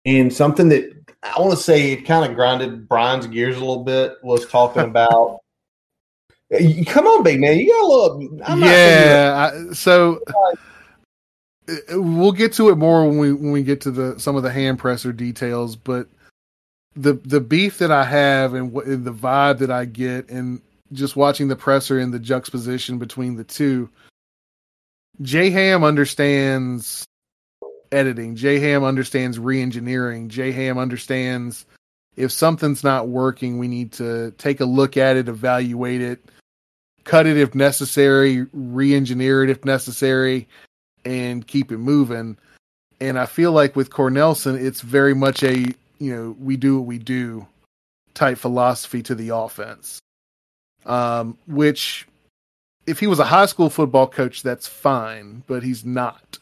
And 0.05 0.33
something 0.33 0.69
that 0.69 0.91
I 1.23 1.39
want 1.39 1.51
to 1.51 1.57
say 1.57 1.93
it 1.93 2.05
kind 2.05 2.29
of 2.29 2.35
grinded 2.35 2.87
Brian's 2.89 3.27
gears 3.27 3.55
a 3.55 3.59
little 3.59 3.83
bit 3.83 4.17
was 4.23 4.45
talking 4.47 4.83
about. 4.89 5.39
Come 6.87 7.07
on, 7.07 7.23
big 7.23 7.39
man, 7.39 7.57
you 7.57 7.67
got 7.67 7.83
a 7.83 7.87
little. 7.87 8.41
I'm 8.45 8.61
yeah, 8.61 9.51
I, 9.51 9.73
so 9.73 10.19
uh, 11.67 11.99
we'll 11.99 12.31
get 12.31 12.53
to 12.53 12.69
it 12.69 12.75
more 12.75 13.07
when 13.07 13.17
we 13.17 13.33
when 13.33 13.51
we 13.51 13.63
get 13.63 13.81
to 13.81 13.91
the 13.91 14.19
some 14.19 14.35
of 14.35 14.43
the 14.43 14.51
hand 14.51 14.77
presser 14.77 15.11
details. 15.11 15.75
But 15.75 16.07
the 16.95 17.13
the 17.13 17.39
beef 17.39 17.79
that 17.79 17.89
I 17.89 18.03
have 18.03 18.53
and, 18.53 18.71
and 18.75 19.03
the 19.03 19.13
vibe 19.13 19.57
that 19.59 19.71
I 19.71 19.85
get, 19.85 20.29
and 20.29 20.61
just 20.91 21.15
watching 21.15 21.47
the 21.47 21.55
presser 21.55 21.97
and 21.97 22.13
the 22.13 22.19
juxtaposition 22.19 22.99
between 22.99 23.35
the 23.35 23.43
two. 23.43 23.89
J 25.21 25.49
Ham 25.51 25.83
understands 25.83 27.05
editing. 27.91 28.35
J 28.35 28.59
Ham 28.59 28.83
understands 28.83 29.39
re-engineering. 29.39 30.29
J 30.29 30.51
Ham 30.51 30.77
understands 30.77 31.65
if 32.15 32.31
something's 32.31 32.83
not 32.83 33.07
working, 33.07 33.57
we 33.57 33.67
need 33.67 33.91
to 33.93 34.31
take 34.37 34.59
a 34.59 34.65
look 34.65 34.97
at 34.97 35.17
it, 35.17 35.27
evaluate 35.27 36.01
it, 36.01 36.23
cut 37.03 37.25
it 37.25 37.37
if 37.37 37.55
necessary, 37.55 38.45
re-engineer 38.53 39.43
it 39.43 39.49
if 39.49 39.65
necessary, 39.65 40.47
and 41.05 41.45
keep 41.45 41.71
it 41.71 41.77
moving. 41.77 42.37
And 42.99 43.19
I 43.19 43.25
feel 43.25 43.51
like 43.51 43.75
with 43.75 43.89
Cornelsen, 43.89 44.63
it's 44.63 44.81
very 44.81 45.13
much 45.13 45.43
a 45.43 45.73
you 45.99 46.15
know 46.15 46.35
we 46.39 46.57
do 46.57 46.79
what 46.79 46.87
we 46.87 46.97
do 46.97 47.47
type 48.13 48.37
philosophy 48.37 49.01
to 49.03 49.15
the 49.15 49.29
offense 49.29 49.99
um, 50.85 51.37
which 51.47 52.07
if 52.85 52.99
he 52.99 53.07
was 53.07 53.19
a 53.19 53.25
high 53.25 53.45
school 53.45 53.69
football 53.69 54.07
coach, 54.07 54.43
that's 54.43 54.67
fine, 54.67 55.43
but 55.47 55.63
he's 55.63 55.85
not. 55.85 56.37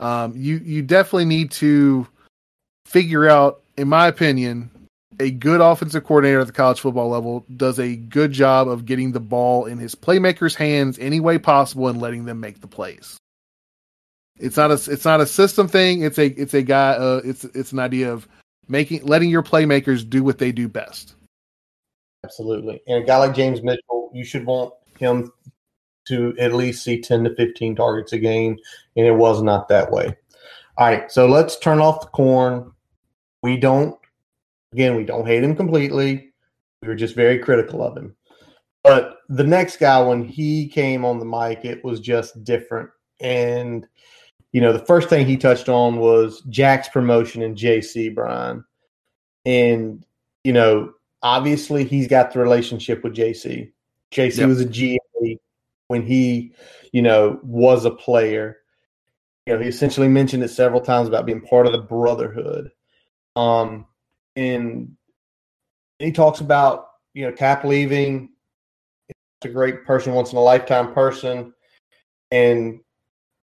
Um, 0.00 0.34
you 0.36 0.58
you 0.58 0.82
definitely 0.82 1.24
need 1.26 1.50
to 1.52 2.06
figure 2.86 3.28
out, 3.28 3.62
in 3.76 3.88
my 3.88 4.08
opinion, 4.08 4.70
a 5.20 5.30
good 5.30 5.60
offensive 5.60 6.04
coordinator 6.04 6.40
at 6.40 6.46
the 6.46 6.52
college 6.52 6.80
football 6.80 7.08
level 7.08 7.44
does 7.56 7.78
a 7.78 7.96
good 7.96 8.32
job 8.32 8.68
of 8.68 8.84
getting 8.84 9.12
the 9.12 9.20
ball 9.20 9.66
in 9.66 9.78
his 9.78 9.94
playmakers' 9.94 10.54
hands 10.54 10.98
any 10.98 11.20
way 11.20 11.38
possible 11.38 11.88
and 11.88 12.00
letting 12.00 12.24
them 12.24 12.40
make 12.40 12.60
the 12.60 12.66
plays. 12.66 13.16
It's 14.36 14.56
not 14.56 14.70
a 14.70 14.74
it's 14.74 15.04
not 15.04 15.20
a 15.20 15.26
system 15.26 15.68
thing. 15.68 16.02
It's 16.02 16.18
a 16.18 16.26
it's 16.26 16.54
a 16.54 16.62
guy. 16.62 16.92
Uh, 16.92 17.20
it's 17.24 17.44
it's 17.44 17.72
an 17.72 17.78
idea 17.78 18.12
of 18.12 18.26
making 18.68 19.04
letting 19.04 19.30
your 19.30 19.42
playmakers 19.42 20.08
do 20.08 20.24
what 20.24 20.38
they 20.38 20.50
do 20.50 20.68
best. 20.68 21.14
Absolutely. 22.24 22.82
And 22.86 23.04
a 23.04 23.06
guy 23.06 23.18
like 23.18 23.34
James 23.34 23.62
Mitchell, 23.62 24.10
you 24.12 24.24
should 24.24 24.44
want 24.46 24.72
him 24.98 25.32
to 26.06 26.34
at 26.38 26.52
least 26.52 26.84
see 26.84 27.00
10 27.00 27.24
to 27.24 27.34
15 27.34 27.76
targets 27.76 28.12
a 28.12 28.18
game, 28.18 28.58
and 28.96 29.06
it 29.06 29.14
was 29.14 29.42
not 29.42 29.68
that 29.68 29.90
way. 29.90 30.16
All 30.76 30.86
right, 30.86 31.10
so 31.10 31.26
let's 31.26 31.58
turn 31.58 31.80
off 31.80 32.00
the 32.00 32.08
corn. 32.08 32.72
We 33.42 33.56
don't, 33.56 33.96
again, 34.72 34.96
we 34.96 35.04
don't 35.04 35.26
hate 35.26 35.44
him 35.44 35.56
completely. 35.56 36.32
We 36.82 36.88
were 36.88 36.94
just 36.94 37.14
very 37.14 37.38
critical 37.38 37.82
of 37.82 37.96
him. 37.96 38.14
But 38.82 39.18
the 39.28 39.44
next 39.44 39.78
guy, 39.78 40.02
when 40.02 40.24
he 40.24 40.68
came 40.68 41.04
on 41.04 41.18
the 41.18 41.24
mic, 41.24 41.64
it 41.64 41.82
was 41.84 42.00
just 42.00 42.44
different. 42.44 42.90
And, 43.20 43.86
you 44.52 44.60
know, 44.60 44.72
the 44.72 44.84
first 44.84 45.08
thing 45.08 45.26
he 45.26 45.36
touched 45.36 45.68
on 45.68 45.96
was 45.96 46.42
Jack's 46.50 46.88
promotion 46.88 47.40
and 47.42 47.56
JC, 47.56 48.14
Brian. 48.14 48.64
And, 49.46 50.04
you 50.42 50.52
know, 50.52 50.92
obviously 51.22 51.84
he's 51.84 52.08
got 52.08 52.32
the 52.32 52.40
relationship 52.40 53.02
with 53.02 53.14
JC. 53.14 53.72
JC 54.14 54.38
yep. 54.38 54.48
was 54.48 54.60
a 54.60 54.64
GA 54.64 54.98
when 55.88 56.06
he, 56.06 56.54
you 56.92 57.02
know, 57.02 57.40
was 57.42 57.84
a 57.84 57.90
player. 57.90 58.58
You 59.46 59.54
know, 59.54 59.60
he 59.60 59.68
essentially 59.68 60.08
mentioned 60.08 60.42
it 60.42 60.48
several 60.48 60.80
times 60.80 61.08
about 61.08 61.26
being 61.26 61.40
part 61.40 61.66
of 61.66 61.72
the 61.72 61.78
brotherhood. 61.78 62.70
Um, 63.36 63.86
and 64.36 64.96
he 65.98 66.12
talks 66.12 66.40
about, 66.40 66.88
you 67.12 67.26
know, 67.26 67.32
Cap 67.32 67.64
leaving. 67.64 68.30
It's 69.08 69.18
a 69.44 69.48
great 69.48 69.84
person, 69.84 70.14
once 70.14 70.32
in 70.32 70.38
a 70.38 70.42
lifetime 70.42 70.94
person. 70.94 71.52
And, 72.30 72.80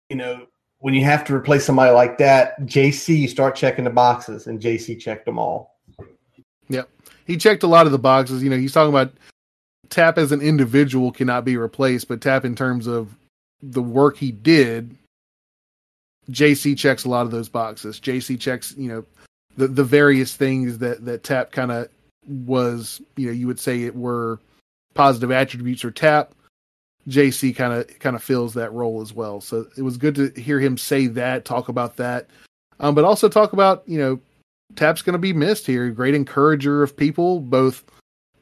you 0.08 0.16
know, 0.16 0.46
when 0.78 0.94
you 0.94 1.04
have 1.04 1.24
to 1.24 1.34
replace 1.34 1.64
somebody 1.64 1.92
like 1.92 2.18
that, 2.18 2.60
JC, 2.62 3.18
you 3.18 3.28
start 3.28 3.56
checking 3.56 3.84
the 3.84 3.90
boxes, 3.90 4.46
and 4.46 4.60
JC 4.60 4.98
checked 4.98 5.26
them 5.26 5.38
all. 5.38 5.78
Yep 6.68 6.88
he 7.26 7.36
checked 7.36 7.62
a 7.62 7.66
lot 7.66 7.86
of 7.86 7.92
the 7.92 7.98
boxes. 7.98 8.42
You 8.42 8.50
know, 8.50 8.56
he's 8.56 8.72
talking 8.72 8.90
about 8.90 9.12
Tap 9.90 10.18
as 10.18 10.32
an 10.32 10.40
individual 10.40 11.12
cannot 11.12 11.44
be 11.44 11.56
replaced, 11.56 12.08
but 12.08 12.20
Tap 12.20 12.44
in 12.44 12.54
terms 12.54 12.86
of 12.86 13.14
the 13.62 13.82
work 13.82 14.16
he 14.16 14.32
did, 14.32 14.96
JC 16.30 16.76
checks 16.76 17.04
a 17.04 17.08
lot 17.08 17.26
of 17.26 17.30
those 17.30 17.48
boxes. 17.48 18.00
JC 18.00 18.38
checks, 18.38 18.74
you 18.76 18.88
know, 18.88 19.04
the 19.56 19.68
the 19.68 19.84
various 19.84 20.34
things 20.34 20.78
that 20.78 21.04
that 21.04 21.22
Tap 21.22 21.52
kind 21.52 21.70
of 21.70 21.88
was, 22.26 23.00
you 23.16 23.26
know, 23.26 23.32
you 23.32 23.46
would 23.46 23.60
say 23.60 23.82
it 23.82 23.94
were 23.94 24.40
positive 24.94 25.30
attributes 25.30 25.82
for 25.82 25.90
Tap. 25.90 26.32
JC 27.08 27.54
kind 27.54 27.72
of 27.72 27.98
kind 27.98 28.16
of 28.16 28.22
fills 28.22 28.54
that 28.54 28.72
role 28.72 29.02
as 29.02 29.12
well. 29.12 29.40
So 29.40 29.66
it 29.76 29.82
was 29.82 29.96
good 29.96 30.14
to 30.14 30.40
hear 30.40 30.58
him 30.58 30.78
say 30.78 31.06
that, 31.08 31.44
talk 31.44 31.68
about 31.68 31.96
that, 31.96 32.26
um, 32.80 32.94
but 32.94 33.04
also 33.04 33.28
talk 33.28 33.52
about 33.52 33.82
you 33.86 33.98
know 33.98 34.20
Tap's 34.76 35.02
going 35.02 35.12
to 35.14 35.18
be 35.18 35.32
missed 35.32 35.66
here. 35.66 35.90
Great 35.90 36.14
encourager 36.14 36.82
of 36.82 36.96
people, 36.96 37.40
both 37.40 37.84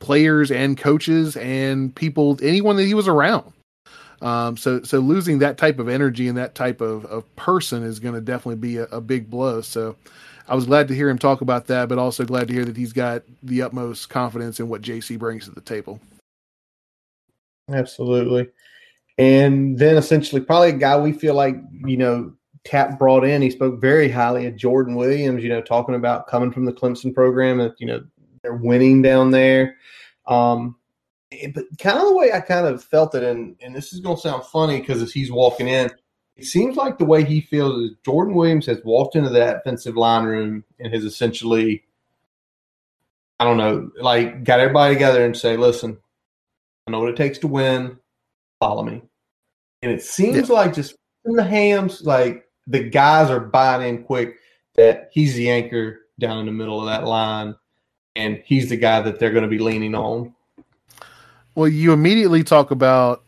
players 0.02 0.50
and 0.50 0.76
coaches 0.76 1.36
and 1.36 1.94
people, 1.94 2.36
anyone 2.42 2.76
that 2.76 2.84
he 2.84 2.94
was 2.94 3.06
around. 3.06 3.52
Um, 4.20 4.56
so, 4.56 4.82
so 4.82 4.98
losing 4.98 5.38
that 5.38 5.58
type 5.58 5.78
of 5.78 5.88
energy 5.88 6.28
and 6.28 6.36
that 6.36 6.54
type 6.54 6.80
of, 6.80 7.04
of 7.06 7.34
person 7.36 7.84
is 7.84 8.00
going 8.00 8.14
to 8.14 8.20
definitely 8.20 8.56
be 8.56 8.76
a, 8.78 8.84
a, 8.84 9.00
big 9.00 9.30
blow. 9.30 9.60
So, 9.60 9.96
I 10.48 10.54
was 10.54 10.66
glad 10.66 10.88
to 10.88 10.94
hear 10.94 11.08
him 11.08 11.18
talk 11.18 11.40
about 11.40 11.68
that, 11.68 11.88
but 11.88 11.98
also 11.98 12.24
glad 12.24 12.48
to 12.48 12.54
hear 12.54 12.64
that 12.64 12.76
he's 12.76 12.92
got 12.92 13.22
the 13.42 13.62
utmost 13.62 14.10
confidence 14.10 14.58
in 14.60 14.68
what 14.68 14.82
JC 14.82 15.18
brings 15.18 15.44
to 15.44 15.52
the 15.52 15.60
table. 15.60 16.00
Absolutely. 17.72 18.48
And 19.18 19.78
then 19.78 19.96
essentially, 19.96 20.40
probably 20.40 20.70
a 20.70 20.72
guy 20.72 20.98
we 20.98 21.12
feel 21.12 21.34
like, 21.34 21.56
you 21.84 21.96
know, 21.96 22.32
Tap 22.64 22.98
brought 22.98 23.24
in, 23.24 23.42
he 23.42 23.50
spoke 23.50 23.80
very 23.80 24.08
highly 24.08 24.46
of 24.46 24.56
Jordan 24.56 24.94
Williams, 24.94 25.42
you 25.42 25.48
know, 25.48 25.62
talking 25.62 25.94
about 25.94 26.26
coming 26.26 26.52
from 26.52 26.64
the 26.64 26.72
Clemson 26.72 27.14
program 27.14 27.60
and, 27.60 27.72
you 27.78 27.86
know, 27.86 28.02
they're 28.42 28.54
winning 28.54 29.02
down 29.02 29.30
there. 29.30 29.76
Um, 30.26 30.76
but 31.54 31.64
kind 31.78 31.98
of 31.98 32.04
the 32.04 32.16
way 32.16 32.32
I 32.32 32.40
kind 32.40 32.66
of 32.66 32.84
felt 32.84 33.14
it, 33.14 33.22
and, 33.22 33.56
and 33.60 33.74
this 33.74 33.92
is 33.92 34.00
going 34.00 34.16
to 34.16 34.22
sound 34.22 34.44
funny 34.44 34.80
because 34.80 35.02
as 35.02 35.12
he's 35.12 35.32
walking 35.32 35.68
in, 35.68 35.90
it 36.36 36.44
seems 36.44 36.76
like 36.76 36.98
the 36.98 37.04
way 37.04 37.24
he 37.24 37.40
feels 37.40 37.90
is 37.90 37.96
Jordan 38.04 38.34
Williams 38.34 38.66
has 38.66 38.80
walked 38.84 39.16
into 39.16 39.30
that 39.30 39.56
offensive 39.56 39.96
line 39.96 40.24
room 40.24 40.64
and 40.78 40.92
has 40.92 41.04
essentially, 41.04 41.84
I 43.38 43.44
don't 43.44 43.58
know, 43.58 43.90
like 44.00 44.44
got 44.44 44.60
everybody 44.60 44.94
together 44.94 45.24
and 45.24 45.36
say, 45.36 45.56
listen, 45.56 45.98
I 46.86 46.90
know 46.90 47.00
what 47.00 47.10
it 47.10 47.16
takes 47.16 47.38
to 47.38 47.48
win. 47.48 47.98
Follow 48.60 48.82
me. 48.82 49.02
And 49.82 49.92
it 49.92 50.02
seems 50.02 50.48
yeah. 50.48 50.54
like 50.54 50.74
just 50.74 50.94
in 51.24 51.36
the 51.36 51.44
hams, 51.44 52.02
like 52.02 52.46
the 52.66 52.88
guys 52.88 53.30
are 53.30 53.40
buying 53.40 53.88
in 53.96 54.04
quick 54.04 54.36
that 54.74 55.10
he's 55.12 55.34
the 55.34 55.50
anchor 55.50 56.00
down 56.18 56.38
in 56.38 56.46
the 56.46 56.52
middle 56.52 56.80
of 56.80 56.86
that 56.86 57.06
line, 57.06 57.54
and 58.16 58.42
he's 58.44 58.68
the 58.68 58.76
guy 58.76 59.00
that 59.00 59.18
they're 59.18 59.30
going 59.30 59.44
to 59.44 59.48
be 59.48 59.58
leaning 59.58 59.94
on. 59.94 60.34
Well, 61.54 61.68
you 61.68 61.92
immediately 61.92 62.44
talk 62.44 62.70
about 62.70 63.22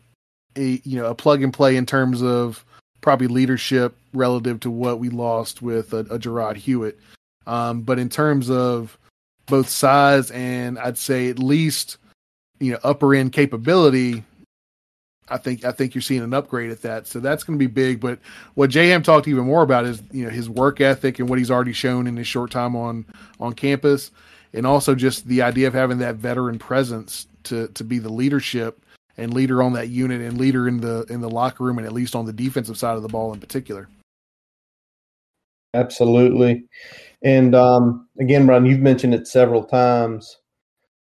a 0.55 0.81
you 0.83 0.97
know 0.97 1.07
a 1.07 1.15
plug 1.15 1.43
and 1.43 1.53
play 1.53 1.75
in 1.75 1.85
terms 1.85 2.21
of 2.23 2.65
probably 3.01 3.27
leadership 3.27 3.95
relative 4.13 4.59
to 4.61 4.71
what 4.71 4.99
we 4.99 5.09
lost 5.09 5.61
with 5.61 5.93
a, 5.93 5.99
a 5.99 6.19
Jarrod 6.19 6.55
Hewitt, 6.55 6.99
um, 7.45 7.81
but 7.81 7.99
in 7.99 8.09
terms 8.09 8.49
of 8.49 8.97
both 9.45 9.69
size 9.69 10.31
and 10.31 10.79
I'd 10.79 10.97
say 10.97 11.29
at 11.29 11.39
least 11.39 11.97
you 12.59 12.71
know 12.71 12.79
upper 12.83 13.13
end 13.13 13.33
capability, 13.33 14.23
I 15.29 15.37
think 15.37 15.65
I 15.65 15.71
think 15.71 15.93
you're 15.93 16.01
seeing 16.01 16.23
an 16.23 16.33
upgrade 16.33 16.71
at 16.71 16.81
that. 16.81 17.07
So 17.07 17.19
that's 17.19 17.43
going 17.43 17.59
to 17.59 17.63
be 17.63 17.71
big. 17.71 17.99
But 17.99 18.19
what 18.55 18.69
J.M. 18.69 19.03
talked 19.03 19.27
even 19.27 19.45
more 19.45 19.61
about 19.61 19.85
is 19.85 20.01
you 20.11 20.23
know 20.23 20.31
his 20.31 20.49
work 20.49 20.81
ethic 20.81 21.19
and 21.19 21.29
what 21.29 21.37
he's 21.37 21.51
already 21.51 21.73
shown 21.73 22.07
in 22.07 22.17
his 22.17 22.27
short 22.27 22.51
time 22.51 22.75
on 22.75 23.05
on 23.39 23.53
campus, 23.53 24.11
and 24.55 24.65
also 24.65 24.95
just 24.95 25.27
the 25.27 25.41
idea 25.41 25.67
of 25.67 25.73
having 25.73 25.99
that 25.99 26.15
veteran 26.15 26.57
presence 26.57 27.27
to 27.43 27.67
to 27.69 27.83
be 27.83 27.99
the 27.99 28.09
leadership 28.09 28.81
and 29.17 29.33
leader 29.33 29.61
on 29.61 29.73
that 29.73 29.89
unit 29.89 30.21
and 30.21 30.37
leader 30.37 30.67
in 30.67 30.79
the 30.81 31.05
in 31.09 31.21
the 31.21 31.29
locker 31.29 31.63
room 31.63 31.77
and 31.77 31.85
at 31.85 31.93
least 31.93 32.15
on 32.15 32.25
the 32.25 32.33
defensive 32.33 32.77
side 32.77 32.95
of 32.95 33.01
the 33.01 33.09
ball 33.09 33.33
in 33.33 33.39
particular. 33.39 33.87
Absolutely, 35.73 36.65
and 37.21 37.53
um, 37.53 38.07
again, 38.19 38.47
Ron, 38.47 38.65
you've 38.65 38.79
mentioned 38.79 39.13
it 39.13 39.27
several 39.27 39.65
times 39.65 40.37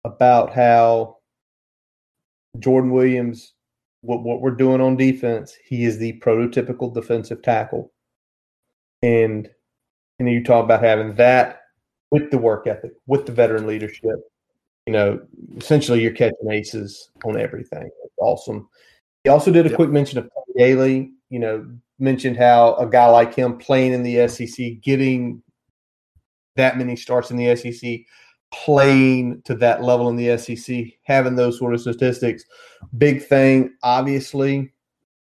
about 0.06 0.54
how 0.54 1.18
Jordan 2.60 2.92
Williams 2.92 3.54
what, 4.04 4.22
what 4.22 4.42
we're 4.42 4.52
doing 4.52 4.82
on 4.82 4.98
defense, 4.98 5.56
he 5.66 5.86
is 5.86 5.98
the 5.98 6.20
prototypical 6.20 6.94
defensive 6.94 7.42
tackle. 7.42 7.92
And 9.02 9.50
and 10.20 10.30
you 10.30 10.44
talk 10.44 10.64
about 10.64 10.84
having 10.84 11.16
that 11.16 11.63
with 12.14 12.30
the 12.30 12.38
work 12.38 12.68
ethic, 12.68 12.92
with 13.08 13.26
the 13.26 13.32
veteran 13.32 13.66
leadership. 13.66 14.20
You 14.86 14.94
know, 14.94 15.20
essentially 15.58 16.00
you're 16.00 16.12
catching 16.12 16.52
aces 16.52 17.10
on 17.26 17.40
everything. 17.40 17.90
It's 18.04 18.14
awesome. 18.20 18.70
He 19.24 19.32
also 19.32 19.52
did 19.52 19.66
a 19.66 19.70
yep. 19.70 19.78
quick 19.78 19.90
mention 19.90 20.20
of 20.20 20.30
Daly, 20.56 21.12
you 21.32 21.40
know, 21.40 21.68
mentioned 21.98 22.38
how 22.38 22.76
a 22.76 22.86
guy 22.86 23.08
like 23.08 23.34
him 23.34 23.58
playing 23.58 23.94
in 23.94 24.04
the 24.04 24.28
SEC, 24.28 24.80
getting 24.82 25.42
that 26.56 26.78
many 26.78 26.96
starts 26.96 27.32
in 27.32 27.38
the 27.38 27.56
SEC, 27.56 28.02
playing 28.54 29.42
to 29.46 29.56
that 29.56 29.82
level 29.82 30.08
in 30.10 30.16
the 30.16 30.38
SEC, 30.38 30.86
having 31.02 31.36
those 31.36 31.58
sort 31.58 31.74
of 31.74 31.82
statistics. 31.82 32.46
Big 33.00 33.26
thing, 33.26 33.74
obviously, 33.82 34.72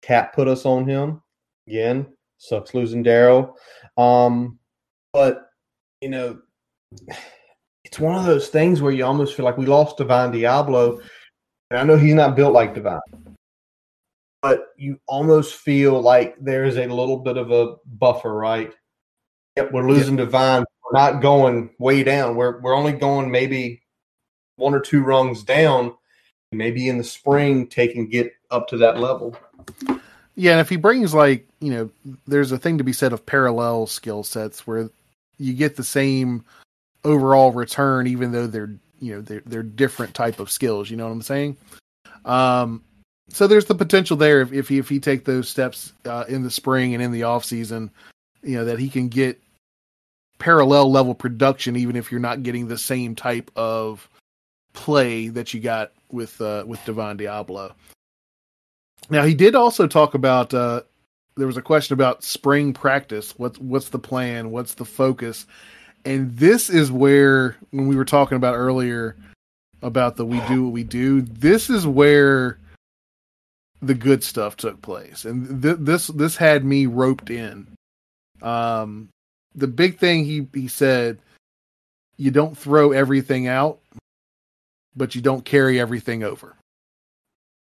Cap 0.01 0.35
put 0.35 0.49
us 0.49 0.65
on 0.65 0.89
him. 0.89 1.21
Again, 1.67 2.07
sucks 2.39 2.73
losing 2.73 3.05
Daryl. 3.05 3.53
Um, 3.99 4.59
but, 5.13 5.51
you 6.01 6.09
know, 6.09 6.39
it's 7.85 7.99
one 7.99 8.17
of 8.17 8.25
those 8.25 8.49
things 8.49 8.83
where 8.83 8.93
you 8.93 9.05
almost 9.05 9.35
feel 9.35 9.45
like 9.45 9.59
we 9.59 9.67
lost 9.67 9.97
Divine 9.97 10.33
Deablo. 10.33 11.01
And 11.71 11.81
I 11.81 11.85
know 11.85 11.97
he's 11.97 12.15
not 12.15 12.37
built 12.37 12.53
like 12.53 12.75
Divine, 12.75 13.01
but 14.43 14.69
you 14.77 14.99
almost 15.07 15.55
feel 15.55 16.01
like 16.01 16.37
there 16.41 16.65
is 16.65 16.77
a 16.77 16.87
little 16.87 17.19
bit 17.19 17.37
of 17.37 17.51
a 17.51 17.77
buffer, 17.87 18.33
right? 18.33 18.73
Yep, 19.57 19.73
we're 19.73 19.89
losing. 19.89 20.17
Divine 20.17 20.65
we're 20.85 20.99
not 20.99 21.21
going 21.21 21.71
way 21.79 22.03
down. 22.03 22.37
We're 22.37 22.61
we're 22.61 22.75
only 22.75 22.93
going 22.93 23.31
maybe 23.31 23.83
one 24.57 24.75
or 24.75 24.81
two 24.81 25.03
rungs 25.03 25.43
down. 25.43 25.95
Maybe 26.51 26.89
in 26.89 26.97
the 26.97 27.05
spring, 27.05 27.67
take 27.67 27.95
and 27.95 28.11
get 28.11 28.33
up 28.51 28.69
to 28.69 28.79
that 28.79 28.99
level. 28.99 29.37
Yeah, 30.35 30.53
and 30.53 30.61
if 30.61 30.69
he 30.69 30.77
brings 30.77 31.13
like 31.13 31.47
you 31.61 31.71
know, 31.71 31.91
there's 32.27 32.53
a 32.53 32.59
thing 32.59 32.79
to 32.79 32.85
be 32.85 32.93
said 32.93 33.13
of 33.13 33.27
parallel 33.27 33.87
skill 33.87 34.23
sets 34.23 34.67
where 34.67 34.89
you 35.39 35.53
get 35.53 35.77
the 35.77 35.85
same 35.85 36.45
overall 37.09 37.53
return, 37.53 38.07
even 38.07 38.33
though 38.33 38.47
they're 38.47 38.75
you 39.01 39.15
know 39.15 39.21
they're 39.21 39.43
they're 39.47 39.63
different 39.63 40.15
type 40.15 40.39
of 40.39 40.51
skills. 40.51 40.91
You 40.91 40.97
know 40.97 41.07
what 41.07 41.13
I'm 41.13 41.23
saying? 41.23 41.57
Um, 42.25 42.83
so 43.31 43.47
there's 43.47 43.67
the 43.67 43.75
potential 43.75 44.17
there 44.17 44.41
if 44.41 44.53
if 44.53 44.69
he, 44.69 44.79
if 44.79 44.89
he 44.89 45.01
take 45.01 45.25
those 45.25 45.49
steps 45.49 45.93
uh, 46.05 46.25
in 46.29 46.43
the 46.43 46.51
spring 46.51 46.95
and 46.95 47.03
in 47.03 47.13
the 47.13 47.25
off 47.25 47.45
season, 47.45 47.91
you 48.43 48.57
know 48.57 48.65
that 48.67 48.79
he 48.79 48.89
can 48.89 49.09
get 49.09 49.41
parallel 50.39 50.91
level 50.91 51.15
production, 51.15 51.77
even 51.77 51.97
if 51.97 52.11
you're 52.11 52.21
not 52.21 52.43
getting 52.43 52.69
the 52.69 52.79
same 52.79 53.15
type 53.15 53.51
of 53.57 54.09
play 54.73 55.29
that 55.29 55.53
you 55.53 55.61
got 55.61 55.93
with 56.11 56.41
uh, 56.41 56.65
with 56.67 56.85
Divine 56.85 57.19
Deablo. 57.19 57.73
Now 59.11 59.25
he 59.25 59.35
did 59.35 59.55
also 59.55 59.87
talk 59.87 60.15
about 60.15 60.53
uh, 60.53 60.83
there 61.37 61.47
was 61.47 61.57
a 61.57 61.63
question 61.63 61.95
about 61.95 62.25
spring 62.25 62.73
practice. 62.73 63.35
What's 63.39 63.59
what's 63.59 63.89
the 63.89 63.99
plan? 63.99 64.51
What's 64.51 64.75
the 64.75 64.85
focus? 64.85 65.47
And 66.05 66.37
this 66.37 66.71
is 66.71 66.91
where 66.91 67.57
when 67.71 67.87
we 67.87 67.97
were 67.97 68.05
talking 68.05 68.37
about 68.37 68.55
earlier 68.55 69.17
about 69.83 70.17
the 70.17 70.25
we 70.25 70.41
do 70.49 70.65
what 70.65 70.73
we 70.73 70.85
do, 70.85 71.23
this 71.23 71.71
is 71.71 71.87
where 71.87 72.59
the 73.81 73.95
good 73.95 74.25
stuff 74.25 74.57
took 74.57 74.83
place, 74.83 75.25
and 75.25 75.63
th- 75.63 75.77
this 75.81 76.09
this 76.09 76.37
had 76.37 76.65
me 76.65 76.87
roped 76.87 77.31
in. 77.31 77.69
Um, 78.43 79.09
the 79.55 79.69
big 79.69 79.99
thing 79.99 80.25
he 80.25 80.49
he 80.53 80.69
said, 80.69 81.19
you 82.17 82.31
don't 82.31 82.59
throw 82.59 82.93
everything 82.93 83.47
out, 83.47 83.79
but 84.97 85.15
you 85.15 85.21
don't 85.21 85.45
carry 85.45 85.79
everything 85.79 86.25
over. 86.25 86.57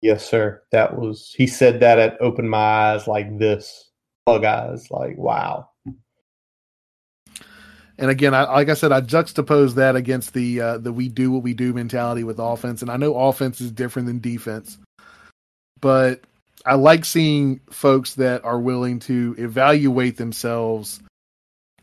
Yes, 0.01 0.27
sir. 0.29 0.63
That 0.73 0.97
was 0.99 1.35
he 1.37 1.47
said 1.47 1.81
that 1.81 1.99
at 1.99 2.21
open 2.21 2.49
my 2.49 2.59
eyes 2.93 3.07
like 3.07 3.39
this. 3.39 3.91
Bug 4.25 4.45
eyes, 4.45 4.91
like 4.91 5.17
wow. 5.19 5.69
And 7.99 8.11
again, 8.11 8.35
I, 8.35 8.43
like 8.45 8.69
I 8.69 8.75
said, 8.75 8.93
I 8.93 9.01
juxtapose 9.01 9.75
that 9.75 9.97
against 9.97 10.35
the 10.35 10.61
uh, 10.61 10.79
the 10.79 10.93
we 10.93 11.09
do 11.09 11.31
what 11.31 11.43
we 11.43 11.55
do 11.55 11.73
mentality 11.73 12.25
with 12.25 12.39
offense. 12.39 12.83
And 12.83 12.91
I 12.91 12.97
know 12.97 13.17
offense 13.17 13.61
is 13.61 13.71
different 13.71 14.07
than 14.07 14.21
defense, 14.21 14.77
but 15.81 16.21
I 16.67 16.75
like 16.75 17.05
seeing 17.05 17.61
folks 17.71 18.15
that 18.15 18.45
are 18.45 18.59
willing 18.59 18.99
to 19.01 19.35
evaluate 19.39 20.17
themselves 20.17 21.01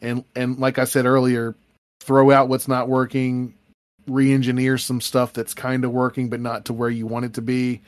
and 0.03 0.24
and 0.36 0.59
like 0.59 0.78
I 0.78 0.84
said 0.84 1.05
earlier, 1.05 1.55
throw 2.01 2.30
out 2.30 2.49
what's 2.49 2.68
not 2.68 2.89
working, 2.89 3.55
re-engineer 4.05 4.78
some 4.78 5.01
stuff 5.01 5.34
that's 5.34 5.53
kind 5.53 5.86
of 5.86 5.91
working 5.91 6.30
but 6.30 6.41
not 6.41 6.66
to 6.66 6.74
where 6.74 6.89
you 6.89 7.07
want 7.07 7.26
it 7.26 7.34
to 7.36 7.41
be, 7.41 7.82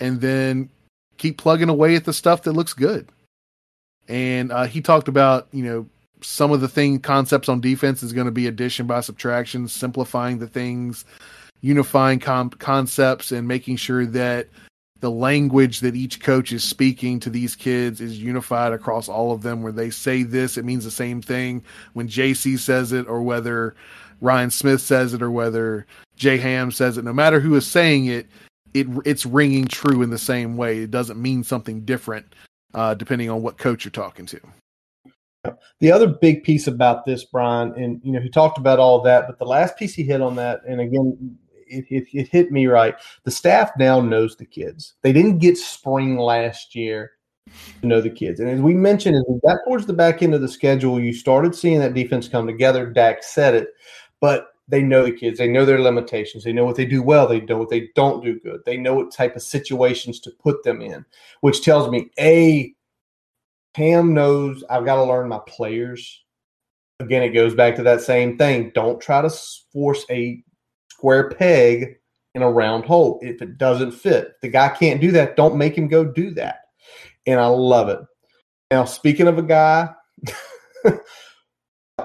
and 0.00 0.20
then 0.20 0.68
keep 1.16 1.38
plugging 1.38 1.68
away 1.68 1.94
at 1.94 2.04
the 2.04 2.12
stuff 2.12 2.42
that 2.42 2.52
looks 2.52 2.74
good. 2.74 3.08
And 4.08 4.50
uh, 4.50 4.64
he 4.64 4.82
talked 4.82 5.08
about 5.08 5.46
you 5.52 5.64
know 5.64 5.86
some 6.22 6.52
of 6.52 6.60
the 6.60 6.68
thing 6.68 6.98
concepts 6.98 7.48
on 7.48 7.60
defense 7.60 8.02
is 8.02 8.12
going 8.12 8.26
to 8.26 8.32
be 8.32 8.46
addition 8.46 8.86
by 8.86 9.00
subtraction, 9.00 9.68
simplifying 9.68 10.38
the 10.38 10.46
things, 10.46 11.04
unifying 11.60 12.18
com- 12.18 12.50
concepts, 12.50 13.32
and 13.32 13.46
making 13.46 13.76
sure 13.76 14.06
that 14.06 14.48
the 15.00 15.10
language 15.10 15.80
that 15.80 15.96
each 15.96 16.20
coach 16.20 16.52
is 16.52 16.62
speaking 16.62 17.18
to 17.20 17.28
these 17.28 17.56
kids 17.56 18.00
is 18.00 18.22
unified 18.22 18.72
across 18.72 19.08
all 19.08 19.32
of 19.32 19.42
them. 19.42 19.62
Where 19.62 19.72
they 19.72 19.90
say 19.90 20.22
this 20.22 20.56
it 20.56 20.64
means 20.64 20.84
the 20.84 20.90
same 20.90 21.20
thing. 21.20 21.62
When 21.92 22.08
jc 22.08 22.58
says 22.58 22.92
it 22.92 23.06
or 23.08 23.22
whether 23.22 23.74
ryan 24.20 24.50
smith 24.50 24.80
says 24.80 25.12
it 25.12 25.20
or 25.20 25.32
whether 25.32 25.84
jay 26.14 26.36
ham 26.36 26.70
says 26.70 26.96
it 26.96 27.04
no 27.04 27.12
matter 27.12 27.40
who 27.40 27.56
is 27.56 27.66
saying 27.66 28.06
it 28.06 28.28
it 28.74 28.86
it's 29.04 29.26
ringing 29.26 29.66
true 29.66 30.02
in 30.02 30.10
the 30.10 30.18
same 30.18 30.56
way. 30.56 30.78
It 30.78 30.92
doesn't 30.92 31.20
mean 31.20 31.42
something 31.42 31.80
different 31.80 32.34
uh, 32.72 32.94
depending 32.94 33.28
on 33.28 33.42
what 33.42 33.58
coach 33.58 33.84
you're 33.84 33.90
talking 33.90 34.26
to 34.26 34.40
the 35.80 35.90
other 35.90 36.06
big 36.06 36.44
piece 36.44 36.66
about 36.66 37.04
this, 37.04 37.24
Brian, 37.24 37.74
and 37.74 38.00
you 38.04 38.12
know, 38.12 38.20
he 38.20 38.28
talked 38.28 38.58
about 38.58 38.78
all 38.78 39.00
that, 39.02 39.26
but 39.26 39.38
the 39.38 39.44
last 39.44 39.76
piece 39.76 39.94
he 39.94 40.04
hit 40.04 40.20
on 40.20 40.36
that, 40.36 40.60
and 40.68 40.80
again, 40.80 41.36
it, 41.66 41.84
it, 41.88 42.04
it 42.12 42.28
hit 42.28 42.52
me 42.52 42.66
right. 42.66 42.94
The 43.24 43.30
staff 43.30 43.72
now 43.78 44.00
knows 44.00 44.36
the 44.36 44.44
kids. 44.44 44.94
They 45.02 45.12
didn't 45.12 45.38
get 45.38 45.56
spring 45.58 46.16
last 46.16 46.74
year 46.74 47.12
to 47.80 47.86
know 47.86 48.00
the 48.00 48.10
kids. 48.10 48.40
And 48.40 48.48
as 48.48 48.60
we 48.60 48.74
mentioned, 48.74 49.16
as 49.16 49.24
we 49.28 49.40
got 49.40 49.58
towards 49.64 49.86
the 49.86 49.92
back 49.92 50.22
end 50.22 50.34
of 50.34 50.42
the 50.42 50.48
schedule, 50.48 51.00
you 51.00 51.12
started 51.12 51.54
seeing 51.54 51.80
that 51.80 51.94
defense 51.94 52.28
come 52.28 52.46
together. 52.46 52.86
Dak 52.86 53.22
said 53.22 53.54
it, 53.54 53.68
but 54.20 54.48
they 54.68 54.82
know 54.82 55.04
the 55.04 55.12
kids. 55.12 55.38
They 55.38 55.48
know 55.48 55.64
their 55.64 55.80
limitations. 55.80 56.44
They 56.44 56.52
know 56.52 56.64
what 56.64 56.76
they 56.76 56.86
do 56.86 57.02
well. 57.02 57.26
They 57.26 57.40
know 57.40 57.58
what 57.58 57.68
they 57.68 57.88
don't 57.94 58.24
do 58.24 58.38
good. 58.38 58.60
They 58.64 58.76
know 58.76 58.94
what 58.94 59.12
type 59.12 59.34
of 59.34 59.42
situations 59.42 60.20
to 60.20 60.30
put 60.30 60.62
them 60.62 60.80
in, 60.80 61.04
which 61.40 61.62
tells 61.62 61.90
me 61.90 62.10
a 62.18 62.72
Cam 63.74 64.14
knows 64.14 64.62
I've 64.68 64.84
got 64.84 64.96
to 64.96 65.04
learn 65.04 65.28
my 65.28 65.40
players. 65.46 66.24
Again, 67.00 67.22
it 67.22 67.30
goes 67.30 67.54
back 67.54 67.76
to 67.76 67.82
that 67.84 68.00
same 68.00 68.36
thing. 68.36 68.70
Don't 68.74 69.00
try 69.00 69.22
to 69.22 69.30
force 69.72 70.04
a 70.10 70.42
square 70.90 71.30
peg 71.30 71.96
in 72.34 72.42
a 72.42 72.50
round 72.50 72.84
hole. 72.84 73.18
If 73.22 73.42
it 73.42 73.58
doesn't 73.58 73.92
fit, 73.92 74.34
the 74.40 74.48
guy 74.48 74.68
can't 74.68 75.00
do 75.00 75.10
that. 75.12 75.36
Don't 75.36 75.56
make 75.56 75.76
him 75.76 75.88
go 75.88 76.04
do 76.04 76.30
that. 76.32 76.60
And 77.26 77.40
I 77.40 77.46
love 77.46 77.88
it. 77.88 78.00
Now, 78.70 78.84
speaking 78.84 79.26
of 79.26 79.38
a 79.38 79.42
guy, 79.42 79.90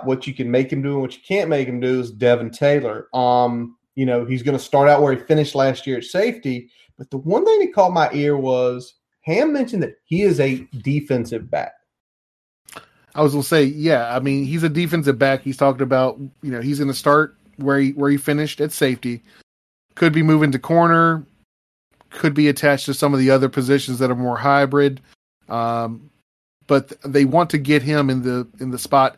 what 0.03 0.27
you 0.27 0.33
can 0.33 0.49
make 0.49 0.71
him 0.71 0.81
do 0.81 0.93
and 0.93 1.01
what 1.01 1.15
you 1.15 1.21
can't 1.27 1.49
make 1.49 1.67
him 1.67 1.79
do 1.79 1.99
is 1.99 2.11
Devin 2.11 2.51
Taylor. 2.51 3.07
Um, 3.13 3.77
you 3.95 4.05
know, 4.05 4.25
he's 4.25 4.43
going 4.43 4.57
to 4.57 4.63
start 4.63 4.89
out 4.89 5.01
where 5.01 5.13
he 5.13 5.19
finished 5.23 5.55
last 5.55 5.87
year 5.87 5.97
at 5.97 6.03
safety. 6.03 6.69
But 6.97 7.09
the 7.09 7.17
one 7.17 7.45
thing 7.45 7.59
that 7.59 7.73
caught 7.73 7.93
my 7.93 8.09
ear 8.13 8.37
was 8.37 8.95
Ham 9.27 9.51
mentioned 9.51 9.83
that 9.83 9.97
he 10.05 10.21
is 10.21 10.39
a 10.39 10.65
defensive 10.81 11.51
back. 11.51 11.73
I 13.13 13.21
was 13.21 13.33
gonna 13.33 13.43
say, 13.43 13.65
yeah. 13.65 14.15
I 14.15 14.21
mean, 14.21 14.45
he's 14.45 14.63
a 14.63 14.69
defensive 14.69 15.19
back. 15.19 15.41
He's 15.41 15.57
talking 15.57 15.81
about, 15.81 16.17
you 16.41 16.49
know, 16.49 16.61
he's 16.61 16.79
to 16.79 16.93
start 16.93 17.35
where 17.57 17.77
he 17.77 17.91
where 17.91 18.09
he 18.09 18.15
finished 18.15 18.61
at 18.61 18.71
safety. 18.71 19.21
Could 19.95 20.13
be 20.13 20.23
moving 20.23 20.53
to 20.53 20.59
corner. 20.59 21.25
Could 22.09 22.33
be 22.33 22.47
attached 22.47 22.85
to 22.85 22.93
some 22.93 23.13
of 23.13 23.19
the 23.19 23.29
other 23.29 23.49
positions 23.49 23.99
that 23.99 24.09
are 24.09 24.15
more 24.15 24.37
hybrid. 24.37 25.01
Um, 25.49 26.09
but 26.67 26.93
they 27.03 27.25
want 27.25 27.49
to 27.49 27.57
get 27.57 27.83
him 27.83 28.09
in 28.09 28.21
the 28.21 28.47
in 28.61 28.71
the 28.71 28.79
spot 28.79 29.17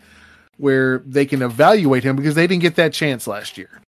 where 0.57 0.99
they 1.05 1.26
can 1.26 1.43
evaluate 1.43 2.03
him 2.03 2.16
because 2.16 2.34
they 2.34 2.47
didn't 2.47 2.64
get 2.64 2.76
that 2.78 2.93
chance 2.93 3.28
last 3.28 3.60
year. 3.60 3.80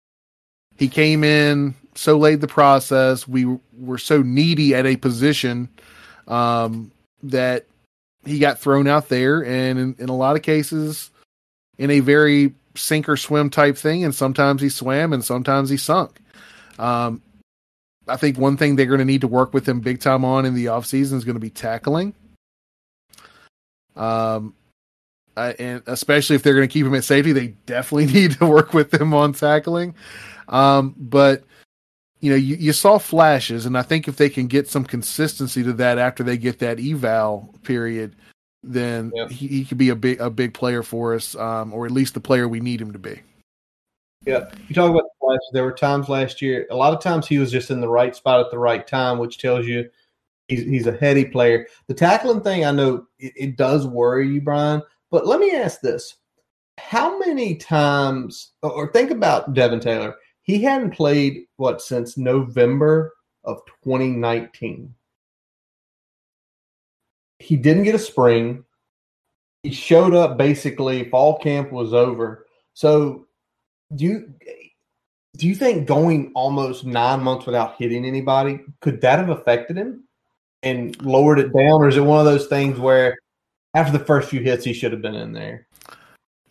He 0.77 0.87
came 0.87 1.23
in 1.23 1.73
so 1.95 2.15
late 2.15 2.41
the 2.41 2.47
process. 2.47 3.27
We 3.27 3.57
were 3.73 3.97
so 3.97 4.21
needy 4.21 4.75
at 4.75 4.85
a 4.85 4.97
position 4.97 5.67
um, 6.31 6.91
that 7.23 7.65
he 8.25 8.39
got 8.39 8.59
thrown 8.59 8.87
out 8.87 9.09
there, 9.09 9.43
and 9.43 9.77
in, 9.77 9.95
in, 9.99 10.09
a 10.09 10.15
lot 10.15 10.35
of 10.35 10.41
cases, 10.41 11.11
in 11.77 11.91
a 11.91 11.99
very 11.99 12.53
sink 12.75 13.09
or 13.09 13.17
swim 13.17 13.49
type 13.49 13.77
thing. 13.77 14.03
And 14.03 14.15
sometimes 14.15 14.61
he 14.61 14.69
swam, 14.69 15.13
and 15.13 15.23
sometimes 15.23 15.69
he 15.69 15.77
sunk. 15.77 16.19
Um, 16.79 17.21
I 18.07 18.17
think 18.17 18.37
one 18.37 18.57
thing 18.57 18.75
they're 18.75 18.85
going 18.85 18.99
to 18.99 19.05
need 19.05 19.21
to 19.21 19.27
work 19.27 19.53
with 19.53 19.67
him 19.67 19.81
big 19.81 19.99
time 19.99 20.25
on 20.25 20.45
in 20.45 20.55
the 20.55 20.65
offseason 20.65 21.13
is 21.13 21.25
going 21.25 21.35
to 21.35 21.39
be 21.39 21.49
tackling. 21.49 22.13
Um, 23.95 24.55
uh, 25.35 25.53
and 25.59 25.83
especially 25.85 26.35
if 26.35 26.43
they're 26.43 26.55
going 26.55 26.67
to 26.67 26.71
keep 26.71 26.85
him 26.85 26.95
at 26.95 27.03
safety, 27.03 27.33
they 27.33 27.47
definitely 27.65 28.05
need 28.13 28.31
to 28.39 28.45
work 28.45 28.73
with 28.73 28.93
him 28.93 29.13
on 29.13 29.33
tackling. 29.33 29.95
Um, 30.47 30.95
but 30.97 31.43
you 32.21 32.29
know, 32.29 32.37
you, 32.37 32.55
you 32.55 32.71
saw 32.71 32.99
flashes, 32.99 33.65
and 33.65 33.75
I 33.75 33.81
think 33.81 34.07
if 34.07 34.15
they 34.15 34.29
can 34.29 34.45
get 34.45 34.69
some 34.69 34.85
consistency 34.85 35.63
to 35.63 35.73
that 35.73 35.97
after 35.97 36.23
they 36.23 36.37
get 36.37 36.59
that 36.59 36.79
eval 36.79 37.53
period, 37.63 38.15
then 38.63 39.11
yeah. 39.15 39.27
he, 39.27 39.47
he 39.47 39.65
could 39.65 39.79
be 39.79 39.89
a 39.89 39.95
big 39.95 40.21
a 40.21 40.29
big 40.29 40.53
player 40.53 40.83
for 40.83 41.15
us, 41.15 41.35
um, 41.35 41.73
or 41.73 41.85
at 41.85 41.91
least 41.91 42.13
the 42.13 42.19
player 42.19 42.47
we 42.47 42.59
need 42.59 42.79
him 42.79 42.93
to 42.93 42.99
be. 42.99 43.21
Yeah, 44.23 44.51
you 44.67 44.75
talk 44.75 44.91
about 44.91 45.01
the 45.01 45.19
flashes. 45.19 45.49
There 45.51 45.63
were 45.63 45.71
times 45.71 46.09
last 46.09 46.43
year. 46.43 46.67
A 46.69 46.75
lot 46.75 46.93
of 46.93 47.01
times 47.01 47.27
he 47.27 47.39
was 47.39 47.51
just 47.51 47.71
in 47.71 47.81
the 47.81 47.89
right 47.89 48.15
spot 48.15 48.39
at 48.39 48.51
the 48.51 48.59
right 48.59 48.85
time, 48.85 49.17
which 49.17 49.39
tells 49.39 49.65
you 49.65 49.89
he's 50.47 50.63
he's 50.63 50.85
a 50.85 50.95
heady 50.97 51.25
player. 51.25 51.65
The 51.87 51.95
tackling 51.95 52.41
thing, 52.41 52.65
I 52.65 52.71
know 52.71 53.07
it, 53.17 53.33
it 53.35 53.57
does 53.57 53.87
worry 53.87 54.27
you, 54.27 54.41
Brian. 54.41 54.83
But 55.09 55.25
let 55.25 55.39
me 55.39 55.55
ask 55.55 55.81
this: 55.81 56.17
How 56.77 57.17
many 57.17 57.55
times, 57.55 58.51
or 58.61 58.91
think 58.91 59.09
about 59.09 59.55
Devin 59.55 59.79
Taylor? 59.79 60.15
He 60.43 60.61
hadn't 60.63 60.91
played 60.91 61.45
what 61.57 61.81
since 61.81 62.17
November 62.17 63.13
of 63.43 63.61
2019. 63.83 64.93
He 67.39 67.55
didn't 67.55 67.83
get 67.83 67.95
a 67.95 67.99
spring. 67.99 68.63
He 69.63 69.71
showed 69.71 70.13
up 70.13 70.37
basically 70.37 71.09
fall 71.09 71.39
camp 71.39 71.71
was 71.71 71.93
over. 71.93 72.47
So 72.73 73.27
do 73.95 74.05
you 74.05 74.33
do 75.37 75.47
you 75.47 75.55
think 75.55 75.87
going 75.87 76.31
almost 76.35 76.85
nine 76.85 77.21
months 77.21 77.45
without 77.45 77.75
hitting 77.77 78.05
anybody 78.05 78.61
could 78.79 79.01
that 79.01 79.19
have 79.19 79.29
affected 79.29 79.77
him 79.77 80.03
and 80.63 81.01
lowered 81.01 81.39
it 81.39 81.53
down, 81.53 81.81
or 81.81 81.87
is 81.87 81.97
it 81.97 82.01
one 82.01 82.19
of 82.19 82.25
those 82.25 82.47
things 82.47 82.79
where 82.79 83.17
after 83.73 83.97
the 83.97 84.03
first 84.03 84.29
few 84.29 84.41
hits 84.41 84.65
he 84.65 84.73
should 84.73 84.91
have 84.91 85.01
been 85.01 85.15
in 85.15 85.33
there? 85.33 85.67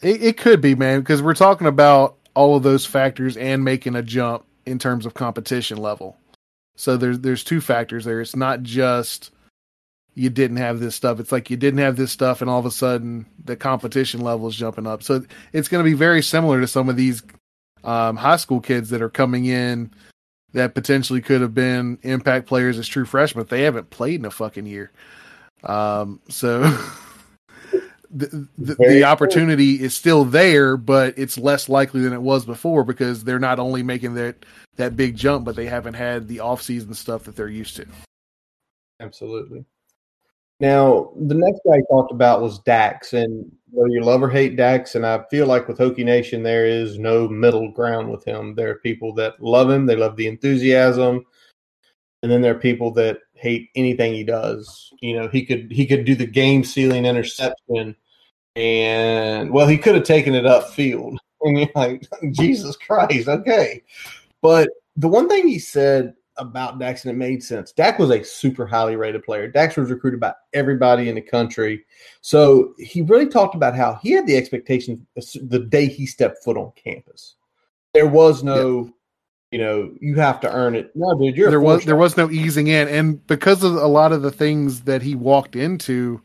It, 0.03 0.23
it 0.23 0.37
could 0.37 0.61
be, 0.61 0.75
man, 0.75 1.01
because 1.01 1.23
we're 1.23 1.35
talking 1.35 1.67
about 1.67 2.17
all 2.41 2.57
of 2.57 2.63
those 2.63 2.87
factors 2.87 3.37
and 3.37 3.63
making 3.63 3.95
a 3.95 4.03
jump 4.03 4.47
in 4.65 4.79
terms 4.79 5.05
of 5.05 5.13
competition 5.13 5.77
level. 5.77 6.17
So 6.75 6.97
there's 6.97 7.19
there's 7.19 7.45
two 7.45 7.61
factors 7.61 8.07
there. 8.07 8.23
It's 8.23 8.35
not 8.35 8.63
just 8.63 9.31
you 10.15 10.31
didn't 10.31 10.57
have 10.57 10.81
this 10.81 10.97
stuff. 10.97 11.21
It's 11.21 11.33
like 11.33 11.51
you 11.51 11.59
didn't 11.59 11.81
have 11.81 11.97
this 11.97 12.11
stuff, 12.11 12.41
and 12.41 12.49
all 12.49 12.59
of 12.59 12.65
a 12.65 12.71
sudden 12.71 13.27
the 13.45 13.57
competition 13.57 14.23
level 14.23 14.49
is 14.49 14.57
jumping 14.57 14.87
up. 14.87 15.03
So 15.03 15.23
it's 15.53 15.69
going 15.69 15.85
to 15.85 15.91
be 15.91 15.95
very 15.95 16.23
similar 16.23 16.63
to 16.63 16.67
some 16.67 16.89
of 16.89 16.97
these 16.97 17.23
um, 17.85 18.17
high 18.17 18.39
school 18.39 18.61
kids 18.61 18.89
that 18.89 19.03
are 19.03 19.11
coming 19.11 19.45
in 19.45 19.91
that 20.55 20.75
potentially 20.75 21.21
could 21.21 21.43
have 21.43 21.53
been 21.53 21.99
impact 22.05 22.47
players 22.47 22.79
as 22.79 22.89
true 22.89 23.05
freshmen. 23.05 23.45
They 23.51 23.65
haven't 23.65 23.91
played 23.91 24.19
in 24.19 24.25
a 24.25 24.31
fucking 24.31 24.65
year. 24.65 24.91
Um, 25.63 26.21
so 26.31 26.63
the, 28.11 28.49
the, 28.59 28.75
the 28.75 29.05
opportunity 29.05 29.81
is 29.81 29.95
still 29.95 30.25
there, 30.25 30.77
but 30.77 31.15
it's 31.17 31.39
less 31.39 31.69
likely 31.69 32.01
than 32.01 32.13
it 32.13 32.23
was 32.23 32.45
before 32.45 32.85
because 32.85 33.25
they're 33.25 33.39
not 33.39 33.59
only 33.59 33.83
making 33.83 34.15
that 34.15 34.45
that 34.77 34.97
big 34.97 35.17
jump, 35.17 35.45
but 35.45 35.57
they 35.57 35.67
haven't 35.67 35.95
had 35.95 36.27
the 36.27 36.41
off 36.41 36.63
season 36.63 36.95
stuff 36.95 37.25
that 37.25 37.37
they're 37.37 37.49
used 37.49 37.77
to. 37.77 37.87
Absolutely. 38.99 39.65
Now, 40.59 41.13
the 41.17 41.35
next 41.35 41.61
guy 41.67 41.77
I 41.77 41.83
talked 41.91 42.13
about 42.13 42.43
was 42.43 42.59
Dax, 42.61 43.15
and 43.15 43.51
whether 43.71 43.89
you 43.89 44.03
love 44.03 44.23
or 44.23 44.29
hate 44.29 44.57
Dax, 44.57 44.95
and 44.95 45.07
I 45.07 45.23
feel 45.31 45.47
like 45.47 45.69
with 45.69 45.79
Hokie 45.79 46.05
Nation, 46.05 46.43
there 46.43 46.67
is 46.67 46.99
no 46.99 47.29
middle 47.29 47.71
ground 47.73 48.11
with 48.11 48.25
him. 48.25 48.55
There 48.55 48.71
are 48.71 48.77
people 48.77 49.15
that 49.15 49.41
love 49.43 49.71
him, 49.71 49.87
they 49.87 49.97
love 49.97 50.17
the 50.17 50.27
enthusiasm, 50.27 51.25
and 52.23 52.31
then 52.31 52.43
there 52.43 52.55
are 52.55 52.59
people 52.59 52.91
that 52.93 53.21
hate 53.41 53.71
anything 53.75 54.13
he 54.13 54.25
does. 54.25 54.93
You 55.01 55.17
know, 55.17 55.29
he 55.29 55.45
could 55.45 55.71
he 55.71 55.87
could 55.87 56.05
do 56.05 56.15
the 56.15 56.27
game 56.27 56.63
sealing 56.63 57.07
interception, 57.07 57.97
and 58.55 59.51
well, 59.51 59.67
he 59.67 59.79
could 59.79 59.95
have 59.95 60.05
taken 60.05 60.35
it 60.35 60.45
upfield. 60.45 61.17
And 61.43 61.59
you're 61.59 61.71
like, 61.75 62.07
Jesus 62.33 62.77
Christ, 62.77 63.27
okay. 63.27 63.83
But 64.43 64.69
the 64.97 65.09
one 65.09 65.27
thing 65.27 65.49
he 65.49 65.59
said 65.59 66.13
about 66.37 66.79
Dax, 66.79 67.05
and 67.05 67.13
it 67.13 67.17
made 67.17 67.43
sense. 67.43 67.73
Dak 67.73 67.99
was 67.99 68.11
a 68.11 68.23
super 68.23 68.67
highly 68.67 68.97
rated 68.97 69.23
player. 69.23 69.49
Dax 69.49 69.77
was 69.77 69.91
recruited 69.91 70.21
by 70.21 70.35
everybody 70.53 71.09
in 71.09 71.15
the 71.15 71.23
country. 71.23 71.85
So 72.21 72.75
he 72.79 73.01
really 73.01 73.27
talked 73.27 73.55
about 73.55 73.75
how 73.75 73.95
he 74.03 74.13
had 74.13 74.27
the 74.27 74.37
expectation 74.37 75.07
the 75.15 75.61
day 75.61 75.87
he 75.87 76.05
stepped 76.07 76.45
foot 76.45 76.59
on 76.59 76.73
campus. 76.77 77.37
There 77.95 78.07
was 78.07 78.43
no 78.43 78.93
you 79.51 79.59
know, 79.59 79.93
you 80.01 80.15
have 80.17 80.41
to 80.41 80.53
earn 80.53 80.75
it. 80.75 80.95
No, 80.95 81.19
dude, 81.19 81.37
you're 81.37 81.51
there 81.51 81.61
was 81.61 81.85
there 81.85 81.97
was 81.97 82.17
no 82.17 82.31
easing 82.31 82.69
in, 82.69 82.89
and 82.89 83.27
because 83.27 83.65
of 83.65 83.75
a 83.75 83.87
lot 83.87 84.13
of 84.13 84.23
the 84.23 84.31
things 84.31 84.83
that 84.83 85.03
he 85.03 85.15
walked 85.15 85.57
into, 85.57 86.21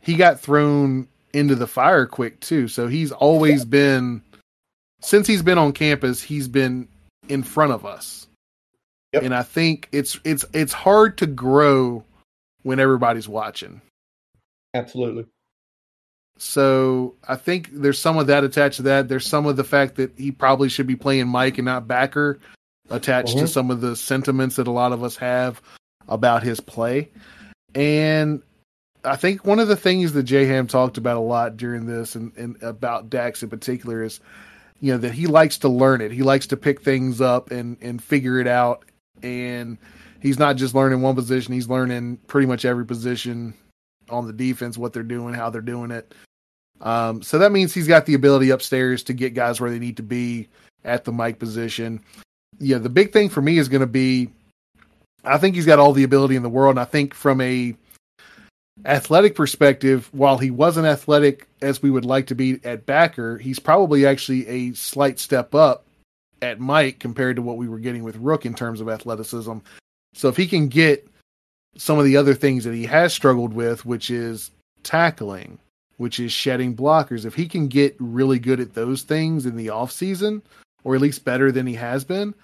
he 0.00 0.14
got 0.14 0.40
thrown 0.40 1.08
into 1.32 1.54
the 1.56 1.66
fire 1.66 2.06
quick 2.06 2.38
too. 2.40 2.68
So 2.68 2.86
he's 2.86 3.10
always 3.10 3.60
yeah. 3.60 3.70
been 3.70 4.22
since 5.00 5.26
he's 5.26 5.42
been 5.42 5.58
on 5.58 5.72
campus, 5.72 6.22
he's 6.22 6.48
been 6.48 6.88
in 7.28 7.42
front 7.42 7.72
of 7.72 7.84
us. 7.84 8.26
Yep. 9.12 9.22
And 9.24 9.34
I 9.34 9.42
think 9.42 9.88
it's 9.92 10.18
it's 10.24 10.44
it's 10.52 10.72
hard 10.72 11.18
to 11.18 11.26
grow 11.26 12.04
when 12.62 12.80
everybody's 12.80 13.28
watching. 13.28 13.80
Absolutely. 14.74 15.26
So 16.36 17.14
I 17.28 17.36
think 17.36 17.70
there's 17.72 17.98
some 17.98 18.18
of 18.18 18.26
that 18.26 18.44
attached 18.44 18.76
to 18.76 18.82
that. 18.82 19.08
There's 19.08 19.26
some 19.26 19.46
of 19.46 19.56
the 19.56 19.64
fact 19.64 19.96
that 19.96 20.12
he 20.18 20.32
probably 20.32 20.68
should 20.68 20.86
be 20.86 20.96
playing 20.96 21.28
Mike 21.28 21.58
and 21.58 21.66
not 21.66 21.86
backer 21.86 22.40
attached 22.90 23.30
mm-hmm. 23.30 23.46
to 23.46 23.48
some 23.48 23.70
of 23.70 23.80
the 23.80 23.96
sentiments 23.96 24.56
that 24.56 24.66
a 24.66 24.72
lot 24.72 24.92
of 24.92 25.02
us 25.02 25.16
have 25.16 25.62
about 26.08 26.42
his 26.42 26.60
play. 26.60 27.10
And 27.74 28.42
I 29.04 29.16
think 29.16 29.44
one 29.44 29.60
of 29.60 29.68
the 29.68 29.76
things 29.76 30.12
that 30.12 30.24
J 30.24 30.46
Ham 30.46 30.66
talked 30.66 30.98
about 30.98 31.16
a 31.16 31.20
lot 31.20 31.56
during 31.56 31.86
this 31.86 32.14
and, 32.14 32.32
and 32.36 32.62
about 32.62 33.10
Dax 33.10 33.42
in 33.42 33.48
particular 33.50 34.02
is, 34.02 34.20
you 34.80 34.92
know, 34.92 34.98
that 34.98 35.12
he 35.12 35.26
likes 35.26 35.58
to 35.58 35.68
learn 35.68 36.00
it. 36.00 36.10
He 36.10 36.22
likes 36.22 36.48
to 36.48 36.56
pick 36.56 36.82
things 36.82 37.20
up 37.20 37.50
and, 37.50 37.76
and 37.80 38.02
figure 38.02 38.38
it 38.38 38.46
out. 38.46 38.84
And 39.22 39.78
he's 40.20 40.38
not 40.38 40.56
just 40.56 40.74
learning 40.74 41.00
one 41.00 41.14
position, 41.14 41.54
he's 41.54 41.68
learning 41.68 42.18
pretty 42.26 42.46
much 42.46 42.64
every 42.64 42.84
position 42.84 43.54
on 44.10 44.26
the 44.26 44.32
defense, 44.32 44.78
what 44.78 44.92
they're 44.92 45.02
doing, 45.02 45.34
how 45.34 45.50
they're 45.50 45.60
doing 45.60 45.90
it. 45.90 46.14
Um, 46.80 47.22
so 47.22 47.38
that 47.38 47.52
means 47.52 47.72
he's 47.72 47.88
got 47.88 48.06
the 48.06 48.14
ability 48.14 48.50
upstairs 48.50 49.02
to 49.04 49.12
get 49.12 49.34
guys 49.34 49.60
where 49.60 49.70
they 49.70 49.78
need 49.78 49.96
to 49.98 50.02
be 50.02 50.48
at 50.84 51.04
the 51.04 51.12
Mike 51.12 51.38
position. 51.38 52.00
Yeah, 52.58 52.78
the 52.78 52.88
big 52.88 53.12
thing 53.12 53.28
for 53.28 53.40
me 53.40 53.58
is 53.58 53.68
going 53.68 53.80
to 53.80 53.86
be 53.86 54.30
I 55.24 55.38
think 55.38 55.54
he's 55.54 55.66
got 55.66 55.78
all 55.78 55.92
the 55.92 56.04
ability 56.04 56.36
in 56.36 56.42
the 56.42 56.48
world. 56.48 56.72
And 56.72 56.80
I 56.80 56.84
think 56.84 57.14
from 57.14 57.40
a 57.40 57.74
athletic 58.84 59.34
perspective, 59.34 60.08
while 60.12 60.38
he 60.38 60.50
wasn't 60.50 60.86
athletic 60.86 61.48
as 61.62 61.82
we 61.82 61.90
would 61.90 62.04
like 62.04 62.26
to 62.28 62.34
be 62.34 62.60
at 62.64 62.86
backer, 62.86 63.38
he's 63.38 63.58
probably 63.58 64.06
actually 64.06 64.46
a 64.46 64.72
slight 64.74 65.18
step 65.18 65.54
up 65.54 65.86
at 66.42 66.60
Mike 66.60 66.98
compared 66.98 67.36
to 67.36 67.42
what 67.42 67.56
we 67.56 67.68
were 67.68 67.78
getting 67.78 68.04
with 68.04 68.16
Rook 68.16 68.44
in 68.44 68.54
terms 68.54 68.80
of 68.80 68.88
athleticism. 68.88 69.58
So 70.12 70.28
if 70.28 70.36
he 70.36 70.46
can 70.46 70.68
get 70.68 71.08
some 71.76 71.98
of 71.98 72.04
the 72.04 72.16
other 72.16 72.34
things 72.34 72.64
that 72.64 72.74
he 72.74 72.86
has 72.86 73.12
struggled 73.12 73.52
with, 73.52 73.84
which 73.84 74.10
is 74.10 74.50
tackling, 74.82 75.58
which 75.96 76.20
is 76.20 76.32
shedding 76.32 76.76
blockers. 76.76 77.24
If 77.24 77.34
he 77.34 77.48
can 77.48 77.68
get 77.68 77.96
really 77.98 78.38
good 78.38 78.60
at 78.60 78.74
those 78.74 79.02
things 79.02 79.46
in 79.46 79.56
the 79.56 79.70
off 79.70 79.90
season, 79.92 80.42
or 80.84 80.94
at 80.94 81.00
least 81.00 81.24
better 81.24 81.50
than 81.50 81.66
he 81.66 81.74
has 81.74 82.04
been, 82.04 82.34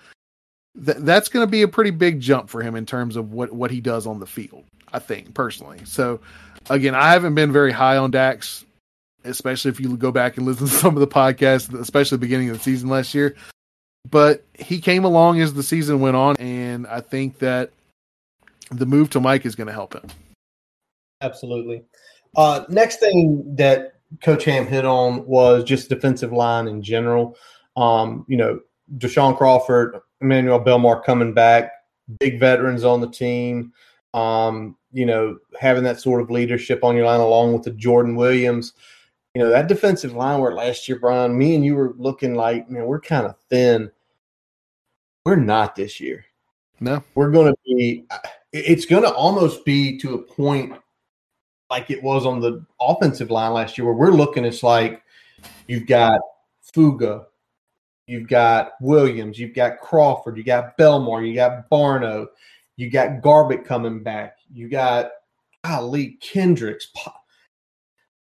th- 0.85 0.99
that's 1.01 1.29
going 1.29 1.47
to 1.47 1.51
be 1.51 1.63
a 1.63 1.69
pretty 1.69 1.91
big 1.91 2.21
jump 2.21 2.49
for 2.49 2.63
him 2.63 2.75
in 2.75 2.87
terms 2.87 3.17
of 3.17 3.33
what 3.33 3.53
what 3.53 3.71
he 3.71 3.81
does 3.81 4.07
on 4.07 4.19
the 4.19 4.27
field. 4.27 4.65
I 4.93 4.99
think 4.99 5.35
personally. 5.35 5.79
So 5.85 6.21
again, 6.69 6.95
I 6.95 7.13
haven't 7.13 7.35
been 7.37 7.53
very 7.53 7.71
high 7.71 7.97
on 7.97 8.11
Dax, 8.11 8.65
especially 9.25 9.71
if 9.71 9.79
you 9.79 9.97
go 9.97 10.11
back 10.11 10.37
and 10.37 10.47
listen 10.47 10.67
to 10.67 10.73
some 10.73 10.97
of 10.97 11.01
the 11.01 11.07
podcasts, 11.07 11.73
especially 11.79 12.17
the 12.17 12.21
beginning 12.21 12.51
of 12.51 12.59
the 12.59 12.63
season 12.63 12.89
last 12.89 13.15
year. 13.15 13.37
but 14.11 14.43
he 14.59 14.81
came 14.81 15.05
along 15.05 15.41
as 15.41 15.55
the 15.55 15.63
season 15.63 16.01
went 16.01 16.17
on, 16.17 16.37
and 16.39 16.87
I 16.87 17.01
think 17.01 17.39
that 17.39 17.71
the 18.71 18.87
move 18.87 19.11
to 19.11 19.21
Mike 19.21 19.47
is 19.47 19.55
going 19.55 19.67
to 19.67 19.73
help 19.73 19.95
him. 19.95 20.07
Absolutely. 21.21 21.83
Uh, 22.37 22.65
next 22.69 23.01
thing 23.01 23.45
that 23.57 23.95
Coach 24.23 24.45
Ham 24.45 24.67
hit 24.67 24.85
on 24.85 25.27
was 25.27 25.65
just 25.65 25.89
defensive 25.89 26.33
line 26.33 26.67
in 26.67 26.83
general. 26.83 27.37
Um, 27.77 28.25
you 28.29 28.37
know, 28.37 28.61
Deshaun 28.99 29.37
Crawford, 29.37 30.01
Emmanuel 30.21 30.61
Belmar 30.61 31.05
coming 31.05 31.33
back, 31.33 31.73
big 32.19 32.41
veterans 32.41 32.85
on 32.85 33.01
the 33.01 33.11
team. 33.11 33.73
Um, 34.15 34.77
you 34.93 35.07
know, 35.07 35.39
having 35.59 35.85
that 35.85 36.01
sort 36.01 36.21
of 36.21 36.31
leadership 36.31 36.83
on 36.83 36.97
your 36.97 37.07
line 37.07 37.21
along 37.21 37.53
with 37.53 37.63
the 37.63 37.71
Jordan 37.71 38.17
Williams. 38.17 38.73
You 39.35 39.43
know, 39.43 39.51
that 39.51 39.69
defensive 39.69 40.15
line 40.15 40.41
where 40.41 40.53
last 40.53 40.89
year, 40.89 40.99
Brian, 40.99 41.39
me 41.39 41.55
and 41.55 41.65
you 41.65 41.77
were 41.77 41.95
looking 41.97 42.35
like, 42.35 42.69
man, 42.69 42.87
we're 42.87 43.01
kind 43.01 43.27
of 43.27 43.37
thin. 43.49 43.93
We're 45.25 45.37
not 45.37 45.77
this 45.77 46.01
year. 46.01 46.25
No. 46.81 47.05
We're 47.15 47.31
going 47.31 47.53
to 47.53 47.59
be, 47.65 48.07
it's 48.53 48.87
going 48.87 49.03
to 49.03 49.13
almost 49.13 49.65
be 49.65 49.99
to 49.99 50.15
a 50.15 50.23
point 50.23 50.75
like 51.71 51.91
it 51.91 52.03
was 52.03 52.27
on 52.27 52.41
the 52.41 52.65
offensive 52.81 53.31
line 53.31 53.53
last 53.53 53.79
year, 53.79 53.85
where 53.85 53.95
we're 53.95 54.17
looking, 54.17 54.45
it's 54.45 54.63
like 54.63 55.03
you've 55.69 55.87
got 55.87 56.21
Fuga, 56.63 57.27
you've 58.07 58.29
got 58.29 58.73
Williams, 58.81 59.39
you've 59.39 59.55
got 59.55 59.79
Crawford, 59.79 60.37
you 60.37 60.43
got 60.43 60.77
Belmar, 60.77 61.27
you 61.27 61.35
got 61.35 61.71
Barno, 61.71 62.27
you 62.77 62.91
got 62.91 63.23
Garbutt 63.23 63.65
coming 63.65 64.03
back, 64.03 64.39
you 64.53 64.69
got 64.69 65.11
Ali 65.63 66.19
Kendricks. 66.21 66.89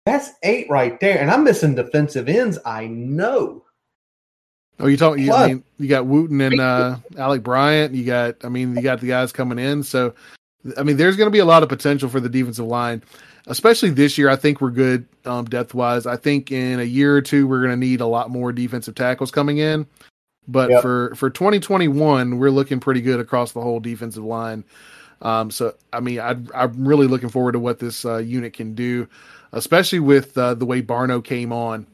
That's 0.05 0.31
eight 0.43 0.69
right 0.69 0.99
there, 0.99 1.19
and 1.19 1.31
I'm 1.31 1.43
missing 1.43 1.75
defensive 1.75 2.27
ends. 2.27 2.57
I 2.65 2.87
know. 2.87 3.63
Oh, 4.79 4.87
you 4.87 4.97
talking? 4.97 5.25
You, 5.25 5.33
I 5.33 5.47
mean, 5.47 5.63
you 5.77 5.87
got 5.87 6.05
Wooten 6.05 6.39
and 6.39 6.59
uh, 6.59 6.97
Alec 7.17 7.43
Bryant. 7.43 7.93
You 7.93 8.05
got, 8.05 8.45
I 8.45 8.49
mean, 8.49 8.75
you 8.75 8.81
got 8.81 9.01
the 9.01 9.07
guys 9.07 9.31
coming 9.31 9.59
in. 9.59 9.83
So, 9.83 10.13
I 10.77 10.83
mean, 10.83 10.97
there's 10.97 11.17
going 11.17 11.27
to 11.27 11.31
be 11.31 11.39
a 11.39 11.45
lot 11.45 11.63
of 11.63 11.69
potential 11.69 12.07
for 12.07 12.19
the 12.19 12.29
defensive 12.29 12.65
line 12.65 13.03
especially 13.49 13.89
this 13.89 14.17
year. 14.17 14.29
I 14.29 14.35
think 14.37 14.61
we're 14.61 14.69
good 14.69 15.05
um, 15.25 15.45
depth 15.45 15.73
wise. 15.73 16.05
I 16.05 16.15
think 16.15 16.51
in 16.51 16.79
a 16.79 16.83
year 16.83 17.15
or 17.15 17.21
two 17.21 17.47
we're 17.47 17.59
going 17.59 17.71
to 17.71 17.77
need 17.77 17.99
a 17.99 18.05
lot 18.05 18.29
more 18.29 18.53
defensive 18.53 18.95
tackles 18.95 19.31
coming 19.31 19.57
in. 19.57 19.85
But 20.47 20.69
yep. 20.69 20.81
for 20.81 21.13
for 21.15 21.29
2021, 21.29 22.39
we're 22.39 22.49
looking 22.49 22.79
pretty 22.79 23.01
good 23.01 23.19
across 23.19 23.51
the 23.51 23.61
whole 23.61 23.79
defensive 23.79 24.23
line. 24.23 24.63
Um, 25.21 25.51
so 25.51 25.75
I 25.93 25.99
mean, 25.99 26.19
I, 26.19 26.31
am 26.53 26.87
really 26.87 27.07
looking 27.07 27.29
forward 27.29 27.51
to 27.51 27.59
what 27.59 27.79
this 27.79 28.05
uh, 28.05 28.17
unit 28.17 28.53
can 28.53 28.73
do, 28.73 29.07
especially 29.51 29.99
with 29.99 30.37
uh, 30.37 30.55
the 30.55 30.65
way 30.65 30.81
Barno 30.81 31.23
came 31.23 31.51
on. 31.51 31.85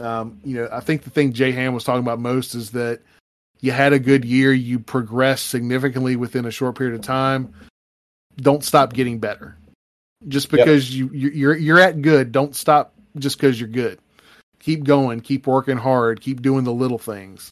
Um, 0.00 0.40
you 0.44 0.56
know, 0.56 0.68
I 0.70 0.80
think 0.80 1.02
the 1.02 1.10
thing 1.10 1.32
Jay 1.32 1.52
Ham 1.52 1.74
was 1.74 1.84
talking 1.84 2.02
about 2.02 2.18
most 2.18 2.54
is 2.54 2.70
that 2.72 3.00
you 3.60 3.72
had 3.72 3.92
a 3.92 3.98
good 3.98 4.24
year, 4.24 4.52
you 4.52 4.78
progressed 4.78 5.48
significantly 5.48 6.16
within 6.16 6.44
a 6.44 6.50
short 6.50 6.76
period 6.76 6.94
of 6.94 7.02
time. 7.02 7.52
Don't 8.36 8.62
stop 8.62 8.92
getting 8.92 9.18
better. 9.18 9.56
Just 10.28 10.50
because 10.50 10.94
yep. 10.94 11.10
you 11.12 11.30
you're 11.30 11.56
you're 11.56 11.78
at 11.78 12.02
good, 12.02 12.32
don't 12.32 12.54
stop 12.54 12.94
just 13.18 13.38
because 13.38 13.58
you're 13.60 13.68
good. 13.68 13.98
Keep 14.60 14.84
going, 14.84 15.20
keep 15.20 15.46
working 15.46 15.76
hard, 15.76 16.20
keep 16.20 16.42
doing 16.42 16.64
the 16.64 16.72
little 16.72 16.98
things. 16.98 17.50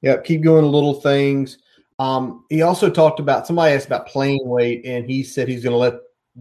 Yeah, 0.00 0.16
keep 0.18 0.42
doing 0.42 0.62
the 0.62 0.70
little 0.70 0.94
things. 0.94 1.58
Um, 1.98 2.44
he 2.48 2.62
also 2.62 2.90
talked 2.90 3.20
about 3.20 3.46
somebody 3.46 3.74
asked 3.74 3.86
about 3.86 4.06
playing 4.06 4.40
weight, 4.44 4.84
and 4.84 5.04
he 5.04 5.22
said 5.22 5.48
he's 5.48 5.62
going 5.62 5.72
to 5.72 5.78
let 5.78 5.94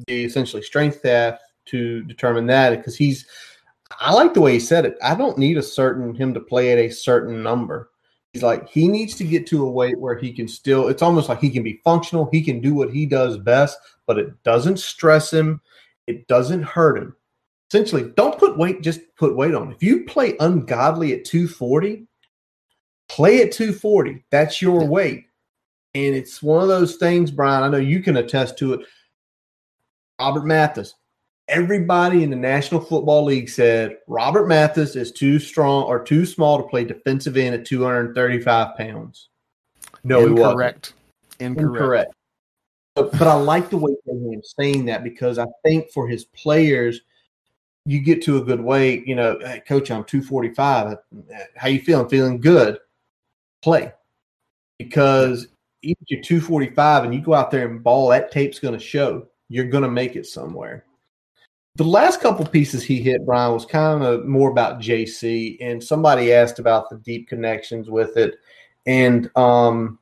the 0.07 0.23
essentially 0.25 0.63
strength 0.63 0.99
staff 0.99 1.39
to 1.66 2.03
determine 2.03 2.45
that 2.47 2.78
because 2.78 2.95
he's. 2.95 3.26
I 3.99 4.11
like 4.11 4.34
the 4.34 4.41
way 4.41 4.53
he 4.53 4.59
said 4.59 4.86
it. 4.86 4.97
I 5.03 5.14
don't 5.14 5.38
need 5.38 5.57
a 5.57 5.64
certain 5.64 6.16
him 6.16 6.34
to 6.34 6.39
play 6.39 6.72
at 6.72 6.80
a 6.80 6.89
certain 6.89 7.43
number. 7.43 7.91
He's 8.34 8.41
like, 8.41 8.68
he 8.68 8.88
needs 8.88 9.14
to 9.16 9.24
get 9.24 9.45
to 9.47 9.64
a 9.64 9.70
weight 9.70 9.99
where 9.99 10.18
he 10.18 10.34
can 10.34 10.47
still, 10.47 10.88
it's 10.88 11.03
almost 11.03 11.30
like 11.30 11.39
he 11.39 11.51
can 11.51 11.61
be 11.61 11.80
functional. 11.84 12.30
He 12.32 12.41
can 12.41 12.59
do 12.59 12.74
what 12.74 12.89
he 12.89 13.05
does 13.05 13.38
best, 13.38 13.78
but 14.07 14.18
it 14.18 14.41
doesn't 14.43 14.80
stress 14.80 15.32
him. 15.32 15.61
It 16.07 16.28
doesn't 16.28 16.64
hurt 16.64 16.97
him. 16.97 17.16
Essentially, 17.70 18.11
don't 18.16 18.39
put 18.39 18.57
weight, 18.57 18.82
just 18.82 19.01
put 19.18 19.36
weight 19.36 19.53
on. 19.53 19.72
If 19.72 19.84
you 19.84 20.05
play 20.05 20.36
ungodly 20.39 21.14
at 21.14 21.26
240, 21.26 22.07
play 23.07 23.43
at 23.43 23.51
240. 23.51 24.26
That's 24.32 24.61
your 24.61 24.84
weight. 24.86 25.26
And 25.93 26.16
it's 26.16 26.41
one 26.41 26.64
of 26.64 26.68
those 26.68 26.95
things, 26.95 27.30
Brian. 27.30 27.64
I 27.64 27.68
know 27.68 27.78
you 27.78 28.01
can 28.01 28.18
attest 28.18 28.57
to 28.59 28.74
it. 28.74 28.82
Robert 30.20 30.45
Mathis, 30.45 30.95
everybody 31.47 32.23
in 32.23 32.29
the 32.29 32.35
National 32.35 32.81
Football 32.81 33.25
League 33.25 33.49
said 33.49 33.97
Robert 34.07 34.47
Mathis 34.47 34.95
is 34.95 35.11
too 35.11 35.39
strong 35.39 35.83
or 35.83 36.03
too 36.03 36.25
small 36.25 36.57
to 36.57 36.67
play 36.67 36.83
defensive 36.83 37.37
end 37.37 37.55
at 37.55 37.65
235 37.65 38.77
pounds. 38.77 39.29
No, 40.03 40.27
Incorrect. 40.27 40.93
he 41.39 41.45
wasn't. 41.45 41.57
Incorrect. 41.59 41.73
Incorrect. 41.73 42.13
But, 42.95 43.11
but 43.13 43.27
I 43.27 43.33
like 43.33 43.69
the 43.69 43.77
way 43.77 43.95
I'm 44.07 44.41
saying 44.43 44.85
that 44.85 45.03
because 45.03 45.39
I 45.39 45.45
think 45.63 45.91
for 45.91 46.07
his 46.07 46.25
players, 46.25 47.01
you 47.85 47.99
get 47.99 48.21
to 48.23 48.37
a 48.37 48.43
good 48.43 48.61
weight. 48.61 49.07
You 49.07 49.15
know, 49.15 49.39
hey, 49.41 49.61
coach, 49.67 49.89
I'm 49.89 50.03
245. 50.03 50.97
How 51.55 51.67
you 51.67 51.79
feeling? 51.79 52.07
Feeling 52.07 52.39
good? 52.39 52.77
Play. 53.61 53.91
Because 54.77 55.47
even 55.81 55.97
if 56.01 56.11
you're 56.11 56.21
245 56.21 57.05
and 57.05 57.13
you 57.13 57.21
go 57.21 57.33
out 57.33 57.51
there 57.51 57.67
and 57.67 57.83
ball, 57.83 58.09
that 58.09 58.31
tape's 58.31 58.59
going 58.59 58.75
to 58.75 58.79
show. 58.79 59.27
You're 59.49 59.65
going 59.65 59.83
to 59.83 59.89
make 59.89 60.15
it 60.15 60.27
somewhere. 60.27 60.85
The 61.76 61.84
last 61.84 62.21
couple 62.21 62.45
pieces 62.45 62.84
he 62.84 63.01
hit, 63.01 63.26
Brian, 63.26 63.53
was 63.53 63.65
kind 63.65 64.03
of 64.03 64.26
more 64.26 64.51
about 64.51 64.80
JC, 64.80 65.57
and 65.59 65.84
somebody 65.84 66.32
asked 66.32 66.59
about 66.59 66.89
the 66.89 66.97
deep 66.97 67.28
connections 67.28 67.89
with 67.89 68.15
it. 68.15 68.36
And, 68.86 69.36
um, 69.36 69.97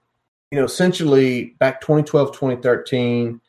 you 0.51 0.59
know, 0.59 0.65
essentially 0.65 1.55
back 1.59 1.79
2012, 1.79 2.33
2013, 2.33 3.39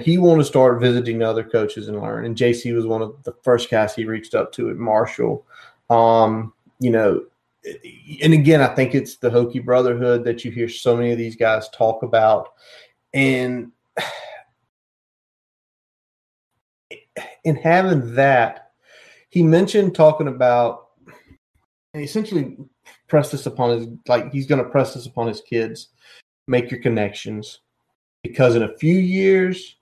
he 0.00 0.18
wanted 0.18 0.42
to 0.42 0.46
start 0.46 0.80
visiting 0.80 1.22
other 1.22 1.44
coaches 1.44 1.88
and 1.88 2.00
learn. 2.00 2.24
And 2.24 2.36
JC 2.36 2.74
was 2.74 2.86
one 2.86 3.02
of 3.02 3.22
the 3.24 3.34
first 3.42 3.70
guys 3.70 3.94
he 3.94 4.04
reached 4.04 4.34
up 4.34 4.52
to 4.52 4.70
at 4.70 4.76
Marshall. 4.76 5.46
Um, 5.90 6.52
you 6.80 6.90
know, 6.90 7.24
and 8.22 8.32
again, 8.34 8.60
I 8.60 8.74
think 8.74 8.94
it's 8.94 9.16
the 9.16 9.30
Hokie 9.30 9.64
Brotherhood 9.64 10.24
that 10.24 10.44
you 10.44 10.50
hear 10.50 10.68
so 10.68 10.96
many 10.96 11.12
of 11.12 11.18
these 11.18 11.36
guys 11.36 11.68
talk 11.70 12.02
about. 12.02 12.50
And 13.14 13.72
in 17.44 17.56
having 17.56 18.14
that, 18.14 18.72
he 19.30 19.42
mentioned 19.42 19.94
talking 19.94 20.28
about 20.28 20.88
essentially 21.94 22.56
press 23.08 23.30
this 23.30 23.46
upon 23.46 23.78
his 23.78 23.88
like 24.08 24.32
he's 24.32 24.46
going 24.46 24.62
to 24.62 24.70
press 24.70 24.94
this 24.94 25.06
upon 25.06 25.26
his 25.26 25.40
kids. 25.40 25.88
Make 26.48 26.70
your 26.70 26.80
connections 26.80 27.60
because 28.22 28.56
in 28.56 28.62
a 28.62 28.76
few 28.78 28.94
years, 28.94 29.76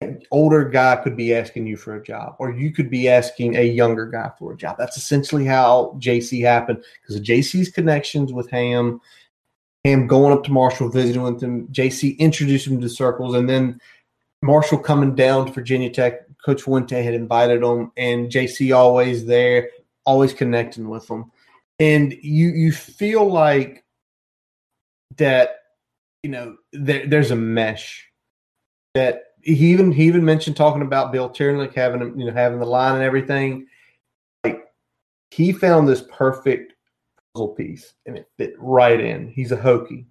an 0.00 0.20
older 0.30 0.68
guy 0.68 0.96
could 0.96 1.16
be 1.16 1.34
asking 1.34 1.66
you 1.66 1.76
for 1.76 1.96
a 1.96 2.02
job, 2.02 2.36
or 2.38 2.52
you 2.52 2.72
could 2.72 2.90
be 2.90 3.08
asking 3.08 3.56
a 3.56 3.62
younger 3.62 4.06
guy 4.06 4.30
for 4.38 4.52
a 4.52 4.56
job. 4.56 4.76
That's 4.78 4.96
essentially 4.96 5.44
how 5.44 5.96
JC 5.98 6.42
happened 6.42 6.82
because 7.00 7.16
of 7.16 7.22
JC's 7.22 7.70
connections 7.70 8.32
with 8.32 8.50
Ham, 8.50 9.00
Ham 9.84 10.06
going 10.06 10.32
up 10.32 10.44
to 10.44 10.52
Marshall, 10.52 10.88
visiting 10.88 11.22
with 11.22 11.40
him. 11.40 11.68
JC 11.68 12.18
introduced 12.18 12.66
him 12.66 12.80
to 12.80 12.88
circles, 12.88 13.34
and 13.34 13.48
then 13.48 13.80
Marshall 14.42 14.78
coming 14.78 15.14
down 15.14 15.46
to 15.46 15.52
Virginia 15.52 15.90
Tech 15.90 16.22
Coach 16.44 16.62
Fuente 16.62 17.02
had 17.02 17.14
invited 17.14 17.62
them, 17.62 17.92
and 17.96 18.30
JC 18.30 18.74
always 18.74 19.24
there, 19.26 19.70
always 20.04 20.32
connecting 20.32 20.88
with 20.88 21.06
them, 21.06 21.30
and 21.78 22.12
you 22.22 22.48
you 22.48 22.72
feel 22.72 23.30
like 23.30 23.84
that 25.18 25.56
you 26.22 26.30
know 26.30 26.56
there, 26.72 27.06
there's 27.06 27.30
a 27.30 27.36
mesh 27.36 28.06
that 28.94 29.24
he 29.42 29.72
even 29.72 29.90
he 29.92 30.04
even 30.04 30.24
mentioned 30.24 30.56
talking 30.56 30.82
about 30.82 31.12
Bill 31.12 31.28
Tiernick 31.28 31.74
having 31.74 32.18
you 32.18 32.26
know 32.26 32.32
having 32.32 32.60
the 32.60 32.66
line 32.66 32.94
and 32.94 33.02
everything. 33.02 33.66
Like 34.44 34.64
he 35.30 35.52
found 35.52 35.88
this 35.88 36.04
perfect 36.10 36.74
puzzle 37.34 37.48
piece 37.48 37.94
and 38.06 38.16
it 38.16 38.28
fit 38.38 38.54
right 38.58 39.00
in. 39.00 39.28
He's 39.28 39.52
a 39.52 39.56
Hokie. 39.56 40.06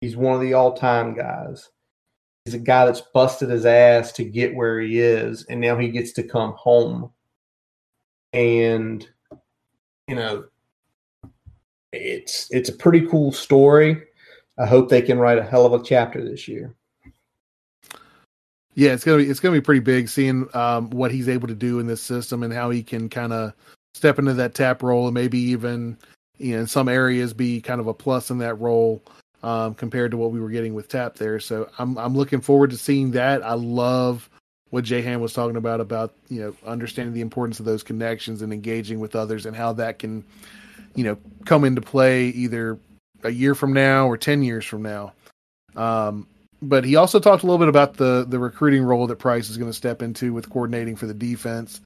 He's 0.00 0.16
one 0.16 0.34
of 0.34 0.40
the 0.40 0.54
all 0.54 0.74
time 0.74 1.14
guys. 1.14 1.68
He's 2.48 2.54
a 2.54 2.58
guy 2.58 2.86
that's 2.86 3.02
busted 3.02 3.50
his 3.50 3.66
ass 3.66 4.10
to 4.12 4.24
get 4.24 4.54
where 4.54 4.80
he 4.80 5.00
is, 5.00 5.44
and 5.50 5.60
now 5.60 5.76
he 5.76 5.88
gets 5.88 6.12
to 6.12 6.22
come 6.22 6.52
home. 6.52 7.10
And 8.32 9.06
you 10.06 10.14
know, 10.14 10.44
it's 11.92 12.48
it's 12.50 12.70
a 12.70 12.74
pretty 12.74 13.06
cool 13.06 13.32
story. 13.32 14.02
I 14.58 14.64
hope 14.64 14.88
they 14.88 15.02
can 15.02 15.18
write 15.18 15.36
a 15.36 15.42
hell 15.42 15.66
of 15.66 15.78
a 15.78 15.84
chapter 15.84 16.24
this 16.24 16.48
year. 16.48 16.74
Yeah, 18.72 18.92
it's 18.92 19.04
gonna 19.04 19.18
be 19.18 19.28
it's 19.28 19.40
gonna 19.40 19.52
be 19.52 19.60
pretty 19.60 19.80
big 19.80 20.08
seeing 20.08 20.48
um, 20.54 20.88
what 20.88 21.10
he's 21.10 21.28
able 21.28 21.48
to 21.48 21.54
do 21.54 21.80
in 21.80 21.86
this 21.86 22.00
system 22.00 22.42
and 22.42 22.54
how 22.54 22.70
he 22.70 22.82
can 22.82 23.10
kind 23.10 23.34
of 23.34 23.52
step 23.92 24.18
into 24.18 24.32
that 24.32 24.54
tap 24.54 24.82
role 24.82 25.06
and 25.06 25.12
maybe 25.12 25.38
even 25.38 25.98
you 26.38 26.54
know, 26.54 26.60
in 26.60 26.66
some 26.66 26.88
areas 26.88 27.34
be 27.34 27.60
kind 27.60 27.78
of 27.78 27.88
a 27.88 27.94
plus 27.94 28.30
in 28.30 28.38
that 28.38 28.58
role 28.58 29.02
um, 29.42 29.74
compared 29.74 30.10
to 30.10 30.16
what 30.16 30.32
we 30.32 30.40
were 30.40 30.50
getting 30.50 30.74
with 30.74 30.88
Tap 30.88 31.16
there. 31.16 31.40
So 31.40 31.70
I'm 31.78 31.96
I'm 31.98 32.14
looking 32.14 32.40
forward 32.40 32.70
to 32.70 32.76
seeing 32.76 33.12
that. 33.12 33.42
I 33.42 33.54
love 33.54 34.28
what 34.70 34.84
Jay 34.84 35.02
Ham 35.02 35.20
was 35.20 35.32
talking 35.32 35.56
about 35.56 35.80
about 35.80 36.14
you 36.28 36.40
know 36.40 36.54
understanding 36.66 37.14
the 37.14 37.20
importance 37.20 37.58
of 37.60 37.66
those 37.66 37.82
connections 37.82 38.42
and 38.42 38.52
engaging 38.52 39.00
with 39.00 39.16
others 39.16 39.46
and 39.46 39.56
how 39.56 39.72
that 39.74 39.98
can 39.98 40.24
you 40.94 41.04
know 41.04 41.16
come 41.44 41.64
into 41.64 41.80
play 41.80 42.26
either 42.28 42.78
a 43.24 43.30
year 43.30 43.54
from 43.54 43.72
now 43.72 44.06
or 44.06 44.16
10 44.16 44.42
years 44.42 44.64
from 44.64 44.82
now 44.82 45.12
um, 45.76 46.26
but 46.60 46.84
he 46.84 46.96
also 46.96 47.18
talked 47.18 47.42
a 47.42 47.46
little 47.46 47.58
bit 47.58 47.68
about 47.68 47.94
the 47.94 48.26
the 48.28 48.38
recruiting 48.38 48.82
role 48.82 49.06
that 49.06 49.16
Price 49.16 49.48
is 49.48 49.56
going 49.56 49.70
to 49.70 49.76
step 49.76 50.02
into 50.02 50.32
with 50.32 50.50
coordinating 50.50 50.96
for 50.96 51.06
the 51.06 51.14
defense 51.14 51.80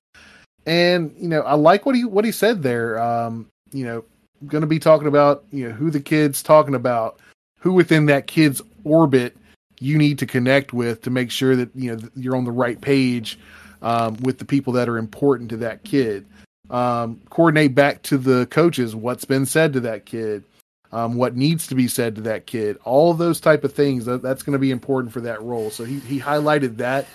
and 0.66 1.14
you 1.18 1.28
know 1.28 1.42
I 1.42 1.54
like 1.54 1.86
what 1.86 1.94
he 1.94 2.04
what 2.04 2.24
he 2.24 2.32
said 2.32 2.62
there 2.62 2.98
um, 2.98 3.46
you 3.72 3.84
know 3.84 4.04
going 4.46 4.62
to 4.62 4.66
be 4.66 4.78
talking 4.78 5.08
about 5.08 5.44
you 5.52 5.68
know 5.68 5.74
who 5.74 5.90
the 5.90 6.00
kid's 6.00 6.42
talking 6.42 6.74
about 6.74 7.20
who 7.62 7.72
within 7.72 8.06
that 8.06 8.26
kid's 8.26 8.60
orbit 8.84 9.36
you 9.80 9.98
need 9.98 10.18
to 10.20 10.26
connect 10.26 10.72
with 10.72 11.02
to 11.02 11.10
make 11.10 11.30
sure 11.30 11.56
that 11.56 11.70
you 11.74 11.94
know 11.94 12.08
you're 12.14 12.36
on 12.36 12.44
the 12.44 12.52
right 12.52 12.80
page 12.80 13.38
um, 13.82 14.16
with 14.22 14.38
the 14.38 14.44
people 14.44 14.74
that 14.74 14.88
are 14.88 14.98
important 14.98 15.50
to 15.50 15.56
that 15.58 15.82
kid. 15.82 16.26
Um, 16.70 17.20
coordinate 17.30 17.74
back 17.74 18.02
to 18.04 18.16
the 18.16 18.46
coaches 18.46 18.94
what's 18.94 19.24
been 19.24 19.44
said 19.44 19.72
to 19.72 19.80
that 19.80 20.06
kid, 20.06 20.44
um, 20.92 21.14
what 21.14 21.36
needs 21.36 21.66
to 21.68 21.74
be 21.74 21.88
said 21.88 22.14
to 22.16 22.20
that 22.22 22.46
kid, 22.46 22.78
all 22.84 23.14
those 23.14 23.40
type 23.40 23.64
of 23.64 23.72
things. 23.72 24.04
That, 24.04 24.22
that's 24.22 24.42
going 24.42 24.52
to 24.52 24.58
be 24.58 24.70
important 24.70 25.12
for 25.12 25.20
that 25.22 25.42
role. 25.42 25.70
So 25.70 25.84
he 25.84 25.98
he 26.00 26.20
highlighted 26.20 26.76
that, 26.78 27.06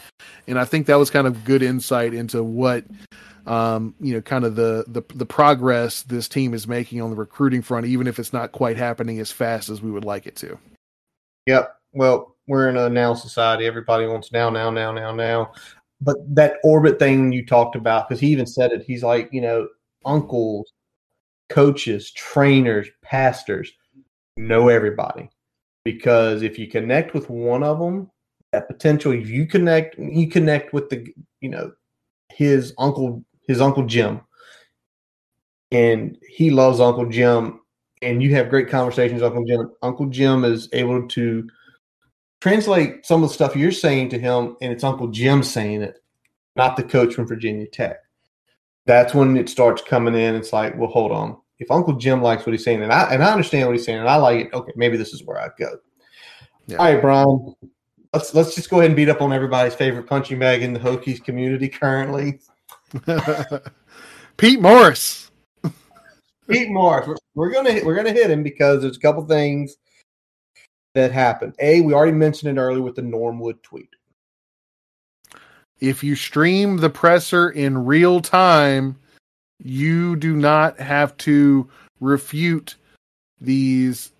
and 0.47 0.59
I 0.59 0.65
think 0.65 0.88
that 0.88 0.95
was 0.95 1.09
kind 1.09 1.28
of 1.28 1.45
good 1.45 1.63
insight 1.63 2.13
into 2.13 2.43
what 2.43 2.84
um, 3.47 3.95
you 4.01 4.13
know, 4.13 4.21
kind 4.21 4.43
of 4.43 4.55
the, 4.55 4.84
the 4.88 5.01
the 5.15 5.25
progress 5.25 6.03
this 6.03 6.28
team 6.28 6.53
is 6.53 6.67
making 6.67 7.01
on 7.01 7.09
the 7.09 7.15
recruiting 7.15 7.61
front, 7.61 7.86
even 7.86 8.05
if 8.05 8.19
it's 8.19 8.34
not 8.34 8.51
quite 8.51 8.78
happening 8.78 9.19
as 9.19 9.32
fast 9.32 9.69
as 9.69 9.82
we 9.82 9.89
would 9.89 10.05
like 10.05 10.28
it 10.28 10.36
to. 10.38 10.59
Yep. 11.45 11.73
Well, 11.93 12.36
we're 12.47 12.69
in 12.69 12.75
a 12.75 12.89
now 12.89 13.13
society. 13.13 13.65
Everybody 13.65 14.05
wants 14.05 14.32
now, 14.34 14.49
now, 14.49 14.69
now, 14.69 14.91
now, 14.91 15.13
now. 15.13 15.53
But 16.01 16.17
that 16.36 16.57
orbit 16.63 16.99
thing 16.99 17.32
you 17.32 17.45
talked 17.45 17.75
about, 17.75 18.07
because 18.07 18.19
he 18.19 18.28
even 18.28 18.45
said 18.45 18.71
it, 18.71 18.84
he's 18.86 19.01
like, 19.01 19.30
you 19.32 19.41
know, 19.41 19.67
uncles, 20.05 20.71
coaches, 21.49 22.11
trainers, 22.11 22.87
pastors 23.01 23.71
know 24.35 24.69
everybody. 24.69 25.29
Because 25.83 26.41
if 26.41 26.59
you 26.59 26.67
connect 26.67 27.13
with 27.13 27.29
one 27.29 27.63
of 27.63 27.79
them, 27.79 28.11
that 28.51 28.67
potential, 28.67 29.11
if 29.11 29.29
you 29.29 29.45
connect, 29.45 29.97
you 29.97 30.29
connect 30.29 30.73
with 30.73 30.89
the, 30.89 31.07
you 31.41 31.49
know, 31.49 31.71
his 32.29 32.73
uncle, 32.77 33.23
his 33.47 33.61
uncle 33.61 33.85
Jim, 33.85 34.21
and 35.71 36.17
he 36.27 36.49
loves 36.49 36.79
Uncle 36.79 37.09
Jim, 37.09 37.59
and 38.01 38.21
you 38.21 38.35
have 38.35 38.49
great 38.49 38.69
conversations, 38.69 39.21
Uncle 39.21 39.45
Jim. 39.45 39.71
Uncle 39.81 40.07
Jim 40.07 40.43
is 40.45 40.69
able 40.73 41.07
to 41.09 41.47
translate 42.41 43.05
some 43.05 43.23
of 43.23 43.29
the 43.29 43.33
stuff 43.33 43.55
you're 43.55 43.71
saying 43.71 44.09
to 44.09 44.19
him, 44.19 44.55
and 44.61 44.71
it's 44.71 44.83
Uncle 44.83 45.07
Jim 45.07 45.43
saying 45.43 45.81
it, 45.81 45.99
not 46.55 46.77
the 46.77 46.83
coach 46.83 47.13
from 47.13 47.27
Virginia 47.27 47.67
Tech. 47.67 47.97
That's 48.88 49.13
when 49.13 49.35
it 49.35 49.49
starts 49.49 49.81
coming 49.81 50.15
in. 50.15 50.33
It's 50.33 50.53
like, 50.53 50.75
well, 50.77 50.89
hold 50.89 51.11
on. 51.11 51.38
If 51.59 51.69
Uncle 51.69 51.93
Jim 51.93 52.21
likes 52.21 52.45
what 52.45 52.53
he's 52.53 52.63
saying, 52.63 52.81
and 52.81 52.91
I 52.91 53.13
and 53.13 53.23
I 53.23 53.31
understand 53.31 53.67
what 53.67 53.75
he's 53.75 53.85
saying, 53.85 53.99
and 53.99 54.09
I 54.09 54.15
like 54.15 54.45
it, 54.45 54.53
okay, 54.53 54.71
maybe 54.75 54.95
this 54.95 55.13
is 55.13 55.23
where 55.23 55.39
I 55.39 55.49
go. 55.59 55.77
Yeah. 56.67 56.77
All 56.77 56.85
right, 56.85 57.01
Brian. 57.01 57.55
Let's 58.13 58.33
let's 58.33 58.55
just 58.55 58.69
go 58.69 58.77
ahead 58.77 58.91
and 58.91 58.95
beat 58.95 59.09
up 59.09 59.21
on 59.21 59.33
everybody's 59.33 59.75
favorite 59.75 60.07
punching 60.07 60.39
bag 60.39 60.63
in 60.63 60.73
the 60.73 60.79
Hokies 60.79 61.23
community 61.23 61.67
currently. 61.67 62.39
Pete 64.38 64.61
Morris. 64.61 65.31
Pete 66.49 66.69
Morris. 66.69 67.07
We're, 67.07 67.15
we're, 67.35 67.51
gonna 67.51 67.81
we're 67.83 67.95
gonna 67.95 68.13
hit 68.13 68.31
him 68.31 68.43
because 68.43 68.81
there's 68.81 68.95
a 68.95 69.01
couple 69.01 69.25
things 69.25 69.75
that 70.93 71.11
happened. 71.11 71.55
A, 71.59 71.81
we 71.81 71.93
already 71.93 72.13
mentioned 72.13 72.57
it 72.57 72.61
earlier 72.61 72.81
with 72.81 72.95
the 72.95 73.01
Norm 73.01 73.39
Wood 73.39 73.61
tweet. 73.63 73.89
If 75.80 76.03
you 76.03 76.15
stream 76.15 76.78
the 76.78 76.89
presser 76.89 77.49
in 77.49 77.86
real 77.86 78.19
time, 78.21 78.97
you 79.63 80.15
do 80.15 80.36
not 80.36 80.80
have 80.80 81.15
to 81.17 81.69
refute 81.99 82.75
these 83.39 84.11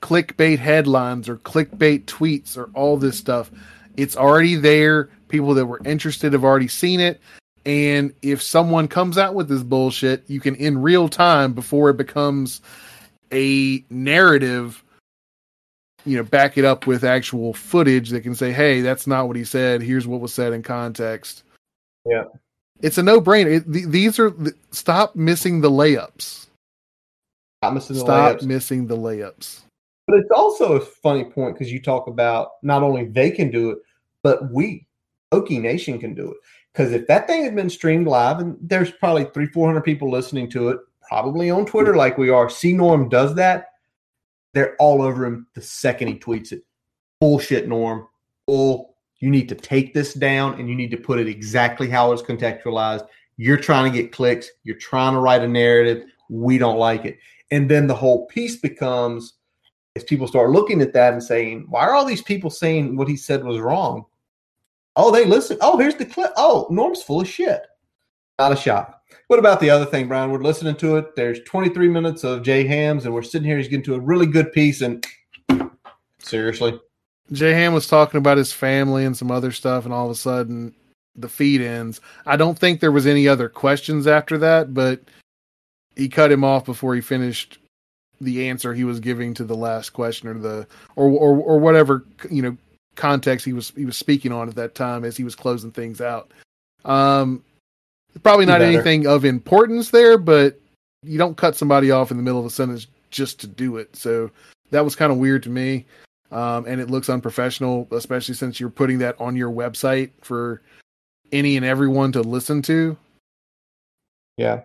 clickbait 0.00 0.58
headlines 0.58 1.28
or 1.28 1.36
clickbait 1.36 2.04
tweets 2.04 2.56
or 2.56 2.70
all 2.74 2.96
this 2.96 3.18
stuff. 3.18 3.50
It's 3.96 4.16
already 4.16 4.56
there. 4.56 5.10
People 5.28 5.54
that 5.54 5.66
were 5.66 5.80
interested 5.84 6.32
have 6.32 6.44
already 6.44 6.68
seen 6.68 7.00
it. 7.00 7.20
And 7.66 8.14
if 8.22 8.40
someone 8.40 8.88
comes 8.88 9.18
out 9.18 9.34
with 9.34 9.48
this 9.48 9.62
bullshit, 9.62 10.24
you 10.28 10.40
can 10.40 10.54
in 10.54 10.80
real 10.80 11.08
time 11.08 11.52
before 11.52 11.90
it 11.90 11.96
becomes 11.96 12.60
a 13.32 13.84
narrative 13.90 14.82
you 16.08 16.16
know 16.16 16.24
back 16.24 16.56
it 16.58 16.64
up 16.64 16.86
with 16.86 17.04
actual 17.04 17.52
footage 17.52 18.10
that 18.10 18.22
can 18.22 18.34
say 18.34 18.52
hey 18.52 18.80
that's 18.80 19.06
not 19.06 19.26
what 19.26 19.36
he 19.36 19.44
said. 19.44 19.82
Here's 19.82 20.06
what 20.06 20.20
was 20.20 20.32
said 20.32 20.52
in 20.52 20.62
context. 20.62 21.44
Yeah. 22.06 22.24
It's 22.80 22.96
a 22.96 23.02
no-brainer. 23.02 23.58
It, 23.58 23.72
th- 23.72 23.86
these 23.86 24.18
are 24.18 24.30
th- 24.30 24.54
stop 24.70 25.16
missing 25.16 25.60
the 25.60 25.70
layups. 25.70 26.46
Stop 27.62 27.74
missing 27.74 27.94
the 27.96 28.00
stop 28.00 28.36
layups. 28.36 28.42
missing 28.44 28.86
the 28.86 28.96
layups. 28.96 29.60
But 30.06 30.20
it's 30.20 30.30
also 30.30 30.74
a 30.74 30.80
funny 30.80 31.24
point 31.24 31.54
because 31.54 31.72
you 31.72 31.82
talk 31.82 32.06
about 32.06 32.52
not 32.62 32.82
only 32.82 33.04
they 33.04 33.30
can 33.30 33.50
do 33.50 33.70
it 33.70 33.78
but 34.22 34.50
we 34.52 34.86
Hokie 35.32 35.60
Nation 35.60 35.98
can 35.98 36.14
do 36.14 36.30
it. 36.30 36.38
Because 36.72 36.92
if 36.92 37.06
that 37.08 37.26
thing 37.26 37.44
had 37.44 37.54
been 37.54 37.68
streamed 37.68 38.06
live 38.06 38.38
and 38.38 38.56
there's 38.60 38.90
probably 38.92 39.24
three 39.34 39.46
four 39.46 39.66
hundred 39.66 39.82
people 39.82 40.10
listening 40.10 40.48
to 40.50 40.68
it 40.70 40.78
probably 41.08 41.50
on 41.50 41.64
twitter 41.64 41.96
like 41.96 42.18
we 42.18 42.28
are 42.28 42.50
c 42.50 42.72
norm 42.72 43.08
does 43.08 43.34
that 43.34 43.68
they're 44.54 44.76
all 44.76 45.02
over 45.02 45.24
him 45.24 45.46
the 45.54 45.62
second 45.62 46.08
he 46.08 46.14
tweets 46.14 46.52
it. 46.52 46.62
Bullshit, 47.20 47.68
Norm. 47.68 48.06
Bull. 48.46 48.96
You 49.20 49.30
need 49.30 49.48
to 49.48 49.54
take 49.54 49.94
this 49.94 50.14
down 50.14 50.58
and 50.60 50.68
you 50.68 50.76
need 50.76 50.92
to 50.92 50.96
put 50.96 51.18
it 51.18 51.26
exactly 51.26 51.88
how 51.88 52.12
it's 52.12 52.22
contextualized. 52.22 53.06
You're 53.36 53.56
trying 53.56 53.90
to 53.90 53.96
get 54.02 54.12
clicks. 54.12 54.48
You're 54.62 54.76
trying 54.76 55.14
to 55.14 55.20
write 55.20 55.42
a 55.42 55.48
narrative. 55.48 56.04
We 56.28 56.58
don't 56.58 56.78
like 56.78 57.04
it. 57.04 57.18
And 57.50 57.68
then 57.68 57.86
the 57.86 57.94
whole 57.94 58.26
piece 58.26 58.56
becomes 58.56 59.34
as 59.96 60.04
people 60.04 60.28
start 60.28 60.50
looking 60.50 60.80
at 60.80 60.92
that 60.92 61.12
and 61.12 61.22
saying, 61.22 61.66
why 61.68 61.80
are 61.80 61.94
all 61.94 62.04
these 62.04 62.22
people 62.22 62.50
saying 62.50 62.96
what 62.96 63.08
he 63.08 63.16
said 63.16 63.42
was 63.42 63.58
wrong? 63.58 64.04
Oh, 64.94 65.10
they 65.10 65.24
listen. 65.24 65.58
Oh, 65.60 65.78
here's 65.78 65.96
the 65.96 66.06
clip. 66.06 66.32
Oh, 66.36 66.66
Norm's 66.70 67.02
full 67.02 67.20
of 67.20 67.28
shit. 67.28 67.62
Not 68.38 68.52
a 68.52 68.56
shock. 68.56 68.97
What 69.28 69.38
about 69.38 69.60
the 69.60 69.70
other 69.70 69.84
thing, 69.84 70.08
Brian? 70.08 70.30
We're 70.30 70.38
listening 70.38 70.76
to 70.76 70.96
it. 70.96 71.14
There's 71.14 71.40
23 71.42 71.88
minutes 71.88 72.24
of 72.24 72.42
Jay 72.42 72.66
Hams, 72.66 73.04
and 73.04 73.14
we're 73.14 73.22
sitting 73.22 73.46
here. 73.46 73.58
He's 73.58 73.68
getting 73.68 73.84
to 73.84 73.94
a 73.94 74.00
really 74.00 74.26
good 74.26 74.52
piece, 74.52 74.80
and 74.80 75.06
seriously, 76.18 76.80
Jay 77.32 77.52
Ham 77.52 77.74
was 77.74 77.86
talking 77.86 78.18
about 78.18 78.38
his 78.38 78.52
family 78.52 79.04
and 79.04 79.16
some 79.16 79.30
other 79.30 79.52
stuff, 79.52 79.84
and 79.84 79.92
all 79.92 80.06
of 80.06 80.10
a 80.10 80.14
sudden 80.14 80.74
the 81.14 81.28
feed 81.28 81.60
ends. 81.60 82.00
I 82.26 82.36
don't 82.36 82.58
think 82.58 82.80
there 82.80 82.92
was 82.92 83.06
any 83.06 83.28
other 83.28 83.48
questions 83.48 84.06
after 84.06 84.38
that, 84.38 84.72
but 84.72 85.00
he 85.96 86.08
cut 86.08 86.32
him 86.32 86.44
off 86.44 86.64
before 86.64 86.94
he 86.94 87.00
finished 87.00 87.58
the 88.20 88.48
answer 88.48 88.72
he 88.72 88.84
was 88.84 89.00
giving 89.00 89.34
to 89.34 89.44
the 89.44 89.56
last 89.56 89.90
question 89.90 90.28
or 90.28 90.34
the 90.34 90.66
or 90.96 91.08
or 91.08 91.36
or 91.36 91.58
whatever 91.58 92.04
you 92.30 92.42
know 92.42 92.56
context 92.96 93.44
he 93.44 93.52
was 93.52 93.70
he 93.76 93.84
was 93.84 93.96
speaking 93.96 94.32
on 94.32 94.48
at 94.48 94.56
that 94.56 94.74
time 94.74 95.04
as 95.04 95.16
he 95.16 95.24
was 95.24 95.34
closing 95.34 95.70
things 95.70 96.00
out. 96.00 96.32
Um, 96.84 97.44
Probably 98.22 98.46
not 98.46 98.62
anything 98.62 99.06
of 99.06 99.24
importance 99.24 99.90
there, 99.90 100.18
but 100.18 100.58
you 101.02 101.18
don't 101.18 101.36
cut 101.36 101.56
somebody 101.56 101.90
off 101.90 102.10
in 102.10 102.16
the 102.16 102.22
middle 102.22 102.40
of 102.40 102.46
a 102.46 102.50
sentence 102.50 102.86
just 103.10 103.40
to 103.40 103.46
do 103.46 103.76
it. 103.76 103.94
So 103.94 104.30
that 104.70 104.84
was 104.84 104.96
kind 104.96 105.12
of 105.12 105.18
weird 105.18 105.42
to 105.44 105.50
me. 105.50 105.86
Um, 106.30 106.66
and 106.66 106.80
it 106.80 106.90
looks 106.90 107.08
unprofessional, 107.08 107.88
especially 107.92 108.34
since 108.34 108.60
you're 108.60 108.70
putting 108.70 108.98
that 108.98 109.18
on 109.20 109.34
your 109.34 109.50
website 109.50 110.10
for 110.20 110.62
any 111.32 111.56
and 111.56 111.64
everyone 111.64 112.12
to 112.12 112.20
listen 112.20 112.60
to. 112.62 112.96
Yeah. 114.36 114.62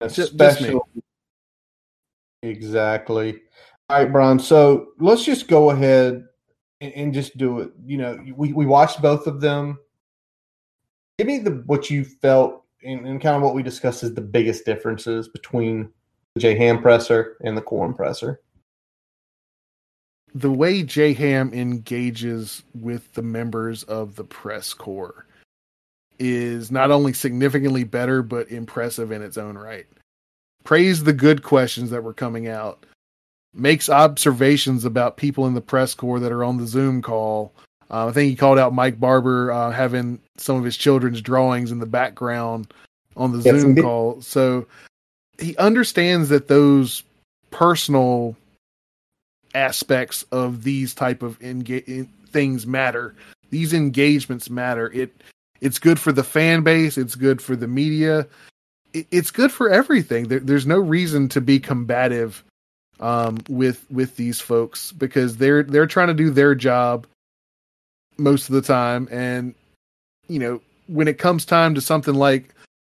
Especially. 0.00 0.78
Exactly. 2.42 3.40
All 3.90 3.98
right, 3.98 4.12
Brian. 4.12 4.38
So 4.38 4.88
let's 4.98 5.24
just 5.24 5.48
go 5.48 5.70
ahead 5.70 6.24
and, 6.80 6.92
and, 6.94 7.14
just 7.14 7.36
do 7.36 7.60
it. 7.60 7.72
You 7.84 7.98
know, 7.98 8.18
we, 8.36 8.52
we 8.52 8.66
watched 8.66 9.02
both 9.02 9.26
of 9.26 9.40
them. 9.40 9.78
Give 11.18 11.26
me 11.26 11.38
the 11.38 11.62
what 11.66 11.90
you 11.90 12.04
felt 12.04 12.64
and, 12.88 13.06
and 13.06 13.20
kind 13.20 13.36
of 13.36 13.42
what 13.42 13.54
we 13.54 13.62
discussed 13.62 14.02
is 14.02 14.14
the 14.14 14.20
biggest 14.20 14.64
differences 14.64 15.28
between 15.28 15.90
the 16.34 16.40
J 16.40 16.56
Ham 16.56 16.80
presser 16.80 17.36
and 17.42 17.56
the 17.56 17.62
Corum 17.62 17.94
presser. 17.94 18.40
The 20.34 20.50
way 20.50 20.82
J 20.82 21.12
Ham 21.14 21.52
engages 21.52 22.62
with 22.74 23.12
the 23.12 23.22
members 23.22 23.82
of 23.84 24.16
the 24.16 24.24
press 24.24 24.72
corps 24.72 25.26
is 26.18 26.70
not 26.70 26.90
only 26.90 27.12
significantly 27.12 27.84
better 27.84 28.22
but 28.22 28.50
impressive 28.50 29.12
in 29.12 29.22
its 29.22 29.36
own 29.36 29.56
right. 29.56 29.86
Praise 30.64 31.04
the 31.04 31.12
good 31.12 31.42
questions 31.42 31.90
that 31.90 32.02
were 32.02 32.14
coming 32.14 32.48
out. 32.48 32.84
Makes 33.54 33.88
observations 33.88 34.84
about 34.84 35.16
people 35.16 35.46
in 35.46 35.54
the 35.54 35.60
press 35.60 35.94
corps 35.94 36.20
that 36.20 36.32
are 36.32 36.44
on 36.44 36.58
the 36.58 36.66
Zoom 36.66 37.02
call 37.02 37.54
uh, 37.90 38.08
I 38.08 38.12
think 38.12 38.30
he 38.30 38.36
called 38.36 38.58
out 38.58 38.74
Mike 38.74 39.00
Barber 39.00 39.50
uh, 39.50 39.70
having 39.70 40.20
some 40.36 40.56
of 40.56 40.64
his 40.64 40.76
children's 40.76 41.20
drawings 41.20 41.72
in 41.72 41.78
the 41.78 41.86
background 41.86 42.72
on 43.16 43.32
the 43.32 43.38
yes, 43.38 43.60
Zoom 43.60 43.70
indeed. 43.70 43.82
call. 43.82 44.20
So 44.20 44.66
he 45.38 45.56
understands 45.56 46.28
that 46.28 46.48
those 46.48 47.02
personal 47.50 48.36
aspects 49.54 50.24
of 50.30 50.62
these 50.62 50.94
type 50.94 51.22
of 51.22 51.38
enga- 51.40 52.06
things 52.28 52.66
matter. 52.66 53.14
These 53.50 53.72
engagements 53.72 54.50
matter. 54.50 54.92
It 54.92 55.14
it's 55.60 55.78
good 55.78 55.98
for 55.98 56.12
the 56.12 56.22
fan 56.22 56.62
base. 56.62 56.98
It's 56.98 57.14
good 57.14 57.40
for 57.42 57.56
the 57.56 57.66
media. 57.66 58.26
it's 58.92 59.30
good 59.30 59.52
for 59.52 59.68
everything. 59.68 60.28
There, 60.28 60.40
there's 60.40 60.66
no 60.66 60.78
reason 60.78 61.28
to 61.30 61.40
be 61.40 61.58
combative 61.58 62.44
um, 63.00 63.38
with 63.48 63.86
with 63.90 64.16
these 64.16 64.40
folks 64.40 64.92
because 64.92 65.36
they're 65.36 65.62
they're 65.62 65.86
trying 65.86 66.08
to 66.08 66.14
do 66.14 66.30
their 66.30 66.54
job 66.54 67.06
most 68.18 68.48
of 68.48 68.54
the 68.54 68.62
time, 68.62 69.08
and 69.10 69.54
you 70.28 70.38
know 70.38 70.60
when 70.88 71.08
it 71.08 71.18
comes 71.18 71.44
time 71.44 71.74
to 71.74 71.80
something 71.80 72.14
like 72.14 72.54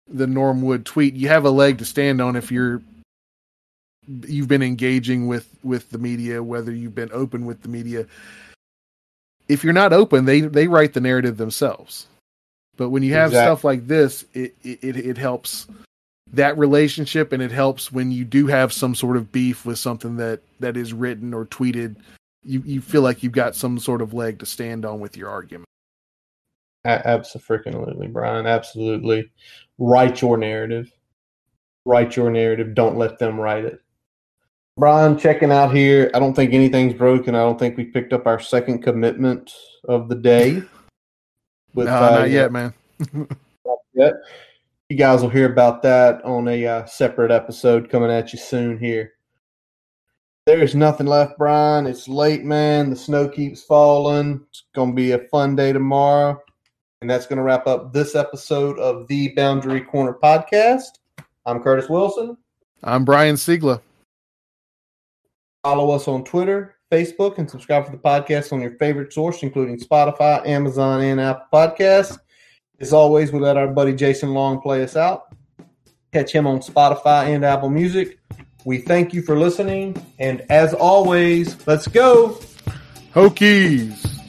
the 0.09 0.27
Norm 0.27 0.62
Wood 0.62 0.85
tweet, 0.85 1.14
you 1.14 1.29
have 1.29 1.45
a 1.45 1.51
leg 1.51 1.79
to 1.79 1.85
stand 1.85 2.20
on 2.20 2.37
if 2.37 2.51
you're 2.51 2.83
you've 4.27 4.49
been 4.49 4.62
engaging 4.62 5.27
with 5.27 5.49
with 5.62 5.91
the 5.91 5.99
media, 5.99 6.43
whether 6.43 6.73
you've 6.73 6.95
been 6.95 7.11
open 7.12 7.47
with 7.47 7.62
the 7.62 7.68
media. 7.68 8.07
If 9.49 9.64
you're 9.64 9.73
not 9.73 9.93
open, 9.93 10.25
they 10.25 10.41
they 10.41 10.68
write 10.68 10.93
the 10.95 11.01
narrative 11.01 11.37
themselves. 11.37 12.07
But 12.77 12.89
when 12.89 13.03
you 13.03 13.12
have 13.12 13.31
exactly. 13.31 13.47
stuff 13.47 13.64
like 13.64 13.87
this, 13.87 14.25
it, 14.35 14.55
it 14.62 14.97
it 14.97 15.18
helps 15.18 15.66
that 16.33 16.57
relationship, 16.57 17.33
and 17.33 17.43
it 17.43 17.53
helps 17.53 17.93
when 17.93 18.11
you 18.11 18.25
do 18.25 18.47
have 18.47 18.73
some 18.73 18.95
sort 18.95 19.16
of 19.16 19.31
beef 19.31 19.64
with 19.66 19.79
something 19.79 20.16
that 20.16 20.41
that 20.61 20.77
is 20.77 20.93
written 20.93 21.35
or 21.35 21.45
tweeted. 21.47 21.97
You 22.45 22.62
you 22.64 22.80
feel 22.80 23.03
like 23.03 23.22
you've 23.22 23.32
got 23.32 23.55
some 23.55 23.78
sort 23.78 24.03
of 24.03 24.14
leg 24.14 24.38
to 24.40 24.47
stand 24.47 24.84
on 24.84 25.01
with 25.01 25.16
your 25.16 25.30
argument. 25.30 25.66
Absolutely, 26.84 28.09
Brian. 28.09 28.47
Absolutely, 28.47 29.30
write 29.78 30.20
your 30.20 30.36
narrative. 30.36 30.90
Write 31.84 32.16
your 32.16 32.30
narrative. 32.30 32.74
Don't 32.74 32.97
let 32.97 33.18
them 33.18 33.38
write 33.38 33.64
it. 33.64 33.80
Brian, 34.76 35.18
checking 35.18 35.53
out 35.53 35.74
here. 35.74 36.11
I 36.14 36.18
don't 36.18 36.34
think 36.34 36.55
anything's 36.55 36.95
broken. 36.95 37.34
I 37.34 37.40
don't 37.40 37.59
think 37.59 37.76
we 37.76 37.84
picked 37.84 38.12
up 38.12 38.26
our 38.26 38.40
second 38.40 38.82
commitment 38.82 39.53
of 39.88 40.09
the 40.09 40.14
day. 40.14 40.62
With, 41.74 41.86
no, 41.86 41.97
uh, 41.97 42.11
not 42.11 42.30
yet, 42.30 42.53
man. 42.53 42.74
not 43.12 43.78
yet. 43.95 44.14
You 44.88 44.97
guys 44.97 45.22
will 45.22 45.30
hear 45.30 45.51
about 45.51 45.82
that 45.82 46.22
on 46.22 46.49
a 46.49 46.66
uh, 46.66 46.84
separate 46.84 47.30
episode 47.30 47.88
coming 47.88 48.11
at 48.11 48.32
you 48.32 48.38
soon 48.38 48.78
here. 48.78 49.12
There's 50.45 50.74
nothing 50.74 51.07
left, 51.07 51.38
Brian. 51.38 51.86
It's 51.86 52.09
late, 52.09 52.43
man. 52.43 52.90
The 52.90 52.97
snow 52.97 53.28
keeps 53.28 53.62
falling. 53.62 54.45
It's 54.49 54.64
going 54.74 54.90
to 54.90 54.95
be 54.95 55.12
a 55.12 55.20
fun 55.28 55.55
day 55.55 55.72
tomorrow. 55.72 56.36
And 57.01 57.09
that's 57.09 57.26
going 57.26 57.36
to 57.36 57.45
wrap 57.45 57.68
up 57.68 57.93
this 57.93 58.16
episode 58.16 58.76
of 58.80 59.07
the 59.07 59.28
Boundary 59.36 59.82
Corner 59.82 60.18
podcast. 60.20 60.99
I'm 61.47 61.62
Curtis 61.62 61.88
Wilson. 61.88 62.36
I'm 62.82 63.05
Brian 63.05 63.36
Siegler. 63.36 63.80
Follow 65.62 65.93
us 65.93 66.09
on 66.09 66.24
Twitter, 66.24 66.74
Facebook, 66.90 67.38
and 67.38 67.49
subscribe 67.49 67.86
to 67.86 67.93
the 67.93 67.99
podcast 67.99 68.53
on 68.53 68.61
your 68.61 68.72
favorite 68.78 69.12
source, 69.12 69.45
including 69.45 69.78
Spotify, 69.78 70.45
Amazon, 70.45 71.03
and 71.03 71.20
Apple 71.20 71.47
Podcasts. 71.53 72.18
As 72.80 72.93
always, 72.93 73.30
we 73.30 73.38
let 73.38 73.57
our 73.57 73.68
buddy 73.68 73.95
Jason 73.95 74.34
Long 74.34 74.61
play 74.61 74.82
us 74.82 74.97
out. 74.97 75.36
Catch 76.12 76.32
him 76.32 76.49
on 76.49 76.59
Spotify 76.59 77.32
and 77.32 77.45
Apple 77.45 77.70
Music. 77.70 78.18
We 78.65 78.79
thank 78.79 79.13
you 79.13 79.23
for 79.23 79.39
listening, 79.39 79.97
and 80.19 80.45
as 80.49 80.73
always, 80.73 81.67
let's 81.67 81.89
go. 81.89 82.39
Hokies. 83.15 84.22